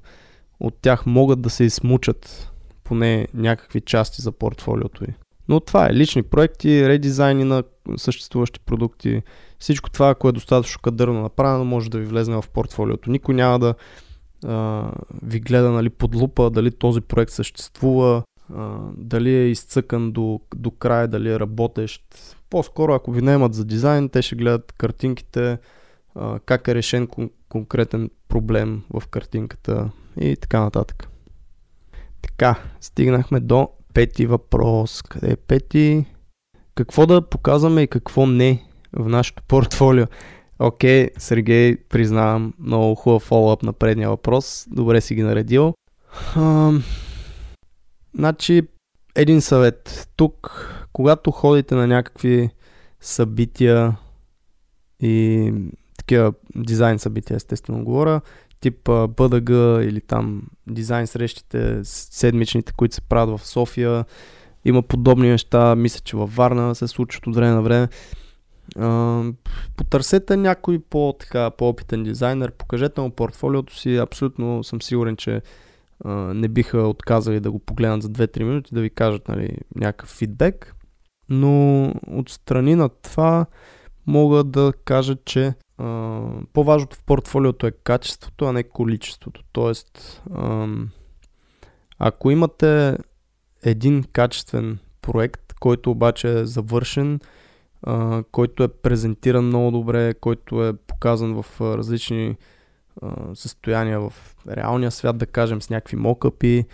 от 0.61 0.75
тях 0.83 1.07
могат 1.07 1.41
да 1.41 1.51
се 1.51 1.65
измучат 1.65 2.53
поне 2.85 3.29
някакви 3.35 3.81
части 3.81 4.23
за 4.23 4.33
портфолиото 4.33 5.05
ви. 5.05 5.15
Но 5.49 5.61
това 5.61 5.87
е 5.87 5.95
лични 5.95 6.23
проекти, 6.23 6.89
редизайни 6.89 7.45
на 7.45 7.63
съществуващи 7.97 8.61
продукти. 8.61 9.23
Всичко 9.59 9.91
това, 9.91 10.09
ако 10.09 10.29
е 10.29 10.33
достатъчно 10.33 10.81
кадърно 10.83 11.23
направено, 11.23 11.65
може 11.65 11.91
да 11.91 11.99
ви 11.99 12.05
влезне 12.05 12.37
в 12.37 12.49
портфолиото. 12.53 13.11
Никой 13.11 13.35
няма 13.35 13.59
да 13.59 13.75
ви 15.23 15.41
гледа 15.41 15.71
нали, 15.71 15.91
под 15.91 16.15
лупа 16.15 16.51
дали 16.51 16.71
този 16.71 17.01
проект 17.01 17.33
съществува, 17.33 18.23
а, 18.55 18.79
дали 18.97 19.31
е 19.31 19.49
изцъкан 19.49 20.13
до, 20.13 20.41
до 20.57 20.71
края, 20.71 21.09
дали 21.09 21.33
е 21.33 21.41
работещ. 21.41 22.03
По-скоро, 22.51 22.95
ако 22.95 23.13
ви 23.13 23.23
наемат 23.23 23.55
за 23.55 23.65
дизайн, 23.65 24.09
те 24.09 24.23
ще 24.23 24.37
гледат 24.37 24.73
картинките, 24.73 25.59
а, 26.15 26.39
как 26.39 26.69
е 26.69 26.75
решен 26.75 27.09
кон- 27.09 27.31
конкретен 27.49 28.11
проблем 28.29 28.83
в 28.91 29.09
картинката 29.09 29.91
и 30.21 30.37
така 30.37 30.61
нататък. 30.61 31.09
Така, 32.23 32.59
стигнахме 32.81 33.41
до 33.41 33.69
пети 33.95 34.27
въпрос. 34.27 35.03
Къде 35.03 35.33
е 35.33 35.37
пети? 35.37 36.05
Какво 36.75 37.07
да 37.07 37.29
показваме 37.29 37.83
и 37.83 37.89
какво 37.89 38.27
не 38.27 38.69
в 38.93 39.09
нашото 39.09 39.43
портфолио? 39.43 40.07
Окей, 40.65 41.07
okay, 41.07 41.19
Сергей, 41.19 41.77
признавам, 41.77 42.55
много 42.59 42.95
хубав 42.95 43.23
фоллоуп 43.23 43.63
на 43.63 43.73
предния 43.73 44.09
въпрос. 44.09 44.67
Добре 44.71 45.01
си 45.01 45.15
ги 45.15 45.23
наредил. 45.23 45.75
Ам... 46.37 46.83
Значи, 48.15 48.63
един 49.15 49.41
съвет. 49.41 50.09
Тук, 50.17 50.69
когато 50.93 51.31
ходите 51.31 51.75
на 51.75 51.87
някакви 51.87 52.51
събития 53.01 53.97
и 55.01 55.53
такива 55.99 56.33
дизайн 56.57 56.99
събития, 56.99 57.37
естествено 57.37 57.85
говоря, 57.85 58.21
тип 58.61 58.91
БДГ 59.09 59.51
или 59.85 60.01
там 60.01 60.43
дизайн 60.67 61.07
срещите 61.07 61.81
седмичните, 61.85 62.73
които 62.73 62.95
се 62.95 63.01
правят 63.01 63.41
в 63.41 63.47
София. 63.47 64.05
Има 64.65 64.83
подобни 64.83 65.29
неща, 65.29 65.75
мисля, 65.77 66.01
че 66.05 66.17
във 66.17 66.37
Варна 66.37 66.75
се 66.75 66.89
случват 66.89 67.27
от 67.27 67.37
време 67.37 67.55
на 67.55 67.63
време. 67.63 67.89
Потърсете 69.77 70.37
някой 70.37 70.79
по, 70.79 71.17
така, 71.21 71.51
по-опитен 71.51 72.03
дизайнер, 72.03 72.53
покажете 72.53 73.01
му 73.01 73.11
портфолиото 73.11 73.79
си, 73.79 73.97
абсолютно 73.97 74.65
съм 74.65 74.83
сигурен, 74.83 75.17
че 75.17 75.43
не 76.35 76.49
биха 76.49 76.79
отказали 76.79 77.41
да 77.41 77.51
го 77.51 77.59
погледнат 77.59 78.03
за 78.03 78.09
2-3 78.09 78.43
минути, 78.43 78.75
да 78.75 78.81
ви 78.81 78.91
кажат 78.91 79.29
нали, 79.29 79.57
някакъв 79.77 80.09
фидбек. 80.09 80.75
Но 81.29 81.87
отстрани 82.07 82.75
на 82.75 82.89
това 82.89 83.47
мога 84.07 84.45
да 84.45 84.73
кажа, 84.85 85.17
че 85.25 85.55
по-важното 86.53 86.97
в 86.97 87.05
портфолиото 87.05 87.67
е 87.67 87.71
качеството, 87.71 88.45
а 88.45 88.53
не 88.53 88.63
количеството. 88.63 89.43
Тоест, 89.53 90.23
ако 91.99 92.31
имате 92.31 92.99
един 93.63 94.05
качествен 94.13 94.79
проект, 95.03 95.55
който 95.61 95.91
обаче 95.91 96.39
е 96.39 96.45
завършен, 96.45 97.21
който 98.33 98.63
е 98.63 98.69
презентиран 98.69 99.45
много 99.45 99.71
добре, 99.71 100.15
който 100.15 100.65
е 100.67 100.73
показан 100.73 101.43
в 101.43 101.61
различни 101.61 102.37
а, 103.03 103.35
състояния 103.35 104.01
в 104.01 104.37
реалния 104.49 104.91
свят, 104.91 105.19
да 105.19 105.27
кажем, 105.27 105.63
с 105.63 105.71
някакви 105.71 105.97
мокъпи, 105.97 106.65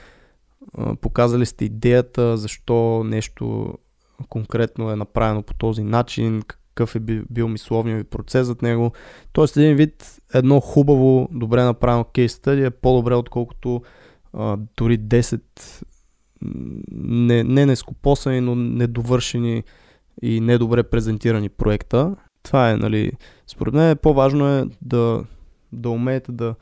а, 0.74 0.96
показали 0.96 1.46
сте 1.46 1.64
идеята, 1.64 2.36
защо 2.36 3.04
нещо 3.04 3.74
конкретно 4.28 4.90
е 4.90 4.96
направено 4.96 5.42
по 5.42 5.54
този 5.54 5.82
начин, 5.82 6.42
какъв 6.46 6.96
е 6.96 7.00
бил 7.30 7.48
мисловният 7.48 7.98
ви 7.98 8.04
процес 8.04 8.46
зад 8.46 8.62
него. 8.62 8.92
Тоест 9.32 9.56
един 9.56 9.76
вид, 9.76 10.20
едно 10.34 10.60
хубаво, 10.60 11.28
добре 11.32 11.62
направено 11.62 12.04
кейс 12.04 12.32
стъди 12.32 12.64
е 12.64 12.70
по-добре 12.70 13.14
отколкото 13.14 13.82
а, 14.32 14.58
дори 14.76 14.98
10 14.98 15.40
не, 16.92 17.44
не 17.44 17.66
нескопосани, 17.66 18.40
но 18.40 18.54
недовършени 18.54 19.64
и 20.22 20.40
недобре 20.40 20.82
презентирани 20.82 21.48
проекта. 21.48 22.16
Това 22.42 22.70
е, 22.70 22.76
нали, 22.76 23.12
според 23.46 23.74
мен 23.74 23.96
по-важно 23.96 24.48
е 24.48 24.64
да, 24.82 25.24
да 25.72 25.90
умеете 25.90 26.32
да, 26.32 26.54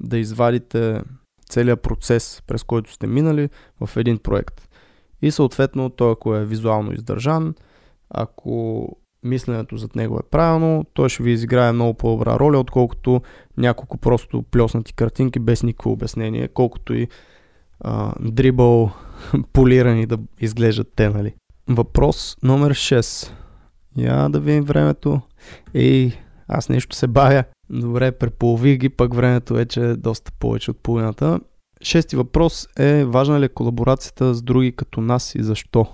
да 0.00 0.18
извадите 0.18 1.02
целият 1.48 1.82
процес, 1.82 2.42
през 2.46 2.62
който 2.62 2.92
сте 2.92 3.06
минали 3.06 3.48
в 3.80 3.96
един 3.96 4.18
проект. 4.18 4.68
И 5.22 5.30
съответно, 5.30 5.90
той 5.90 6.12
ако 6.12 6.36
е 6.36 6.44
визуално 6.44 6.92
издържан, 6.92 7.54
ако 8.10 8.86
мисленето 9.22 9.76
зад 9.76 9.96
него 9.96 10.18
е 10.18 10.30
правилно, 10.30 10.84
той 10.92 11.08
ще 11.08 11.22
ви 11.22 11.30
изиграе 11.30 11.72
много 11.72 11.94
по-добра 11.94 12.38
роля, 12.38 12.58
отколкото 12.58 13.22
няколко 13.56 13.98
просто 13.98 14.42
плеснати 14.42 14.94
картинки 14.94 15.38
без 15.38 15.62
никакво 15.62 15.92
обяснение, 15.92 16.48
колкото 16.48 16.94
и 16.94 17.08
а, 17.80 18.12
дрибъл 18.20 18.90
полирани 19.52 20.06
да 20.06 20.18
изглеждат 20.40 20.92
те, 20.96 21.08
нали. 21.08 21.34
Въпрос 21.68 22.36
номер 22.42 22.72
6. 22.74 23.30
Я 23.96 24.28
да 24.28 24.40
видим 24.40 24.64
времето. 24.64 25.20
Ей, 25.74 26.12
аз 26.48 26.68
нещо 26.68 26.96
се 26.96 27.06
бавя. 27.06 27.44
Добре, 27.70 28.12
преполових 28.12 28.78
ги, 28.78 28.88
пък 28.88 29.14
времето 29.14 29.54
вече 29.54 29.80
е 29.80 29.96
доста 29.96 30.32
повече 30.32 30.70
от 30.70 30.78
половината. 30.78 31.40
Шести 31.82 32.16
въпрос 32.16 32.68
е, 32.78 33.04
важна 33.04 33.40
ли 33.40 33.44
е 33.44 33.48
колаборацията 33.48 34.34
с 34.34 34.42
други 34.42 34.72
като 34.72 35.00
нас 35.00 35.34
и 35.34 35.42
защо? 35.42 35.86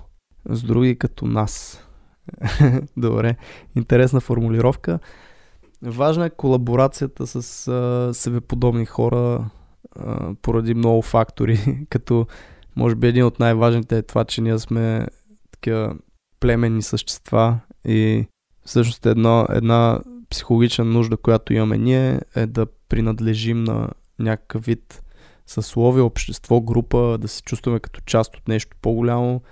С 0.51 0.63
други 0.63 0.99
като 0.99 1.27
нас. 1.27 1.85
Добре, 2.97 3.37
интересна 3.77 4.21
формулировка. 4.21 4.99
Важна 5.83 6.27
е 6.27 6.31
колаборацията 6.31 7.27
с 7.27 7.69
а, 7.69 8.11
себеподобни 8.15 8.87
хора 8.87 9.51
а, 9.97 10.35
поради 10.43 10.75
много 10.75 11.03
фактори, 11.03 11.87
като 11.91 12.27
може 12.77 12.95
би 12.95 13.07
един 13.07 13.25
от 13.25 13.39
най-важните 13.39 13.99
е 13.99 14.03
това, 14.03 14.25
че 14.25 14.41
ние 14.41 14.59
сме 14.59 15.07
такива 15.61 15.95
племенни 16.41 16.83
същества 16.83 17.61
и 17.85 18.27
всъщност 18.65 19.07
една, 19.07 19.47
една 19.51 20.01
психологична 20.31 20.85
нужда, 20.85 21.17
която 21.17 21.53
имаме 21.53 21.79
ние 21.79 22.21
е 22.35 22.47
да 22.47 22.67
принадлежим 22.89 23.65
на 23.65 23.89
някакъв 24.19 24.65
вид 24.65 25.03
съсловие, 25.47 26.03
общество, 26.03 26.61
група, 26.61 27.19
да 27.19 27.29
се 27.29 27.43
чувстваме 27.43 27.81
като 27.81 28.01
част 28.01 28.37
от 28.37 28.49
нещо 28.49 28.77
по-голямо, 28.83 29.43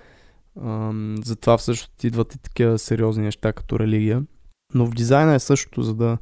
затова 1.25 1.59
всъщност 1.59 2.05
идват 2.05 2.35
и 2.35 2.39
такива 2.39 2.79
сериозни 2.79 3.25
неща 3.25 3.53
като 3.53 3.79
религия. 3.79 4.23
Но 4.75 4.87
в 4.87 4.91
дизайна 4.91 5.35
е 5.35 5.39
същото, 5.39 5.83
за 5.83 5.95
да 5.95 6.19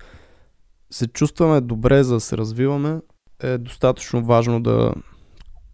се 0.90 1.06
чувстваме 1.06 1.60
добре, 1.60 2.04
за 2.04 2.14
да 2.14 2.20
се 2.20 2.36
развиваме, 2.36 3.00
е 3.42 3.58
достатъчно 3.58 4.24
важно 4.24 4.62
да, 4.62 4.94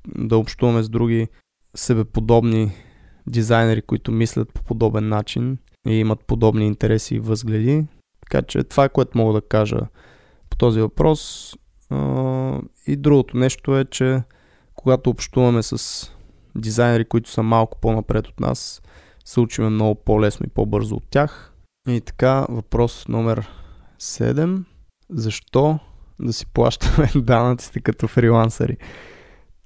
да 0.08 0.36
общуваме 0.36 0.82
с 0.82 0.88
други 0.88 1.28
себеподобни 1.76 2.72
дизайнери, 3.31 3.83
които 3.83 4.12
мислят 4.12 4.53
по 4.53 4.62
подобен 4.62 5.09
начин 5.09 5.59
и 5.89 5.93
имат 5.93 6.24
подобни 6.26 6.66
интереси 6.66 7.14
и 7.14 7.20
възгледи. 7.20 7.87
Така 8.20 8.43
че 8.43 8.64
това 8.64 8.85
е 8.85 8.89
което 8.89 9.18
мога 9.18 9.33
да 9.33 9.49
кажа 9.49 9.81
по 10.51 10.57
този 10.57 10.81
въпрос. 10.81 11.53
И 12.87 12.97
другото 12.97 13.37
нещо 13.37 13.78
е, 13.78 13.85
че 13.85 14.22
когато 14.74 15.11
общуваме 15.11 15.62
с 15.62 16.07
дизайнери, 16.57 17.05
които 17.05 17.31
са 17.31 17.43
малко 17.43 17.78
по-напред 17.81 18.28
от 18.28 18.41
нас, 18.41 18.83
се 19.24 19.41
учиме 19.41 19.68
много 19.68 19.95
по-лесно 19.95 20.47
и 20.47 20.51
по-бързо 20.51 20.95
от 20.95 21.05
тях. 21.11 21.55
И 21.89 22.01
така, 22.01 22.47
въпрос 22.49 23.09
номер 23.09 23.49
7. 24.01 24.64
Защо 25.11 25.78
да 26.20 26.33
си 26.33 26.47
плащаме 26.47 27.09
данъците 27.14 27.81
като 27.81 28.09
фрилансъри? 28.09 28.76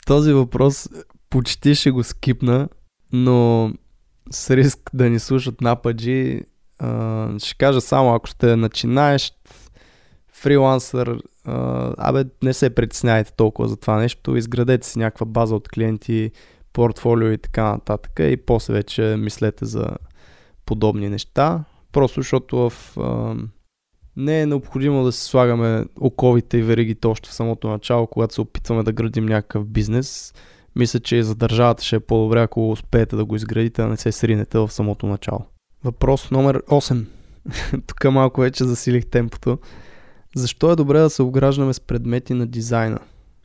Този 0.06 0.32
въпрос 0.32 0.88
почти 1.30 1.74
ще 1.74 1.90
го 1.90 2.04
скипна, 2.04 2.68
но 3.14 3.72
с 4.30 4.56
риск 4.56 4.90
да 4.94 5.10
ни 5.10 5.18
слушат 5.18 5.60
нападжи, 5.60 6.42
ще 7.38 7.54
кажа 7.58 7.80
само 7.80 8.14
ако 8.14 8.28
сте 8.28 8.56
начинаещ 8.56 9.34
фрилансър, 10.32 11.18
абе 11.98 12.24
не 12.42 12.52
се 12.52 12.74
притесняйте 12.74 13.32
толкова 13.32 13.68
за 13.68 13.76
това 13.76 13.96
нещо, 13.96 14.36
изградете 14.36 14.88
си 14.88 14.98
някаква 14.98 15.26
база 15.26 15.54
от 15.54 15.68
клиенти, 15.68 16.30
портфолио 16.72 17.30
и 17.30 17.38
така 17.38 17.64
нататък 17.64 18.12
и 18.18 18.36
после 18.36 18.74
вече 18.74 19.16
мислете 19.18 19.64
за 19.64 19.86
подобни 20.66 21.08
неща. 21.08 21.64
Просто 21.92 22.20
защото 22.20 22.70
в, 22.70 22.96
не 24.16 24.40
е 24.40 24.46
необходимо 24.46 25.04
да 25.04 25.12
се 25.12 25.24
слагаме 25.24 25.84
оковите 26.00 26.58
и 26.58 26.62
веригите 26.62 27.06
още 27.06 27.28
в 27.28 27.34
самото 27.34 27.68
начало, 27.68 28.06
когато 28.06 28.34
се 28.34 28.40
опитваме 28.40 28.82
да 28.82 28.92
градим 28.92 29.26
някакъв 29.26 29.66
бизнес. 29.66 30.34
Мисля, 30.76 31.00
че 31.00 31.22
за 31.22 31.34
държавата 31.34 31.84
ще 31.84 31.96
е 31.96 32.00
по-добре, 32.00 32.42
ако 32.42 32.70
успеете 32.70 33.16
да 33.16 33.24
го 33.24 33.36
изградите, 33.36 33.82
а 33.82 33.86
не 33.86 33.96
се 33.96 34.12
сринете 34.12 34.58
в 34.58 34.72
самото 34.72 35.06
начало. 35.06 35.40
Въпрос 35.84 36.30
номер 36.30 36.62
8. 36.62 37.04
Тук 37.86 38.04
малко 38.04 38.40
вече 38.40 38.64
засилих 38.64 39.06
темпото. 39.06 39.58
Защо 40.36 40.72
е 40.72 40.76
добре 40.76 40.98
да 40.98 41.10
се 41.10 41.22
ограждаме 41.22 41.74
с 41.74 41.80
предмети 41.80 42.34
на 42.34 42.46
дизайна? 42.46 42.98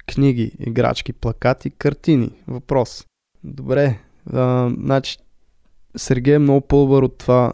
Книги, 0.07 0.51
играчки, 0.59 1.13
плакати, 1.13 1.69
картини. 1.69 2.31
Въпрос. 2.47 3.05
Добре, 3.43 3.99
а, 4.33 4.69
значи 4.69 5.17
Сергей 5.97 6.35
е 6.35 6.39
много 6.39 6.61
по-добър 6.61 7.03
от 7.03 7.17
това, 7.17 7.53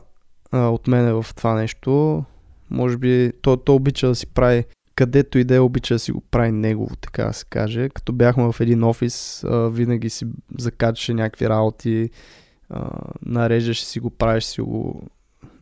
а, 0.51 0.67
от 0.67 0.87
мене 0.87 1.13
в 1.13 1.25
това 1.35 1.53
нещо. 1.53 2.23
Може 2.69 2.97
би 2.97 3.31
той, 3.41 3.57
той 3.65 3.75
обича 3.75 4.07
да 4.07 4.15
си 4.15 4.27
прави 4.27 4.63
където 4.95 5.37
и 5.37 5.43
да 5.43 5.55
е 5.55 5.59
обича 5.59 5.95
да 5.95 5.99
си 5.99 6.11
го 6.11 6.21
прави 6.21 6.51
негово, 6.51 6.95
така 6.95 7.23
да 7.23 7.33
се 7.33 7.45
каже. 7.49 7.89
Като 7.89 8.13
бяхме 8.13 8.51
в 8.51 8.61
един 8.61 8.83
офис, 8.83 9.45
винаги 9.51 10.09
си 10.09 10.25
закачаше 10.59 11.13
някакви 11.13 11.49
работи, 11.49 12.09
а, 12.69 12.89
нарежеш 13.25 13.79
си 13.79 13.99
го, 13.99 14.09
правиш 14.09 14.43
си 14.43 14.61
го 14.61 15.01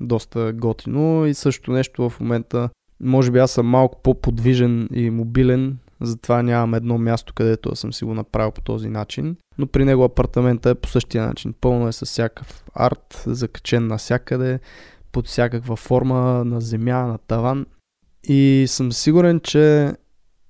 доста 0.02 0.54
готино 0.54 1.26
и 1.26 1.34
също 1.34 1.72
нещо 1.72 2.10
в 2.10 2.20
момента 2.20 2.70
може 3.04 3.32
би 3.32 3.40
аз 3.40 3.52
съм 3.52 3.66
малко 3.66 4.02
по-подвижен 4.04 4.90
и 4.94 5.10
мобилен, 5.10 5.78
затова 6.02 6.44
нямам 6.44 6.74
едно 6.74 6.98
място, 6.98 7.34
където 7.34 7.76
съм 7.76 7.94
си 7.94 8.06
го 8.06 8.14
направил 8.14 8.52
по 8.52 8.62
този 8.62 8.90
начин. 8.90 9.36
Но 9.58 9.68
при 9.68 9.86
него 9.86 10.04
апартамента 10.04 10.70
е 10.70 10.76
по 10.76 10.90
същия 10.90 11.28
начин. 11.28 11.54
Пълно 11.62 11.88
е 11.88 11.92
с 11.92 12.06
всякакъв 12.06 12.64
арт, 12.76 13.24
закачен 13.26 13.88
навсякъде, 13.88 14.60
под 15.12 15.28
всякаква 15.28 15.76
форма, 15.76 16.46
на 16.46 16.62
земя, 16.62 17.08
на 17.08 17.18
таван. 17.18 17.66
И 18.28 18.66
съм 18.68 18.92
сигурен, 18.92 19.40
че 19.40 19.94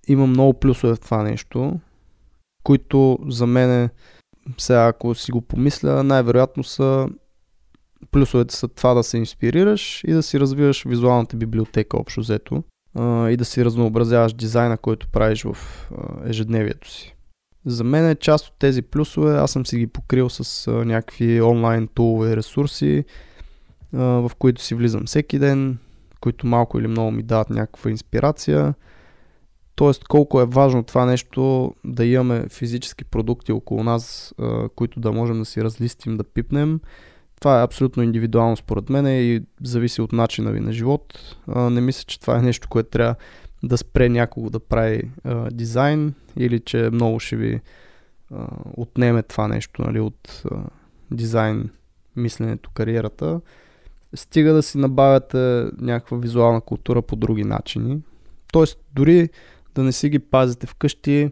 има 0.08 0.28
много 0.28 0.54
плюсове 0.54 0.96
в 0.96 1.00
това 1.00 1.24
нещо, 1.24 1.80
които 2.64 3.20
за 3.28 3.48
мен, 3.48 3.90
сега 4.58 4.88
ако 4.88 5.16
си 5.16 5.32
го 5.32 5.42
помисля, 5.42 6.04
най-вероятно 6.04 6.64
са 6.64 7.08
плюсовете 8.12 8.56
са 8.56 8.68
това 8.68 8.94
да 8.94 9.04
се 9.04 9.18
инспирираш 9.18 10.04
и 10.08 10.12
да 10.12 10.24
си 10.24 10.40
развиваш 10.40 10.84
визуалната 10.84 11.38
библиотека 11.38 11.98
общо 11.98 12.20
взето 12.20 12.64
и 13.30 13.36
да 13.38 13.46
си 13.46 13.66
разнообразяваш 13.66 14.34
дизайна, 14.34 14.78
който 14.78 15.08
правиш 15.08 15.44
в 15.44 15.58
ежедневието 16.26 16.92
си. 16.92 17.16
За 17.66 17.84
мен 17.84 18.10
е 18.10 18.16
част 18.16 18.48
от 18.48 18.54
тези 18.60 18.82
плюсове, 18.82 19.38
аз 19.38 19.52
съм 19.52 19.66
си 19.66 19.78
ги 19.78 19.88
покрил 19.88 20.30
с 20.30 20.72
някакви 20.72 21.42
онлайн 21.42 21.88
тулове 21.88 22.32
и 22.32 22.38
ресурси, 22.38 23.04
в 23.94 24.32
които 24.40 24.62
си 24.62 24.76
влизам 24.76 25.06
всеки 25.06 25.40
ден, 25.40 25.78
които 26.24 26.48
малко 26.48 26.80
или 26.80 26.88
много 26.88 27.12
ми 27.12 27.24
дават 27.24 27.50
някаква 27.50 27.92
инспирация. 27.92 28.74
Тоест 29.76 30.04
колко 30.04 30.42
е 30.42 30.46
важно 30.46 30.84
това 30.84 31.06
нещо 31.06 31.74
да 31.86 32.06
имаме 32.06 32.46
физически 32.50 33.06
продукти 33.06 33.52
около 33.52 33.84
нас, 33.84 34.34
които 34.76 35.00
да 35.00 35.12
можем 35.12 35.40
да 35.40 35.46
си 35.46 35.64
разлистим, 35.64 36.18
да 36.18 36.24
пипнем 36.24 36.80
това 37.40 37.60
е 37.60 37.64
абсолютно 37.64 38.04
индивидуално 38.04 38.58
според 38.58 38.90
мен 38.90 39.08
и 39.08 39.42
зависи 39.64 40.02
от 40.02 40.12
начина 40.12 40.52
ви 40.52 40.60
на 40.60 40.74
живот. 40.74 41.36
Не 41.48 41.82
мисля, 41.82 42.04
че 42.08 42.20
това 42.20 42.38
е 42.38 42.42
нещо, 42.42 42.70
което 42.70 42.90
трябва 42.90 43.16
да 43.64 43.78
спре 43.78 44.10
някого 44.10 44.50
да 44.50 44.60
прави 44.60 45.12
дизайн 45.52 46.14
или 46.38 46.60
че 46.60 46.90
много 46.94 47.20
ще 47.20 47.36
ви 47.36 47.62
отнеме 48.78 49.24
това 49.24 49.48
нещо 49.48 49.82
нали, 49.82 50.00
от 50.00 50.44
дизайн 51.12 51.70
мисленето, 52.16 52.70
кариерата. 52.74 53.42
Стига 54.16 54.54
да 54.54 54.64
си 54.64 54.78
набавяте 54.78 55.66
някаква 55.82 56.18
визуална 56.18 56.62
култура 56.62 57.02
по 57.02 57.16
други 57.16 57.44
начини. 57.44 58.02
Тоест, 58.52 58.80
дори 58.94 59.30
да 59.76 59.84
не 59.84 59.92
си 59.92 60.10
ги 60.10 60.20
пазите 60.20 60.68
вкъщи, 60.68 61.32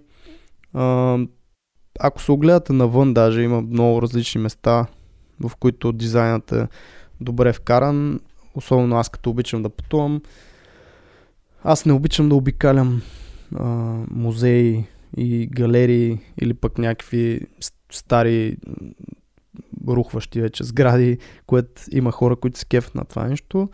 ако 1.99 2.21
се 2.21 2.31
огледате 2.31 2.73
навън, 2.73 3.13
даже 3.13 3.41
има 3.41 3.61
много 3.61 4.01
различни 4.01 4.41
места, 4.41 4.85
в 5.39 5.51
които 5.55 5.91
дизайнът 5.91 6.51
е 6.51 6.67
добре 7.21 7.53
вкаран. 7.53 8.19
Особено 8.55 8.95
аз 8.95 9.09
като 9.09 9.29
обичам 9.29 9.63
да 9.63 9.69
пътувам. 9.69 10.21
Аз 11.63 11.85
не 11.85 11.93
обичам 11.93 12.29
да 12.29 12.35
обикалям 12.35 13.01
музеи 14.11 14.85
и 15.17 15.47
галерии 15.47 16.19
или 16.41 16.53
пък 16.53 16.77
някакви 16.77 17.41
стари 17.91 18.57
рухващи 19.87 20.41
вече 20.41 20.63
сгради, 20.63 21.17
което 21.45 21.81
има 21.91 22.11
хора, 22.11 22.35
които 22.35 22.59
се 22.59 22.65
кефят 22.65 22.95
на 22.95 23.05
това 23.05 23.27
нещо. 23.27 23.69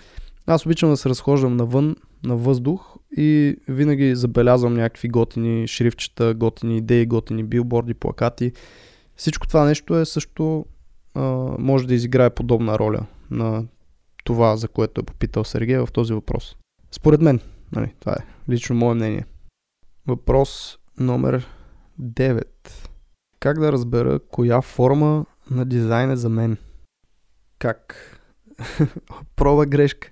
Аз 0.45 0.65
обичам 0.65 0.89
да 0.89 0.97
се 0.97 1.09
разхождам 1.09 1.57
навън, 1.57 1.95
на 2.23 2.35
въздух 2.35 2.95
и 3.17 3.55
винаги 3.67 4.15
забелязвам 4.15 4.73
някакви 4.73 5.09
готини 5.09 5.67
шрифчета, 5.67 6.33
готини 6.33 6.77
идеи, 6.77 7.05
готини 7.05 7.43
билборди, 7.43 7.93
плакати. 7.93 8.51
Всичко 9.15 9.47
това 9.47 9.65
нещо 9.65 9.99
е 9.99 10.05
също 10.05 10.65
може 11.59 11.87
да 11.87 11.93
изиграе 11.93 12.29
подобна 12.29 12.79
роля 12.79 13.05
на 13.31 13.65
това, 14.23 14.57
за 14.57 14.67
което 14.67 15.01
е 15.01 15.03
попитал 15.05 15.43
Сергей 15.43 15.77
в 15.77 15.87
този 15.93 16.13
въпрос. 16.13 16.55
Според 16.91 17.21
мен, 17.21 17.39
нали, 17.71 17.93
това 17.99 18.11
е 18.11 18.51
лично 18.51 18.75
мое 18.75 18.95
мнение. 18.95 19.25
Въпрос 20.07 20.77
номер 20.99 21.47
9. 22.01 22.43
Как 23.39 23.59
да 23.59 23.71
разбера 23.71 24.19
коя 24.31 24.61
форма 24.61 25.25
на 25.51 25.65
дизайн 25.65 26.11
е 26.11 26.15
за 26.15 26.29
мен? 26.29 26.57
Как? 27.59 27.95
Проба 29.35 29.65
грешка. 29.65 30.11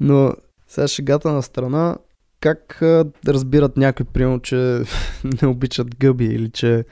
Но 0.00 0.32
сега 0.66 0.88
шегата 0.88 1.32
на 1.32 1.42
страна, 1.42 1.96
как 2.40 2.76
да 2.80 3.34
разбират 3.34 3.76
някой, 3.76 4.06
примерно, 4.06 4.40
че 4.40 4.56
не 5.42 5.48
обичат 5.48 5.96
гъби 5.96 6.24
или 6.24 6.50
че 6.50 6.84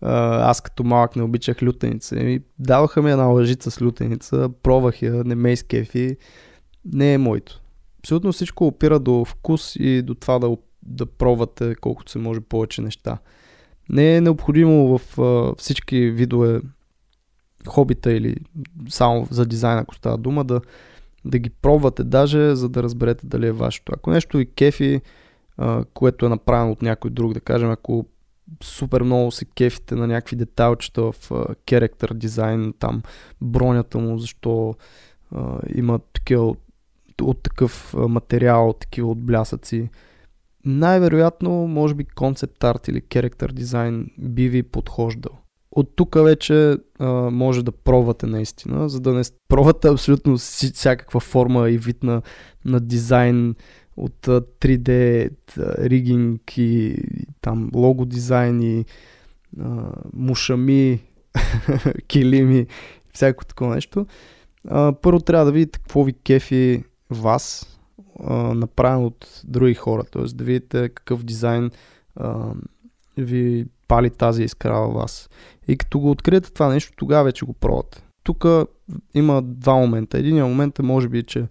аз 0.00 0.60
като 0.60 0.84
малък 0.84 1.16
не 1.16 1.22
обичах 1.22 1.62
лютеница. 1.62 2.16
И 2.16 2.42
даваха 2.58 3.02
ми 3.02 3.10
една 3.10 3.24
лъжица 3.24 3.70
с 3.70 3.82
лютеница, 3.82 4.48
пробвах 4.62 5.02
я, 5.02 5.24
не 5.24 5.34
ме 5.34 5.52
изкефи. 5.52 6.16
Не 6.84 7.14
е 7.14 7.18
моето. 7.18 7.60
Абсолютно 7.98 8.32
всичко 8.32 8.66
опира 8.66 8.98
до 8.98 9.24
вкус 9.24 9.76
и 9.76 10.02
до 10.02 10.14
това 10.14 10.38
да, 10.38 10.56
да 10.82 11.06
пробвате 11.06 11.74
колкото 11.74 12.12
се 12.12 12.18
може 12.18 12.40
повече 12.40 12.82
неща. 12.82 13.18
Не 13.90 14.16
е 14.16 14.20
необходимо 14.20 14.98
в 14.98 15.18
а, 15.18 15.54
всички 15.58 16.10
видове 16.10 16.60
хобита 17.68 18.12
или 18.12 18.36
само 18.88 19.26
за 19.30 19.46
дизайн, 19.46 19.78
ако 19.78 19.94
става 19.94 20.18
дума, 20.18 20.44
да, 20.44 20.60
да 21.24 21.38
ги 21.38 21.50
пробвате 21.50 22.04
даже, 22.04 22.56
за 22.56 22.68
да 22.68 22.82
разберете 22.82 23.26
дали 23.26 23.46
е 23.46 23.52
вашето. 23.52 23.92
Ако 23.94 24.10
нещо 24.10 24.36
ви 24.36 24.46
кефи, 24.46 25.00
а, 25.56 25.84
което 25.94 26.26
е 26.26 26.28
направено 26.28 26.72
от 26.72 26.82
някой 26.82 27.10
друг, 27.10 27.34
да 27.34 27.40
кажем, 27.40 27.70
ако 27.70 28.06
супер 28.62 29.02
много 29.02 29.30
се 29.30 29.44
кефите 29.44 29.94
на 29.94 30.06
някакви 30.06 30.36
деталчета 30.36 31.02
в 31.02 31.14
character 31.66 32.14
дизайн, 32.14 32.74
там 32.78 33.02
бронята 33.40 33.98
му, 33.98 34.18
защо 34.18 34.74
uh, 35.34 35.78
има 35.78 35.98
такива 36.12 36.46
от, 36.46 36.60
от 37.22 37.42
такъв 37.42 37.94
материал, 37.94 38.74
такива 38.80 39.10
от 39.10 39.18
блясъци. 39.18 39.90
Най-вероятно, 40.64 41.50
може 41.50 41.94
би 41.94 42.04
концепт 42.04 42.64
арт 42.64 42.88
или 42.88 43.02
character 43.02 43.52
дизайн 43.52 44.10
би 44.18 44.48
ви 44.48 44.62
подхождал. 44.62 45.38
От 45.70 45.96
тук 45.96 46.14
вече 46.14 46.76
а, 46.98 47.06
може 47.30 47.62
да 47.62 47.72
пробвате 47.72 48.26
наистина, 48.26 48.88
за 48.88 49.00
да 49.00 49.12
не 49.12 49.22
пробвате 49.48 49.88
абсолютно 49.88 50.36
всякаква 50.38 51.20
форма 51.20 51.70
и 51.70 51.78
вид 51.78 52.02
на, 52.02 52.22
на 52.64 52.80
дизайн, 52.80 53.54
от 53.98 54.26
3D 54.26 55.30
ригинг 55.78 56.58
и 56.58 56.96
там 57.40 57.70
лого 57.74 58.04
дизайн 58.04 58.62
и 58.62 58.84
а, 59.60 59.92
мушами, 60.12 61.02
килими, 62.06 62.66
всяко 63.12 63.46
такова 63.46 63.74
нещо. 63.74 64.06
А, 64.68 64.92
първо 64.92 65.20
трябва 65.20 65.46
да 65.46 65.52
видите 65.52 65.78
какво 65.78 66.04
ви 66.04 66.12
кефи 66.12 66.84
вас, 67.10 67.78
а, 68.24 68.54
направено 68.54 69.06
от 69.06 69.42
други 69.44 69.74
хора. 69.74 70.04
Т.е. 70.04 70.22
да 70.22 70.44
видите 70.44 70.88
какъв 70.88 71.24
дизайн 71.24 71.70
а, 72.16 72.52
ви 73.16 73.66
пали 73.88 74.10
тази 74.10 74.42
искра 74.42 74.80
във 74.80 74.94
вас. 74.94 75.30
И 75.68 75.78
като 75.78 76.00
го 76.00 76.10
откриете 76.10 76.52
това 76.52 76.68
нещо, 76.68 76.92
тогава 76.96 77.24
вече 77.24 77.44
го 77.44 77.52
пробвате. 77.52 78.02
Тук 78.22 78.46
има 79.14 79.42
два 79.42 79.74
момента. 79.74 80.18
Единият 80.18 80.48
момент 80.48 80.78
е 80.78 80.82
може 80.82 81.08
би, 81.08 81.22
че 81.22 81.46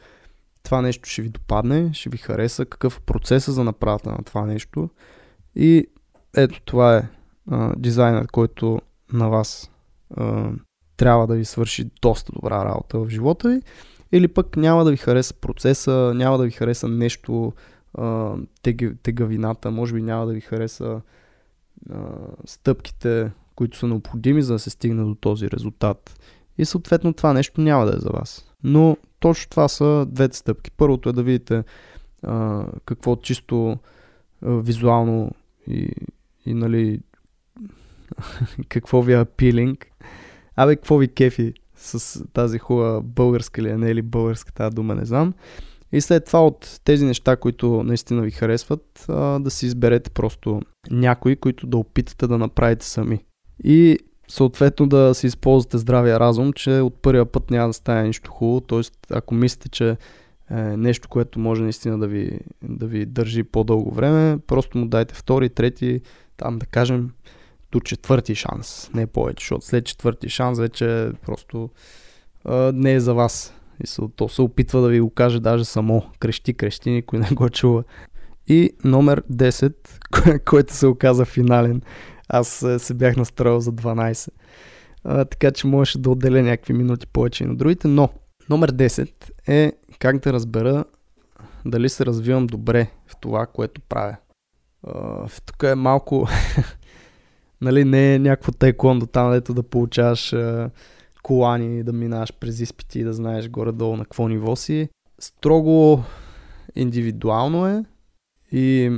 това 0.63 0.81
нещо 0.81 1.09
ще 1.09 1.21
ви 1.21 1.29
допадне, 1.29 1.89
ще 1.93 2.09
ви 2.09 2.17
хареса, 2.17 2.65
какъв 2.65 2.97
е 2.97 3.01
процесът 3.01 3.55
за 3.55 3.63
направата 3.63 4.11
на 4.11 4.23
това 4.25 4.45
нещо. 4.45 4.89
И 5.55 5.87
ето 6.37 6.61
това 6.61 6.97
е 6.97 7.07
а, 7.51 7.73
дизайнът, 7.77 8.31
който 8.31 8.81
на 9.13 9.29
вас 9.29 9.71
а, 10.15 10.51
трябва 10.97 11.27
да 11.27 11.35
ви 11.35 11.45
свърши 11.45 11.89
доста 12.01 12.31
добра 12.31 12.65
работа 12.65 12.99
в 12.99 13.09
живота 13.09 13.49
ви. 13.49 13.61
Или 14.11 14.27
пък 14.27 14.57
няма 14.57 14.83
да 14.83 14.91
ви 14.91 14.97
хареса 14.97 15.33
процеса, 15.33 16.11
няма 16.15 16.37
да 16.37 16.43
ви 16.43 16.51
хареса 16.51 16.87
нещо, 16.87 17.53
а, 17.93 18.35
тегавината, 19.03 19.71
може 19.71 19.93
би 19.93 20.01
няма 20.01 20.25
да 20.25 20.33
ви 20.33 20.41
хареса 20.41 21.01
стъпките, 22.45 23.31
които 23.55 23.77
са 23.77 23.87
необходими 23.87 24.41
за 24.41 24.53
да 24.53 24.59
се 24.59 24.69
стигне 24.69 25.03
до 25.03 25.15
този 25.15 25.51
резултат. 25.51 26.19
И 26.57 26.65
съответно 26.65 27.13
това 27.13 27.33
нещо 27.33 27.61
няма 27.61 27.85
да 27.85 27.95
е 27.97 27.99
за 27.99 28.09
вас. 28.09 28.51
Но 28.63 28.97
точно 29.19 29.49
това 29.49 29.67
са 29.67 30.05
двете 30.09 30.37
стъпки. 30.37 30.71
Първото 30.71 31.09
е 31.09 31.13
да 31.13 31.23
видите 31.23 31.63
а, 32.23 32.65
какво 32.85 33.15
чисто 33.15 33.69
а, 33.71 33.77
визуално 34.41 35.31
и, 35.67 35.91
и 36.45 36.53
нали 36.53 36.99
какво 38.69 39.01
ви 39.01 39.13
е 39.13 39.19
апилинг. 39.19 39.87
Абе, 40.55 40.75
какво 40.75 40.97
ви 40.97 41.07
кефи 41.07 41.53
с 41.75 42.23
тази 42.33 42.59
хубава 42.59 43.01
българска 43.01 43.61
или 43.61 43.73
не 43.73 43.89
или 43.89 44.01
българска 44.01 44.53
тази 44.53 44.75
дума, 44.75 44.95
не 44.95 45.05
знам. 45.05 45.33
И 45.91 46.01
след 46.01 46.25
това 46.25 46.45
от 46.45 46.79
тези 46.83 47.05
неща, 47.05 47.35
които 47.35 47.83
наистина 47.83 48.21
ви 48.21 48.31
харесват, 48.31 49.05
да 49.39 49.49
си 49.49 49.65
изберете 49.65 50.09
просто 50.09 50.61
някои, 50.91 51.35
които 51.35 51.67
да 51.67 51.77
опитате 51.77 52.27
да 52.27 52.37
направите 52.37 52.85
сами. 52.85 53.25
И 53.63 53.99
съответно 54.27 54.87
да 54.87 55.13
си 55.13 55.27
използвате 55.27 55.77
здравия 55.77 56.19
разум, 56.19 56.53
че 56.53 56.71
от 56.71 57.01
първия 57.01 57.25
път 57.25 57.51
няма 57.51 57.67
да 57.67 57.73
стане 57.73 58.03
нищо 58.03 58.31
хубаво. 58.31 58.61
Тоест, 58.61 58.93
ако 59.11 59.35
мислите, 59.35 59.69
че 59.69 59.89
е 59.89 59.97
нещо, 60.77 61.09
което 61.09 61.39
може 61.39 61.63
наистина 61.63 61.99
да 61.99 62.07
ви, 62.07 62.39
да 62.63 62.87
ви 62.87 63.05
държи 63.05 63.43
по-дълго 63.43 63.91
време, 63.91 64.39
просто 64.47 64.77
му 64.77 64.85
дайте 64.85 65.13
втори, 65.13 65.49
трети, 65.49 66.01
там 66.37 66.59
да 66.59 66.65
кажем 66.65 67.11
до 67.71 67.79
четвърти 67.79 68.35
шанс, 68.35 68.89
не 68.93 69.07
повече, 69.07 69.43
защото 69.43 69.65
след 69.65 69.85
четвърти 69.85 70.29
шанс 70.29 70.59
вече 70.59 71.11
просто 71.25 71.69
а, 72.45 72.71
не 72.75 72.93
е 72.93 72.99
за 72.99 73.13
вас. 73.13 73.53
И 73.83 73.87
се, 73.87 74.01
то 74.15 74.29
се 74.29 74.41
опитва 74.41 74.81
да 74.81 74.87
ви 74.87 74.99
го 74.99 75.09
каже 75.09 75.39
даже 75.39 75.65
само. 75.65 76.03
Крещи, 76.19 76.53
крещи, 76.53 76.91
никой 76.91 77.19
не 77.19 77.29
го 77.29 77.49
чува. 77.49 77.83
И 78.47 78.71
номер 78.83 79.23
10, 79.31 79.73
който 80.45 80.73
се 80.73 80.87
оказа 80.87 81.25
финален. 81.25 81.81
Аз 82.29 82.61
е, 82.61 82.79
се 82.79 82.93
бях 82.93 83.15
настроил 83.15 83.59
за 83.59 83.71
12. 83.71 84.29
А, 85.03 85.25
така 85.25 85.51
че 85.51 85.67
можеше 85.67 85.99
да 85.99 86.09
отделя 86.09 86.41
някакви 86.41 86.73
минути 86.73 87.07
повече 87.07 87.43
и 87.43 87.47
на 87.47 87.55
другите. 87.55 87.87
Но 87.87 88.09
номер 88.49 88.71
10 88.71 89.09
е 89.47 89.73
как 89.99 90.19
да 90.19 90.33
разбера 90.33 90.85
дали 91.65 91.89
се 91.89 92.05
развивам 92.05 92.47
добре 92.47 92.87
в 93.07 93.15
това, 93.15 93.45
което 93.45 93.81
правя. 93.81 94.15
А, 94.87 95.27
тук 95.45 95.63
е 95.63 95.75
малко 95.75 96.27
нали, 97.61 97.85
не 97.85 98.15
е 98.15 98.19
някакво 98.19 98.51
тайкондо 98.51 99.05
там, 99.05 99.31
дето 99.31 99.53
да 99.53 99.63
получаваш 99.63 100.33
а, 100.33 100.69
колани, 101.27 101.83
да 101.83 101.93
минаваш 101.93 102.33
през 102.33 102.59
изпити 102.59 102.99
и 102.99 103.03
да 103.03 103.13
знаеш 103.13 103.49
горе-долу 103.49 103.97
на 103.97 104.03
какво 104.03 104.27
ниво 104.27 104.55
си. 104.55 104.89
Строго 105.19 106.03
индивидуално 106.75 107.67
е 107.67 107.85
и 108.51 108.97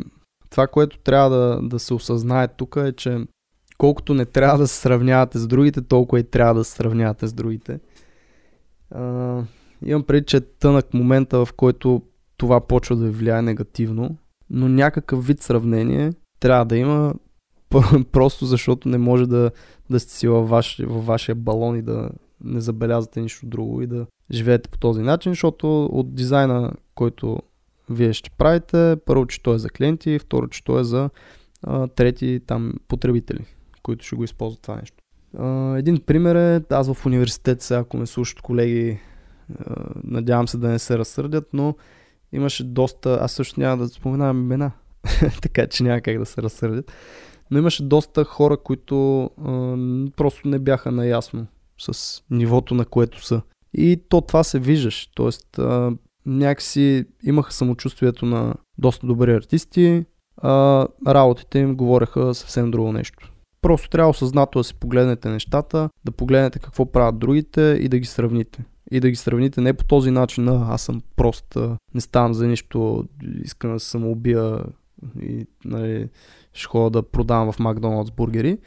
това, 0.49 0.67
което 0.67 0.99
трябва 0.99 1.29
да, 1.29 1.59
да 1.61 1.79
се 1.79 1.93
осъзнае 1.93 2.47
тук 2.47 2.75
е, 2.75 2.91
че 2.91 3.17
колкото 3.77 4.13
не 4.13 4.25
трябва 4.25 4.57
да 4.57 4.67
се 4.67 4.75
сравнявате 4.75 5.39
с 5.39 5.47
другите, 5.47 5.81
толкова 5.81 6.19
и 6.19 6.23
трябва 6.23 6.53
да 6.53 6.63
се 6.63 6.71
сравнявате 6.71 7.27
с 7.27 7.33
другите. 7.33 7.79
А, 8.91 9.43
имам 9.85 10.03
преди, 10.03 10.25
че 10.25 10.37
е 10.37 10.41
тънък 10.41 10.93
момента, 10.93 11.45
в 11.45 11.53
който 11.53 12.01
това 12.37 12.67
почва 12.67 12.95
да 12.95 13.05
ви 13.05 13.11
влияе 13.11 13.41
негативно, 13.41 14.17
но 14.49 14.69
някакъв 14.69 15.27
вид 15.27 15.41
сравнение 15.41 16.13
трябва 16.39 16.65
да 16.65 16.77
има 16.77 17.13
просто 18.11 18.45
защото 18.45 18.89
не 18.89 18.97
може 18.97 19.27
да, 19.27 19.51
да 19.89 19.99
сте 19.99 20.13
си 20.13 20.27
във, 20.27 20.49
ваш, 20.49 20.79
във 20.87 21.05
вашия 21.05 21.35
балон 21.35 21.75
и 21.75 21.81
да 21.81 22.09
не 22.43 22.61
забелязвате 22.61 23.21
нищо 23.21 23.45
друго 23.45 23.81
и 23.81 23.87
да 23.87 24.05
живеете 24.31 24.69
по 24.69 24.77
този 24.77 25.01
начин, 25.01 25.31
защото 25.31 25.85
от 25.85 26.15
дизайна, 26.15 26.71
който 26.95 27.39
вие 27.89 28.13
ще 28.13 28.29
правите, 28.29 28.97
първо, 29.05 29.25
че 29.25 29.43
той 29.43 29.55
е 29.55 29.59
за 29.59 29.69
клиенти, 29.69 30.19
второ, 30.19 30.47
че 30.47 30.63
той 30.63 30.81
е 30.81 30.83
за 30.83 31.09
а, 31.63 31.87
трети 31.87 32.39
там 32.47 32.73
потребители, 32.87 33.45
които 33.83 34.05
ще 34.05 34.15
го 34.15 34.23
използват 34.23 34.61
това 34.61 34.75
нещо. 34.75 34.97
А, 35.37 35.77
един 35.77 36.01
пример 36.05 36.35
е, 36.35 36.63
аз 36.69 36.93
в 36.93 37.05
университет 37.05 37.61
сега, 37.61 37.79
ако 37.79 37.97
ме 37.97 38.05
слушат 38.05 38.41
колеги, 38.41 38.99
а, 39.59 39.75
надявам 40.03 40.47
се 40.47 40.57
да 40.57 40.67
не 40.67 40.79
се 40.79 40.97
разсърдят, 40.97 41.49
но 41.53 41.75
имаше 42.31 42.63
доста, 42.63 43.17
аз 43.21 43.31
също 43.31 43.59
няма 43.59 43.77
да 43.77 43.87
споменавам 43.87 44.41
имена, 44.41 44.71
така 45.41 45.67
че 45.67 45.83
няма 45.83 46.01
как 46.01 46.19
да 46.19 46.25
се 46.25 46.41
разсърдят, 46.41 46.91
но 47.51 47.57
имаше 47.57 47.83
доста 47.83 48.23
хора, 48.23 48.57
които 48.57 49.23
а, 49.23 49.77
просто 50.15 50.47
не 50.47 50.59
бяха 50.59 50.91
наясно 50.91 51.47
с 51.79 52.21
нивото, 52.29 52.73
на 52.73 52.85
което 52.85 53.25
са. 53.25 53.41
И 53.73 54.01
то 54.09 54.21
това 54.21 54.43
се 54.43 54.59
виждаш. 54.59 55.09
А, 55.57 55.91
някакси 56.25 57.05
имаха 57.23 57.53
самочувствието 57.53 58.25
на 58.25 58.53
доста 58.77 59.07
добри 59.07 59.33
артисти, 59.33 60.05
а 60.41 60.87
работите 61.07 61.59
им 61.59 61.75
говореха 61.75 62.33
съвсем 62.33 62.71
друго 62.71 62.91
нещо. 62.91 63.31
Просто 63.61 63.89
трябва 63.89 64.09
осъзнато 64.09 64.59
да 64.59 64.63
си 64.63 64.73
погледнете 64.73 65.29
нещата, 65.29 65.89
да 66.05 66.11
погледнете 66.11 66.59
какво 66.59 66.91
правят 66.91 67.19
другите 67.19 67.77
и 67.81 67.89
да 67.89 67.99
ги 67.99 68.07
сравните. 68.07 68.63
И 68.91 68.99
да 68.99 69.09
ги 69.09 69.15
сравните 69.15 69.61
не 69.61 69.73
по 69.73 69.83
този 69.83 70.11
начин, 70.11 70.49
а 70.49 70.67
аз 70.69 70.81
съм 70.81 71.01
прост, 71.15 71.57
не 71.93 72.01
ставам 72.01 72.33
за 72.33 72.47
нищо, 72.47 73.05
искам 73.43 73.73
да 73.73 73.79
се 73.79 73.89
самоубия 73.89 74.63
и 75.21 75.45
нали, 75.65 76.09
ще 76.59 76.67
ходя 76.67 76.89
да 76.89 77.03
продавам 77.03 77.51
в 77.51 77.59
Макдоналдс 77.59 78.11
бургери, 78.11 78.57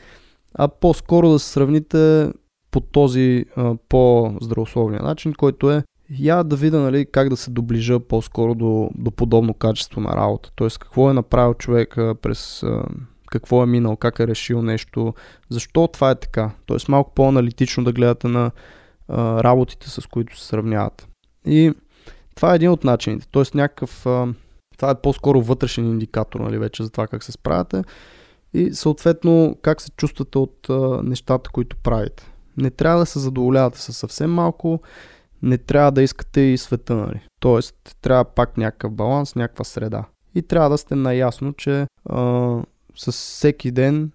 а 0.54 0.68
по-скоро 0.68 1.30
да 1.30 1.38
се 1.38 1.48
сравните 1.48 2.32
по 2.70 2.80
този 2.80 3.44
по-здравословния 3.88 5.02
начин, 5.02 5.32
който 5.32 5.70
е 5.70 5.84
я 6.18 6.44
да 6.44 6.56
видя 6.56 6.80
нали, 6.80 7.06
как 7.12 7.28
да 7.28 7.36
се 7.36 7.50
доближа 7.50 8.00
по-скоро 8.00 8.54
до, 8.54 8.90
до 8.94 9.10
подобно 9.10 9.54
качество 9.54 10.00
на 10.00 10.16
работа. 10.16 10.50
Тоест 10.54 10.78
какво 10.78 11.10
е 11.10 11.14
направил 11.14 11.54
човек 11.54 11.94
през 12.22 12.64
какво 13.26 13.62
е 13.62 13.66
минал, 13.66 13.96
как 13.96 14.18
е 14.18 14.26
решил 14.26 14.62
нещо, 14.62 15.14
защо 15.48 15.88
това 15.88 16.10
е 16.10 16.14
така. 16.14 16.50
Тоест 16.66 16.88
малко 16.88 17.14
по-аналитично 17.14 17.84
да 17.84 17.92
гледате 17.92 18.28
на 18.28 18.50
работите, 19.10 19.90
с 19.90 20.06
които 20.06 20.38
се 20.38 20.46
сравнявате. 20.46 21.06
И 21.46 21.72
това 22.34 22.52
е 22.52 22.56
един 22.56 22.70
от 22.70 22.84
начините. 22.84 23.26
Тоест 23.30 23.54
някакъв 23.54 24.06
това 24.82 24.90
е 24.90 25.00
по-скоро 25.02 25.42
вътрешен 25.42 25.86
индикатор, 25.86 26.40
нали, 26.40 26.58
вече 26.58 26.82
за 26.82 26.90
това 26.90 27.06
как 27.06 27.22
се 27.22 27.32
справяте 27.32 27.82
и 28.54 28.72
съответно 28.72 29.56
как 29.62 29.80
се 29.80 29.90
чувствате 29.90 30.38
от 30.38 30.70
а, 30.70 31.02
нещата, 31.02 31.50
които 31.50 31.76
правите. 31.76 32.32
Не 32.56 32.70
трябва 32.70 32.98
да 32.98 33.06
се 33.06 33.18
задоволявате 33.18 33.80
с 33.80 33.92
съвсем 33.92 34.32
малко, 34.32 34.80
не 35.42 35.58
трябва 35.58 35.92
да 35.92 36.02
искате 36.02 36.40
и 36.40 36.58
света, 36.58 36.94
нали. 36.94 37.20
Тоест, 37.40 37.96
трябва 38.00 38.24
пак 38.24 38.56
някакъв 38.56 38.92
баланс, 38.92 39.34
някаква 39.34 39.64
среда. 39.64 40.04
И 40.34 40.42
трябва 40.42 40.70
да 40.70 40.78
сте 40.78 40.94
наясно, 40.94 41.52
че 41.52 41.86
а, 42.10 42.56
с 42.96 43.12
всеки 43.12 43.70
ден, 43.70 44.10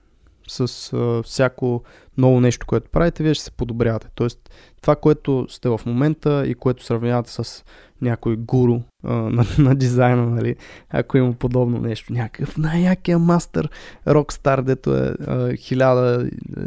с 0.48 0.93
а, 0.93 1.24
всяко 1.24 1.84
ново 2.18 2.39
нещо, 2.39 2.66
което 2.66 2.89
правите, 2.89 3.24
вие 3.24 3.34
ще 3.34 3.43
се 3.43 3.52
подобрявате. 3.52 4.08
Тоест, 4.16 4.50
това, 4.82 4.95
което 4.95 5.45
сте 5.50 5.70
в 5.70 5.82
момента 5.86 6.43
и 6.48 6.56
което 6.56 6.84
сравнявате 6.84 7.32
с 7.32 7.66
някой 8.02 8.36
гуру 8.36 8.80
а, 9.04 9.14
на, 9.14 9.45
на 9.60 9.76
дизайна, 9.76 10.26
нали, 10.26 10.56
ако 10.89 11.18
има 11.18 11.34
подобно 11.34 11.80
нещо. 11.80 12.14
Някакъв 12.14 12.58
най-якия 12.58 13.20
мастър, 13.20 13.70
рокстар, 14.08 14.62
дето 14.62 14.95
е 14.95 15.14
а, 15.28 15.56
хиляда, 15.56 16.30
а, 16.58 16.62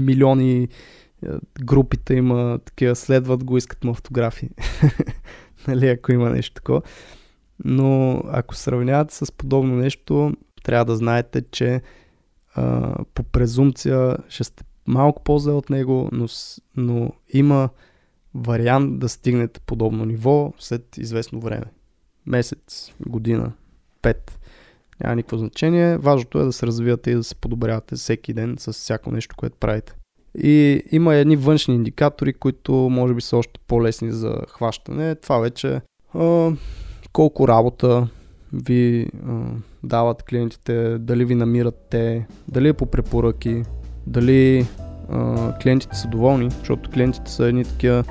милиони 0.00 0.68
а, 1.26 1.38
групите 1.64 2.14
има 2.14 2.58
такива, 2.64 2.96
следват 2.96 3.44
го, 3.44 3.56
искат 3.56 3.84
му 3.84 3.90
автографии. 3.90 4.50
нали, 5.68 5.88
ако 5.88 6.12
има 6.12 6.30
нещо 6.30 6.54
такова. 6.54 6.82
Но 7.64 8.22
ако 8.28 8.54
сравнявате 8.54 9.14
с 9.14 9.32
подобно 9.32 9.76
нещо, 9.76 10.32
трябва 10.62 10.84
да 10.84 10.96
знаете, 10.96 11.42
че 11.50 11.82
по 13.14 13.22
презумпция 13.22 14.16
ще 14.28 14.44
сте 14.44 14.64
малко 14.86 15.22
по-зле 15.22 15.52
от 15.52 15.70
него, 15.70 16.08
но, 16.12 16.26
но 16.76 17.10
има 17.32 17.68
вариант 18.34 18.98
да 18.98 19.08
стигнете 19.08 19.60
подобно 19.60 20.04
ниво 20.04 20.52
след 20.58 20.98
известно 20.98 21.40
време. 21.40 21.64
Месец, 22.26 22.92
година, 23.06 23.52
пет. 24.02 24.38
Няма 25.00 25.16
никакво 25.16 25.36
значение. 25.36 25.98
Важното 25.98 26.40
е 26.40 26.44
да 26.44 26.52
се 26.52 26.66
развивате 26.66 27.10
и 27.10 27.14
да 27.14 27.24
се 27.24 27.34
подобрявате 27.34 27.96
всеки 27.96 28.32
ден 28.32 28.56
с 28.58 28.72
всяко 28.72 29.10
нещо, 29.10 29.36
което 29.38 29.56
правите. 29.56 29.94
И 30.38 30.82
има 30.92 31.14
едни 31.14 31.36
външни 31.36 31.74
индикатори, 31.74 32.32
които 32.32 32.72
може 32.72 33.14
би 33.14 33.20
са 33.20 33.36
още 33.36 33.60
по-лесни 33.66 34.12
за 34.12 34.42
хващане. 34.48 35.14
Това 35.14 35.38
вече 35.38 35.80
а, 36.14 36.52
колко 37.12 37.48
работа 37.48 38.08
ви 38.52 39.06
а, 39.28 39.40
дават 39.82 40.22
клиентите, 40.22 40.98
дали 40.98 41.24
ви 41.24 41.34
намират 41.34 41.86
те, 41.90 42.26
дали 42.48 42.68
е 42.68 42.72
по 42.72 42.86
препоръки, 42.86 43.62
дали 44.06 44.66
а, 45.10 45.52
клиентите 45.58 45.96
са 45.96 46.08
доволни, 46.08 46.50
защото 46.50 46.90
клиентите 46.90 47.30
са 47.30 47.46
едни 47.46 47.64
такива 47.64 48.04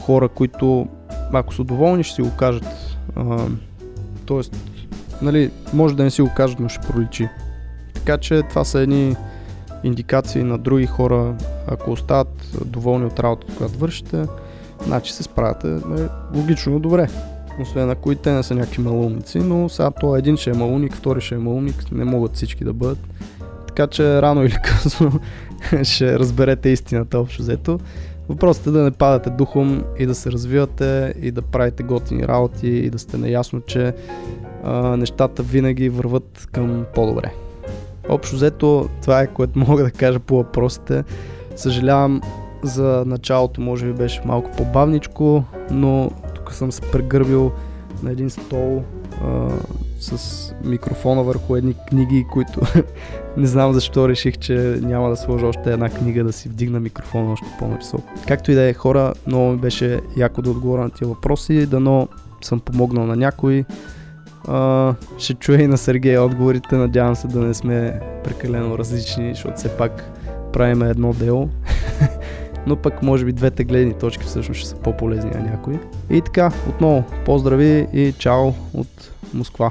хора, 0.00 0.28
които 0.28 0.88
ако 1.32 1.54
са 1.54 1.64
доволни 1.64 2.04
ще 2.04 2.14
си 2.14 2.22
го 2.22 2.36
кажат. 2.36 2.96
А, 3.16 3.46
тоест, 4.26 4.56
нали, 5.22 5.50
може 5.72 5.96
да 5.96 6.04
не 6.04 6.10
си 6.10 6.22
го 6.22 6.30
кажат, 6.36 6.60
но 6.60 6.68
ще 6.68 6.86
проличи. 6.86 7.28
Така 7.94 8.18
че 8.18 8.42
това 8.42 8.64
са 8.64 8.80
едни 8.80 9.16
индикации 9.84 10.42
на 10.42 10.58
други 10.58 10.86
хора, 10.86 11.36
ако 11.66 11.90
остават 11.90 12.58
доволни 12.64 13.06
от 13.06 13.20
работата, 13.20 13.56
която 13.56 13.78
вършите, 13.78 14.24
значи 14.86 15.12
се 15.12 15.22
справяте 15.22 15.66
нали, 15.66 16.08
логично 16.34 16.80
добре. 16.80 17.08
Освен 17.60 17.90
ако 17.90 18.12
и 18.12 18.16
те 18.16 18.32
не 18.32 18.42
са 18.42 18.54
някакви 18.54 18.82
малумници, 18.82 19.38
но 19.38 19.68
сега 19.68 19.90
то 19.90 20.16
един 20.16 20.36
ще 20.36 20.50
е 20.50 20.54
малумник, 20.54 20.94
втори 20.94 21.20
ще 21.20 21.34
е 21.34 21.38
малумник, 21.38 21.92
не 21.92 22.04
могат 22.04 22.34
всички 22.34 22.64
да 22.64 22.72
бъдат. 22.72 22.98
Така 23.66 23.86
че 23.86 24.22
рано 24.22 24.44
или 24.44 24.56
късно 24.64 25.12
ще 25.82 26.18
разберете 26.18 26.68
истината 26.68 27.18
общо 27.18 27.42
взето. 27.42 27.78
Въпросът 28.28 28.66
е 28.66 28.70
да 28.70 28.82
не 28.82 28.90
падате 28.90 29.30
духом 29.30 29.82
и 29.98 30.06
да 30.06 30.14
се 30.14 30.32
развивате 30.32 31.14
и 31.22 31.30
да 31.30 31.42
правите 31.42 31.82
готини 31.82 32.28
работи 32.28 32.68
и 32.68 32.90
да 32.90 32.98
сте 32.98 33.16
наясно, 33.16 33.60
че 33.60 33.94
а, 34.64 34.96
нещата 34.96 35.42
винаги 35.42 35.88
върват 35.88 36.48
към 36.52 36.84
по-добре. 36.94 37.32
Общо 38.08 38.36
взето 38.36 38.88
това 39.02 39.20
е 39.20 39.26
което 39.26 39.58
мога 39.68 39.82
да 39.82 39.90
кажа 39.90 40.18
по 40.18 40.36
въпросите. 40.36 41.04
Съжалявам 41.56 42.20
за 42.62 43.04
началото 43.06 43.60
може 43.60 43.86
би 43.86 43.92
беше 43.92 44.22
малко 44.24 44.50
по-бавничко, 44.56 45.44
но 45.70 46.10
тук 46.50 46.56
съм 46.56 46.72
се 46.72 46.80
прегърбил 46.80 47.52
на 48.02 48.10
един 48.10 48.30
стол 48.30 48.82
а, 49.24 49.48
с 50.00 50.54
микрофона 50.64 51.22
върху 51.22 51.56
едни 51.56 51.74
книги, 51.88 52.26
които 52.32 52.60
не 53.36 53.46
знам 53.46 53.72
защо 53.72 54.08
реших, 54.08 54.38
че 54.38 54.78
няма 54.82 55.10
да 55.10 55.16
сложа 55.16 55.46
още 55.46 55.72
една 55.72 55.88
книга 55.88 56.24
да 56.24 56.32
си 56.32 56.48
вдигна 56.48 56.80
микрофона 56.80 57.32
още 57.32 57.46
по-нависоко. 57.58 58.08
Както 58.28 58.50
и 58.50 58.54
да 58.54 58.62
е 58.62 58.74
хора, 58.74 59.12
много 59.26 59.50
ми 59.50 59.56
беше 59.56 60.00
яко 60.16 60.42
да 60.42 60.50
отговоря 60.50 60.82
на 60.82 60.90
тия 60.90 61.08
въпроси, 61.08 61.66
дано 61.66 62.08
съм 62.42 62.60
помогнал 62.60 63.06
на 63.06 63.16
някой. 63.16 63.64
А, 64.48 64.94
ще 65.18 65.34
чуя 65.34 65.62
и 65.62 65.66
на 65.66 65.78
Сергей 65.78 66.18
отговорите, 66.18 66.76
надявам 66.76 67.16
се 67.16 67.26
да 67.26 67.38
не 67.38 67.54
сме 67.54 68.00
прекалено 68.24 68.78
различни, 68.78 69.34
защото 69.34 69.56
все 69.56 69.76
пак 69.76 70.12
правим 70.52 70.82
едно 70.82 71.12
дело. 71.12 71.48
Но 72.66 72.76
пък 72.76 73.02
може 73.02 73.24
би 73.24 73.32
двете 73.32 73.64
гледни 73.64 73.94
точки 73.94 74.24
всъщност 74.24 74.60
ще 74.60 74.68
са 74.68 74.76
по-полезни 74.76 75.30
на 75.30 75.40
някои. 75.40 75.78
И 76.10 76.20
така, 76.20 76.52
отново, 76.68 77.04
поздрави 77.24 77.86
и 77.92 78.12
чао 78.18 78.48
от 78.74 79.10
Москва. 79.34 79.70